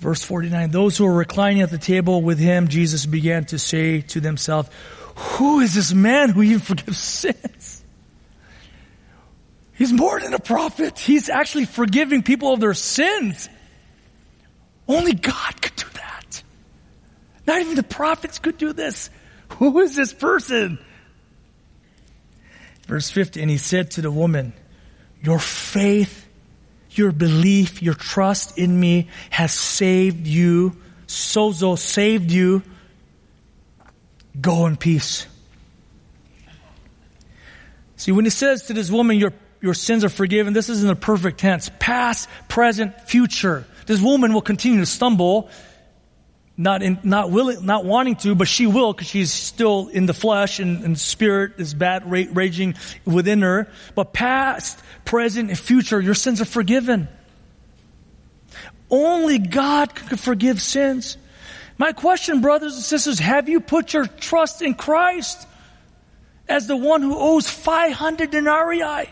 Verse 0.00 0.22
49 0.24 0.70
Those 0.70 0.96
who 0.96 1.04
were 1.04 1.14
reclining 1.14 1.62
at 1.62 1.70
the 1.70 1.78
table 1.78 2.22
with 2.22 2.38
him, 2.38 2.68
Jesus 2.68 3.06
began 3.06 3.44
to 3.46 3.58
say 3.58 4.00
to 4.00 4.20
themselves, 4.20 4.68
Who 5.14 5.60
is 5.60 5.74
this 5.74 5.92
man 5.92 6.30
who 6.30 6.42
even 6.42 6.58
forgives 6.76 6.98
sins? 6.98 7.84
He's 9.74 9.92
more 9.92 10.20
than 10.20 10.34
a 10.34 10.38
prophet. 10.38 10.98
He's 10.98 11.28
actually 11.28 11.64
forgiving 11.66 12.22
people 12.22 12.52
of 12.52 12.60
their 12.60 12.74
sins. 12.74 13.48
Only 14.88 15.14
God 15.14 15.62
could 15.62 15.76
do 15.76 15.86
that. 15.94 16.42
Not 17.46 17.60
even 17.60 17.76
the 17.76 17.82
prophets 17.82 18.38
could 18.38 18.58
do 18.58 18.72
this. 18.72 19.08
Who 19.58 19.80
is 19.80 19.96
this 19.96 20.12
person? 20.12 20.78
Verse 22.86 23.08
50, 23.10 23.40
and 23.40 23.50
he 23.50 23.56
said 23.56 23.92
to 23.92 24.02
the 24.02 24.10
woman, 24.10 24.52
Your 25.22 25.38
faith 25.38 26.26
your 26.98 27.12
belief, 27.12 27.82
your 27.82 27.94
trust 27.94 28.58
in 28.58 28.78
me 28.78 29.08
has 29.30 29.52
saved 29.52 30.26
you. 30.26 30.76
Sozo 31.06 31.78
saved 31.78 32.30
you. 32.30 32.62
Go 34.40 34.66
in 34.66 34.76
peace. 34.76 35.26
See, 37.96 38.12
when 38.12 38.24
he 38.24 38.30
says 38.30 38.64
to 38.64 38.72
this 38.72 38.90
woman, 38.90 39.18
your, 39.18 39.32
your 39.60 39.74
sins 39.74 40.04
are 40.04 40.08
forgiven, 40.08 40.52
this 40.52 40.68
is 40.68 40.82
in 40.82 40.88
the 40.88 40.96
perfect 40.96 41.38
tense. 41.38 41.70
Past, 41.78 42.28
present, 42.48 42.98
future. 43.02 43.66
This 43.86 44.00
woman 44.00 44.32
will 44.32 44.40
continue 44.40 44.80
to 44.80 44.86
stumble 44.86 45.50
not 46.60 46.82
in, 46.82 46.98
not 47.02 47.30
willing, 47.30 47.64
not 47.64 47.86
wanting 47.86 48.16
to, 48.16 48.34
but 48.34 48.46
she 48.46 48.66
will 48.66 48.92
because 48.92 49.08
she's 49.08 49.32
still 49.32 49.88
in 49.88 50.04
the 50.04 50.12
flesh 50.12 50.60
and, 50.60 50.84
and 50.84 50.98
spirit 50.98 51.54
is 51.56 51.72
bad 51.72 52.10
ra- 52.10 52.24
raging 52.32 52.74
within 53.06 53.40
her. 53.40 53.66
But 53.94 54.12
past, 54.12 54.78
present, 55.04 55.48
and 55.50 55.58
future, 55.58 56.00
your 56.00 56.14
sins 56.14 56.40
are 56.40 56.46
forgiven. 56.46 57.08
Only 58.90 59.38
God 59.38 59.94
can 59.94 60.16
forgive 60.16 60.60
sins. 60.60 61.16
My 61.78 61.92
question, 61.92 62.40
brothers 62.40 62.74
and 62.74 62.82
sisters, 62.82 63.18
have 63.18 63.48
you 63.48 63.60
put 63.60 63.92
your 63.92 64.06
trust 64.06 64.62
in 64.62 64.74
Christ 64.74 65.46
as 66.48 66.66
the 66.66 66.76
one 66.76 67.02
who 67.02 67.16
owes 67.16 67.48
500 67.48 68.30
denarii? 68.30 69.08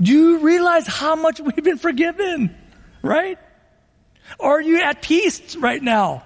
Do 0.00 0.12
you 0.12 0.38
realize 0.38 0.86
how 0.86 1.16
much 1.16 1.40
we've 1.40 1.64
been 1.64 1.78
forgiven? 1.78 2.54
Right? 3.02 3.38
Are 4.38 4.60
you 4.60 4.80
at 4.80 5.02
peace 5.02 5.56
right 5.56 5.82
now? 5.82 6.22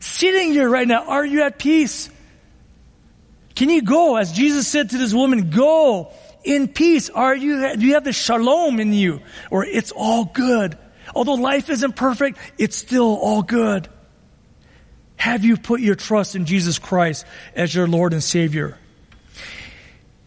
Sitting 0.00 0.52
here 0.52 0.68
right 0.68 0.86
now, 0.86 1.06
are 1.06 1.24
you 1.24 1.42
at 1.42 1.58
peace? 1.58 2.10
Can 3.54 3.68
you 3.68 3.82
go, 3.82 4.16
as 4.16 4.32
Jesus 4.32 4.66
said 4.66 4.90
to 4.90 4.98
this 4.98 5.12
woman, 5.12 5.50
go 5.50 6.12
in 6.44 6.68
peace? 6.68 7.10
Are 7.10 7.34
you, 7.34 7.76
do 7.76 7.86
you 7.86 7.94
have 7.94 8.04
the 8.04 8.12
shalom 8.12 8.80
in 8.80 8.92
you? 8.92 9.20
Or 9.50 9.64
it's 9.64 9.92
all 9.92 10.24
good. 10.24 10.76
Although 11.14 11.34
life 11.34 11.68
isn't 11.70 11.96
perfect, 11.96 12.38
it's 12.58 12.76
still 12.76 13.16
all 13.16 13.42
good. 13.42 13.88
Have 15.16 15.44
you 15.44 15.56
put 15.56 15.80
your 15.80 15.94
trust 15.94 16.34
in 16.34 16.46
Jesus 16.46 16.78
Christ 16.78 17.26
as 17.54 17.74
your 17.74 17.86
Lord 17.86 18.12
and 18.12 18.22
Savior? 18.22 18.76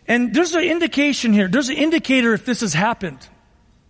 And 0.07 0.34
there's 0.34 0.53
an 0.53 0.63
indication 0.63 1.34
here. 1.34 1.47
There's 1.47 1.70
an 1.70 1.78
indicator 1.78 2.34
if 2.34 2.45
this 2.45 2.61
has 2.61 2.74
happened. 2.74 3.20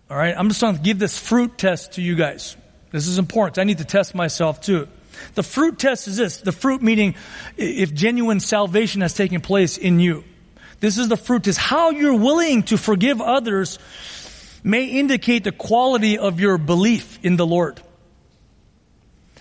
All 0.09 0.17
right. 0.17 0.33
I'm 0.37 0.47
just 0.47 0.61
going 0.61 0.77
to 0.77 0.81
give 0.81 0.97
this 0.97 1.17
fruit 1.19 1.57
test 1.57 1.93
to 1.93 2.01
you 2.01 2.15
guys. 2.15 2.55
This 2.91 3.07
is 3.07 3.19
important. 3.19 3.59
I 3.59 3.65
need 3.65 3.79
to 3.79 3.85
test 3.85 4.15
myself 4.15 4.61
too. 4.61 4.87
The 5.33 5.43
fruit 5.43 5.79
test 5.79 6.07
is 6.07 6.17
this. 6.17 6.37
The 6.37 6.51
fruit 6.51 6.81
meaning 6.81 7.15
if 7.57 7.93
genuine 7.93 8.39
salvation 8.39 9.01
has 9.01 9.13
taken 9.13 9.41
place 9.41 9.77
in 9.77 9.99
you. 9.99 10.23
This 10.79 10.97
is 10.97 11.07
the 11.07 11.17
fruit 11.17 11.47
is 11.47 11.57
How 11.57 11.91
you're 11.91 12.17
willing 12.17 12.63
to 12.63 12.77
forgive 12.77 13.21
others 13.21 13.79
may 14.63 14.85
indicate 14.85 15.43
the 15.43 15.51
quality 15.51 16.17
of 16.17 16.39
your 16.39 16.57
belief 16.57 17.19
in 17.23 17.37
the 17.37 17.45
Lord. 17.45 17.79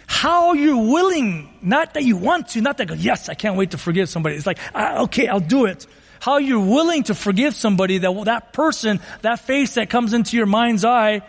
How 0.07 0.53
you're 0.53 0.91
willing, 0.93 1.49
not 1.63 1.95
that 1.95 2.05
you 2.05 2.17
want 2.17 2.49
to, 2.49 2.61
not 2.61 2.77
that, 2.77 2.97
yes, 2.99 3.29
I 3.31 3.35
can't 3.35 3.57
wait 3.57 3.71
to 3.71 3.79
forgive 3.79 4.09
somebody. 4.09 4.37
It's 4.37 4.47
like, 4.47 4.59
ah, 4.75 5.03
okay, 5.05 5.27
I'll 5.29 5.41
do 5.41 5.65
it. 5.65 5.87
How 6.21 6.39
you're 6.39 6.65
willing 6.65 7.05
to 7.05 7.15
forgive 7.15 7.55
somebody 7.55 7.99
that, 7.99 8.25
that 8.27 8.53
person, 8.53 9.01
that 9.23 9.41
face 9.41 9.75
that 9.75 9.91
comes 9.91 10.13
into 10.13 10.37
your 10.37 10.47
mind's 10.47 10.85
eye 10.85 11.23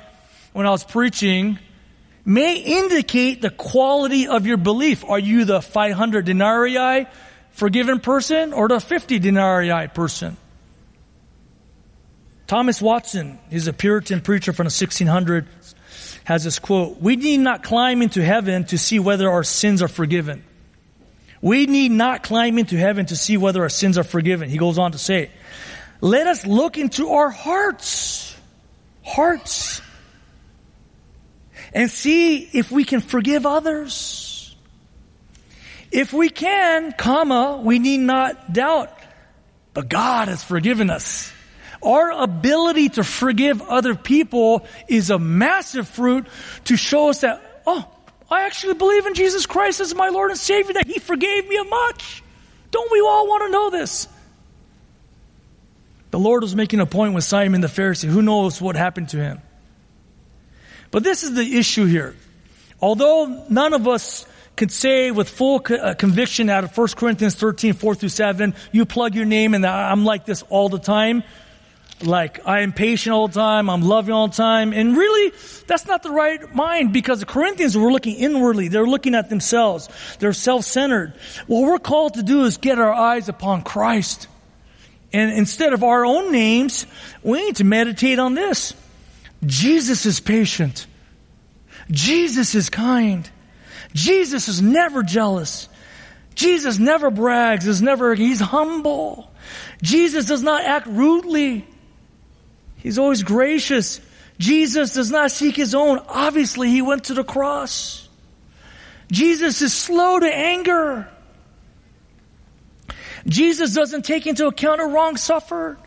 when 0.51 0.67
I 0.67 0.71
was 0.71 0.83
preaching, 0.83 1.57
may 2.25 2.57
indicate 2.57 3.41
the 3.41 3.49
quality 3.49 4.27
of 4.27 4.45
your 4.45 4.57
belief. 4.57 5.05
Are 5.05 5.19
you 5.19 5.45
the 5.45 5.61
500 5.61 6.25
denarii 6.25 7.07
forgiven 7.55 7.99
person 7.99 8.53
or 8.53 8.67
the 8.67 8.79
50 8.79 9.19
denarii 9.19 9.87
person? 9.87 10.37
Thomas 12.47 12.79
Watson, 12.79 13.39
he's 13.49 13.67
a 13.67 13.73
Puritan 13.73 14.21
preacher 14.21 14.53
from 14.53 14.65
the 14.65 14.71
1600s, 14.71 15.45
has 16.25 16.43
this 16.43 16.59
quote, 16.59 17.01
We 17.01 17.15
need 17.15 17.39
not 17.39 17.63
climb 17.63 18.03
into 18.03 18.23
heaven 18.23 18.65
to 18.65 18.77
see 18.77 18.99
whether 18.99 19.29
our 19.29 19.43
sins 19.43 19.81
are 19.81 19.87
forgiven. 19.87 20.43
We 21.41 21.65
need 21.65 21.91
not 21.91 22.23
climb 22.23 22.59
into 22.59 22.77
heaven 22.77 23.07
to 23.07 23.15
see 23.15 23.37
whether 23.37 23.63
our 23.63 23.69
sins 23.69 23.97
are 23.97 24.03
forgiven. 24.03 24.49
He 24.49 24.57
goes 24.57 24.77
on 24.77 24.91
to 24.91 24.99
say, 24.99 25.31
Let 26.01 26.27
us 26.27 26.45
look 26.45 26.77
into 26.77 27.09
our 27.09 27.29
hearts. 27.31 28.35
Hearts 29.03 29.81
and 31.75 31.91
see 31.91 32.37
if 32.37 32.71
we 32.71 32.85
can 32.85 33.01
forgive 33.01 33.45
others. 33.45 34.34
If 35.95 36.11
we 36.11 36.27
can, 36.27 36.91
comma, 36.91 37.61
we 37.63 37.79
need 37.79 38.01
not 38.01 38.51
doubt, 38.51 38.91
but 39.73 39.87
God 39.87 40.27
has 40.27 40.43
forgiven 40.43 40.89
us. 40.89 41.31
Our 41.81 42.11
ability 42.11 42.89
to 42.89 43.03
forgive 43.05 43.61
other 43.61 43.95
people 43.95 44.67
is 44.89 45.09
a 45.09 45.17
massive 45.17 45.87
fruit 45.87 46.27
to 46.65 46.75
show 46.75 47.07
us 47.07 47.21
that, 47.21 47.61
oh, 47.65 47.89
I 48.29 48.43
actually 48.43 48.73
believe 48.73 49.05
in 49.05 49.13
Jesus 49.13 49.45
Christ 49.45 49.79
as 49.79 49.95
my 49.95 50.09
Lord 50.09 50.31
and 50.31 50.37
Savior, 50.37 50.73
that 50.73 50.85
He 50.85 50.99
forgave 50.99 51.47
me 51.47 51.55
a 51.55 51.63
much. 51.63 52.21
Don't 52.71 52.91
we 52.91 52.99
all 52.99 53.29
want 53.29 53.43
to 53.43 53.51
know 53.51 53.69
this? 53.69 54.09
The 56.11 56.19
Lord 56.19 56.43
was 56.43 56.57
making 56.57 56.81
a 56.81 56.85
point 56.85 57.13
with 57.13 57.23
Simon 57.23 57.61
the 57.61 57.67
Pharisee. 57.67 58.09
Who 58.09 58.21
knows 58.21 58.61
what 58.61 58.75
happened 58.75 59.09
to 59.09 59.17
him? 59.17 59.41
But 60.91 61.05
this 61.05 61.23
is 61.23 61.35
the 61.35 61.57
issue 61.57 61.85
here. 61.85 62.17
Although 62.81 63.45
none 63.49 63.73
of 63.73 63.87
us 63.87 64.25
could 64.55 64.71
say 64.71 65.11
with 65.11 65.29
full 65.29 65.61
uh, 65.69 65.93
conviction 65.95 66.49
out 66.49 66.63
of 66.63 66.77
1 66.77 66.87
Corinthians 66.95 67.35
13, 67.35 67.73
4 67.73 67.95
through 67.95 68.09
7, 68.09 68.55
you 68.71 68.85
plug 68.85 69.15
your 69.15 69.25
name 69.25 69.53
and 69.53 69.65
I'm 69.65 70.05
like 70.05 70.25
this 70.25 70.43
all 70.49 70.69
the 70.69 70.79
time. 70.79 71.23
Like, 72.01 72.45
I 72.45 72.59
am 72.59 72.73
patient 72.73 73.13
all 73.13 73.29
the 73.29 73.35
time, 73.35 73.69
I'm 73.69 73.81
loving 73.81 74.13
all 74.13 74.27
the 74.27 74.35
time. 74.35 74.73
And 74.73 74.97
really, 74.97 75.31
that's 75.65 75.87
not 75.87 76.03
the 76.03 76.11
right 76.11 76.53
mind 76.53 76.91
because 76.91 77.21
the 77.21 77.25
Corinthians 77.25 77.77
were 77.77 77.91
looking 77.91 78.15
inwardly. 78.15 78.67
They're 78.67 78.85
looking 78.85 79.15
at 79.15 79.29
themselves. 79.29 79.87
They're 80.19 80.33
self-centered. 80.33 81.13
What 81.47 81.61
we're 81.61 81.79
called 81.79 82.15
to 82.15 82.23
do 82.23 82.43
is 82.43 82.57
get 82.57 82.79
our 82.79 82.91
eyes 82.91 83.29
upon 83.29 83.61
Christ. 83.61 84.27
And 85.13 85.31
instead 85.31 85.71
of 85.71 85.83
our 85.83 86.05
own 86.05 86.33
names, 86.33 86.85
we 87.23 87.45
need 87.45 87.55
to 87.57 87.63
meditate 87.63 88.19
on 88.19 88.35
this. 88.35 88.73
Jesus 89.45 90.05
is 90.05 90.19
patient. 90.19 90.87
Jesus 91.89 92.55
is 92.55 92.69
kind. 92.69 93.29
Jesus 93.95 94.49
is 94.49 94.61
never 94.61 95.01
jealous. 95.01 95.69
Jesus 96.35 96.77
never 96.77 97.09
brags, 97.09 97.65
is 97.65 97.81
never, 97.81 98.13
he's 98.13 98.41
humble. 98.41 99.31
Jesus 99.81 100.25
does 100.25 100.43
not 100.43 100.63
act 100.63 100.85
rudely. 100.85 101.65
He's 102.75 102.99
always 102.99 103.23
gracious. 103.23 104.01
Jesus 104.37 104.93
does 104.93 105.09
not 105.09 105.31
seek 105.31 105.55
his 105.55 105.73
own. 105.73 105.99
Obviously, 106.09 106.69
he 106.69 106.81
went 106.81 107.05
to 107.05 107.13
the 107.13 107.23
cross. 107.23 108.07
Jesus 109.09 109.61
is 109.61 109.73
slow 109.73 110.19
to 110.19 110.27
anger. 110.27 111.09
Jesus 113.25 113.73
doesn't 113.73 114.03
take 114.03 114.27
into 114.27 114.45
account 114.45 114.81
a 114.81 114.85
wrong 114.85 115.15
suffered. 115.15 115.77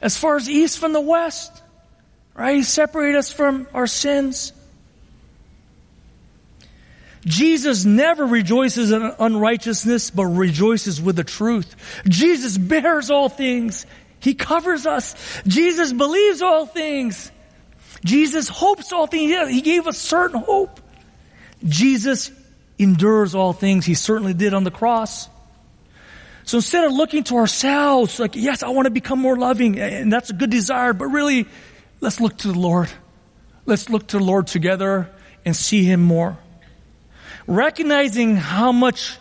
As 0.00 0.16
far 0.16 0.36
as 0.36 0.48
east 0.48 0.78
from 0.78 0.92
the 0.92 1.00
west, 1.00 1.62
right? 2.34 2.56
He 2.56 2.62
separated 2.62 3.16
us 3.18 3.32
from 3.32 3.66
our 3.74 3.86
sins. 3.86 4.52
Jesus 7.24 7.84
never 7.84 8.26
rejoices 8.26 8.90
in 8.90 9.02
unrighteousness, 9.18 10.10
but 10.10 10.26
rejoices 10.26 11.00
with 11.00 11.16
the 11.16 11.24
truth. 11.24 11.74
Jesus 12.08 12.58
bears 12.58 13.10
all 13.10 13.28
things. 13.28 13.86
He 14.18 14.34
covers 14.34 14.86
us. 14.86 15.14
Jesus 15.46 15.92
believes 15.92 16.42
all 16.42 16.66
things. 16.66 17.30
Jesus 18.04 18.48
hopes 18.48 18.92
all 18.92 19.06
things. 19.06 19.50
He 19.50 19.60
gave 19.60 19.86
us 19.86 19.98
certain 19.98 20.40
hope. 20.40 20.80
Jesus 21.64 22.32
endures 22.78 23.36
all 23.36 23.52
things. 23.52 23.86
He 23.86 23.94
certainly 23.94 24.34
did 24.34 24.52
on 24.52 24.64
the 24.64 24.72
cross. 24.72 25.28
So 26.44 26.58
instead 26.58 26.84
of 26.84 26.92
looking 26.92 27.22
to 27.24 27.36
ourselves, 27.36 28.18
like, 28.18 28.34
yes, 28.34 28.64
I 28.64 28.70
want 28.70 28.86
to 28.86 28.90
become 28.90 29.20
more 29.20 29.36
loving, 29.36 29.78
and 29.78 30.12
that's 30.12 30.30
a 30.30 30.32
good 30.32 30.50
desire, 30.50 30.92
but 30.92 31.06
really, 31.06 31.46
let's 32.00 32.20
look 32.20 32.36
to 32.38 32.48
the 32.48 32.58
Lord. 32.58 32.90
Let's 33.64 33.88
look 33.88 34.08
to 34.08 34.18
the 34.18 34.24
Lord 34.24 34.48
together 34.48 35.08
and 35.44 35.54
see 35.54 35.84
Him 35.84 36.02
more 36.02 36.36
recognizing 37.46 38.36
how 38.36 38.72
much 38.72 39.18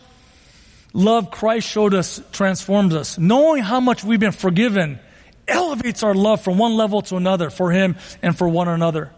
love 0.94 1.32
Christ 1.32 1.68
showed 1.68 1.94
us 1.94 2.22
transforms 2.32 2.94
us. 2.94 3.18
Knowing 3.18 3.64
how 3.64 3.80
much 3.80 4.04
we've 4.04 4.20
been 4.20 4.32
forgiven 4.32 5.00
elevates 5.48 6.04
our 6.04 6.14
love 6.14 6.42
from 6.42 6.58
one 6.58 6.76
level 6.76 7.02
to 7.04 7.18
another 7.18 7.50
for 7.50 7.72
Him 7.72 7.96
and 8.22 8.38
for 8.38 8.48
one 8.48 8.68
another. 8.68 9.12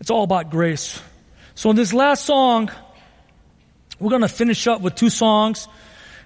It's 0.00 0.10
all 0.10 0.24
about 0.24 0.50
grace. 0.50 1.00
So 1.54 1.70
in 1.70 1.76
this 1.76 1.92
last 1.92 2.24
song, 2.24 2.70
we're 4.00 4.10
going 4.10 4.22
to 4.22 4.28
finish 4.28 4.66
up 4.66 4.80
with 4.80 4.94
two 4.96 5.10
songs. 5.10 5.68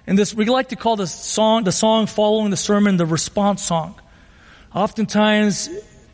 And 0.07 0.17
this, 0.17 0.33
we 0.33 0.45
like 0.45 0.69
to 0.69 0.75
call 0.75 0.95
this 0.95 1.13
song, 1.13 1.63
the 1.63 1.71
song 1.71 2.07
following 2.07 2.49
the 2.49 2.57
sermon, 2.57 2.97
the 2.97 3.05
response 3.05 3.61
song. 3.61 3.99
Oftentimes, 4.73 5.69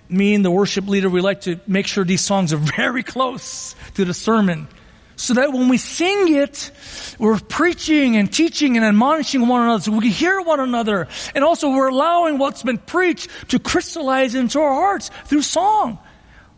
me 0.09 0.33
and 0.35 0.43
the 0.43 0.51
worship 0.51 0.87
leader, 0.87 1.09
we 1.09 1.21
like 1.21 1.41
to 1.41 1.59
make 1.67 1.87
sure 1.87 2.03
these 2.03 2.21
songs 2.21 2.53
are 2.53 2.57
very 2.77 3.03
close 3.03 3.75
to 3.95 4.05
the 4.05 4.13
sermon. 4.13 4.67
So 5.15 5.35
that 5.35 5.53
when 5.53 5.69
we 5.69 5.77
sing 5.77 6.33
it, 6.35 6.71
we're 7.19 7.39
preaching 7.39 8.17
and 8.17 8.31
teaching 8.33 8.77
and 8.77 8.85
admonishing 8.85 9.47
one 9.47 9.61
another 9.61 9.83
so 9.83 9.91
we 9.91 10.01
can 10.01 10.09
hear 10.09 10.41
one 10.41 10.59
another. 10.59 11.07
And 11.35 11.43
also 11.43 11.69
we're 11.69 11.89
allowing 11.89 12.39
what's 12.39 12.63
been 12.63 12.79
preached 12.79 13.29
to 13.49 13.59
crystallize 13.59 14.33
into 14.33 14.59
our 14.59 14.73
hearts 14.73 15.11
through 15.25 15.43
song. 15.43 15.99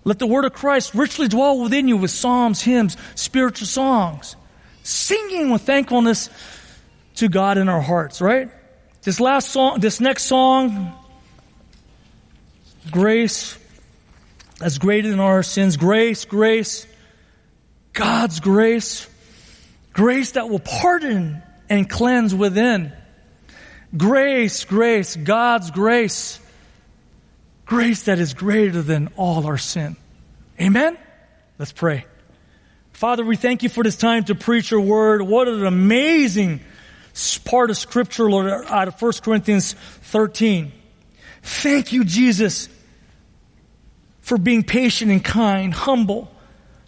Let 0.06 0.20
the 0.20 0.28
word 0.28 0.46
of 0.46 0.54
Christ 0.54 0.94
richly 0.94 1.28
dwell 1.28 1.60
within 1.60 1.88
you 1.88 1.98
with 1.98 2.12
psalms, 2.12 2.62
hymns, 2.62 2.96
spiritual 3.16 3.68
songs. 3.68 4.36
Singing 4.84 5.50
with 5.50 5.64
thankfulness 5.64 6.30
to 7.16 7.28
God 7.28 7.58
in 7.58 7.68
our 7.68 7.82
hearts, 7.82 8.22
right? 8.22 8.50
This 9.02 9.20
last 9.20 9.50
song, 9.50 9.80
this 9.80 10.00
next 10.00 10.26
song, 10.26 10.94
grace 12.92 13.58
as 14.62 14.78
greater 14.78 15.10
than 15.10 15.20
our 15.20 15.44
sins. 15.44 15.78
Grace, 15.78 16.26
grace, 16.26 16.88
God's 17.94 18.40
grace. 18.40 19.08
Grace 19.94 20.32
that 20.32 20.50
will 20.50 20.60
pardon 20.60 21.42
and 21.70 21.90
cleanse 21.90 22.36
within. 22.36 22.92
Grace, 23.96 24.66
grace, 24.66 25.16
God's 25.16 25.72
grace. 25.72 26.40
Grace 27.66 28.04
that 28.04 28.20
is 28.20 28.34
greater 28.34 28.82
than 28.82 29.10
all 29.16 29.46
our 29.46 29.58
sin. 29.58 29.96
Amen? 30.60 30.98
Let's 31.58 31.72
pray. 31.72 32.06
Father, 32.92 33.24
we 33.24 33.36
thank 33.36 33.64
you 33.64 33.70
for 33.70 33.84
this 33.84 33.98
time 33.98 34.26
to 34.26 34.36
preach 34.36 34.72
your 34.72 34.82
word. 34.82 35.22
What 35.22 35.48
an 35.48 35.66
amazing 35.66 36.62
part 37.46 37.70
of 37.70 37.78
scripture, 37.78 38.30
Lord, 38.30 38.48
out 38.68 38.88
of 38.88 39.02
1 39.02 39.14
Corinthians 39.24 39.74
13. 39.74 40.72
Thank 41.42 41.94
you, 41.94 42.04
Jesus, 42.04 42.68
for 44.26 44.40
being 44.40 44.64
patient 44.64 45.12
and 45.12 45.24
kind, 45.24 45.72
humble, 45.72 46.32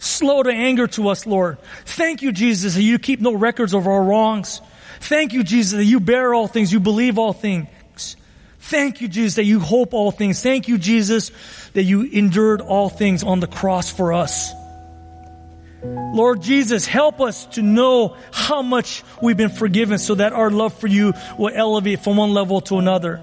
slow 0.00 0.42
to 0.42 0.50
anger 0.50 0.88
to 0.88 1.08
us, 1.08 1.24
Lord. 1.24 1.58
Thank 1.84 2.20
you, 2.20 2.32
Jesus, 2.32 2.74
that 2.74 2.82
you 2.82 2.98
keep 2.98 3.20
no 3.20 3.32
records 3.32 3.74
of 3.74 3.86
our 3.86 4.02
wrongs. 4.02 4.60
Thank 5.02 5.32
you, 5.32 5.44
Jesus, 5.44 5.74
that 5.74 5.84
you 5.84 6.00
bear 6.00 6.34
all 6.34 6.48
things, 6.48 6.72
you 6.72 6.80
believe 6.80 7.16
all 7.16 7.32
things. 7.32 8.16
Thank 8.58 9.00
you, 9.00 9.06
Jesus, 9.06 9.36
that 9.36 9.44
you 9.44 9.60
hope 9.60 9.94
all 9.94 10.10
things. 10.10 10.42
Thank 10.42 10.66
you, 10.66 10.78
Jesus, 10.78 11.30
that 11.74 11.84
you 11.84 12.02
endured 12.02 12.60
all 12.60 12.88
things 12.88 13.22
on 13.22 13.38
the 13.38 13.46
cross 13.46 13.88
for 13.88 14.12
us. 14.12 14.52
Lord 15.84 16.42
Jesus, 16.42 16.86
help 16.86 17.20
us 17.20 17.46
to 17.54 17.62
know 17.62 18.16
how 18.32 18.62
much 18.62 19.04
we've 19.22 19.36
been 19.36 19.48
forgiven 19.48 19.98
so 19.98 20.16
that 20.16 20.32
our 20.32 20.50
love 20.50 20.74
for 20.74 20.88
you 20.88 21.14
will 21.38 21.52
elevate 21.54 22.00
from 22.00 22.16
one 22.16 22.34
level 22.34 22.62
to 22.62 22.78
another. 22.78 23.22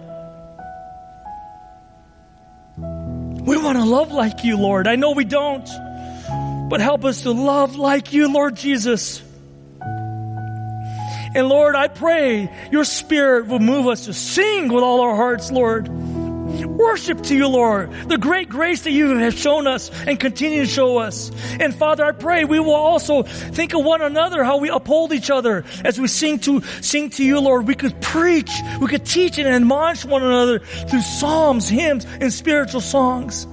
We 3.46 3.58
want 3.58 3.78
to 3.78 3.86
love 3.86 4.12
like 4.12 4.44
you, 4.44 4.58
Lord. 4.58 4.88
I 4.88 4.96
know 4.96 5.12
we 5.12 5.24
don't, 5.24 5.70
but 6.70 6.82
help 6.82 7.06
us 7.06 7.22
to 7.22 7.32
love 7.32 7.76
like 7.76 8.12
you, 8.12 8.32
Lord 8.32 8.56
Jesus. 8.56 9.22
And 9.82 11.50
Lord, 11.50 11.76
I 11.76 11.88
pray 11.90 12.50
your 12.72 12.86
spirit 12.86 13.48
will 13.48 13.60
move 13.60 13.88
us 13.88 14.06
to 14.06 14.14
sing 14.14 14.70
with 14.70 14.84
all 14.84 15.02
our 15.02 15.16
hearts, 15.16 15.52
Lord. 15.52 15.88
Worship 16.64 17.24
to 17.24 17.36
you, 17.36 17.48
Lord. 17.48 17.92
The 18.08 18.18
great 18.18 18.48
grace 18.48 18.84
that 18.84 18.92
you 18.92 19.18
have 19.18 19.34
shown 19.34 19.68
us 19.68 19.90
and 20.08 20.20
continue 20.20 20.66
to 20.66 20.70
show 20.70 20.98
us. 20.98 21.32
And 21.60 21.76
Father, 21.76 22.06
I 22.06 22.12
pray 22.12 22.46
we 22.46 22.60
will 22.60 22.74
also 22.74 23.24
think 23.24 23.74
of 23.74 23.84
one 23.84 24.02
another, 24.02 24.44
how 24.44 24.58
we 24.58 24.70
uphold 24.70 25.12
each 25.12 25.30
other 25.30 25.66
as 25.84 26.00
we 26.00 26.08
sing 26.08 26.40
to, 26.40 26.62
sing 26.82 27.10
to 27.12 27.24
you, 27.24 27.40
Lord. 27.40 27.68
We 27.68 27.76
could 27.76 28.00
preach, 28.02 28.52
we 28.80 28.88
could 28.88 29.06
teach 29.06 29.38
and 29.38 29.48
admonish 29.48 30.06
one 30.06 30.24
another 30.24 30.60
through 30.60 31.02
psalms, 31.02 31.68
hymns, 31.68 32.06
and 32.06 32.32
spiritual 32.32 32.82
songs. 32.82 33.48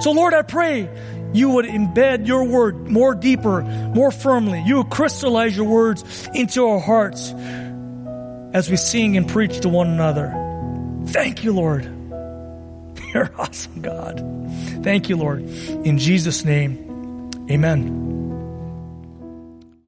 So 0.00 0.12
Lord, 0.12 0.32
I 0.34 0.42
pray 0.42 0.88
you 1.32 1.50
would 1.50 1.66
embed 1.66 2.26
your 2.26 2.44
word 2.44 2.88
more 2.88 3.14
deeper, 3.14 3.62
more 3.62 4.10
firmly. 4.10 4.62
You 4.64 4.78
would 4.78 4.90
crystallize 4.90 5.56
your 5.56 5.66
words 5.66 6.28
into 6.34 6.66
our 6.66 6.80
hearts 6.80 7.32
as 8.52 8.70
we 8.70 8.76
sing 8.76 9.16
and 9.16 9.28
preach 9.28 9.60
to 9.60 9.68
one 9.68 9.88
another. 9.88 10.34
Thank 11.06 11.44
you, 11.44 11.52
Lord. 11.52 11.99
You're 13.14 13.30
awesome, 13.38 13.80
God. 13.80 14.20
Thank 14.82 15.08
you, 15.08 15.16
Lord. 15.16 15.40
In 15.42 15.98
Jesus' 15.98 16.44
name, 16.44 17.30
amen. 17.50 18.19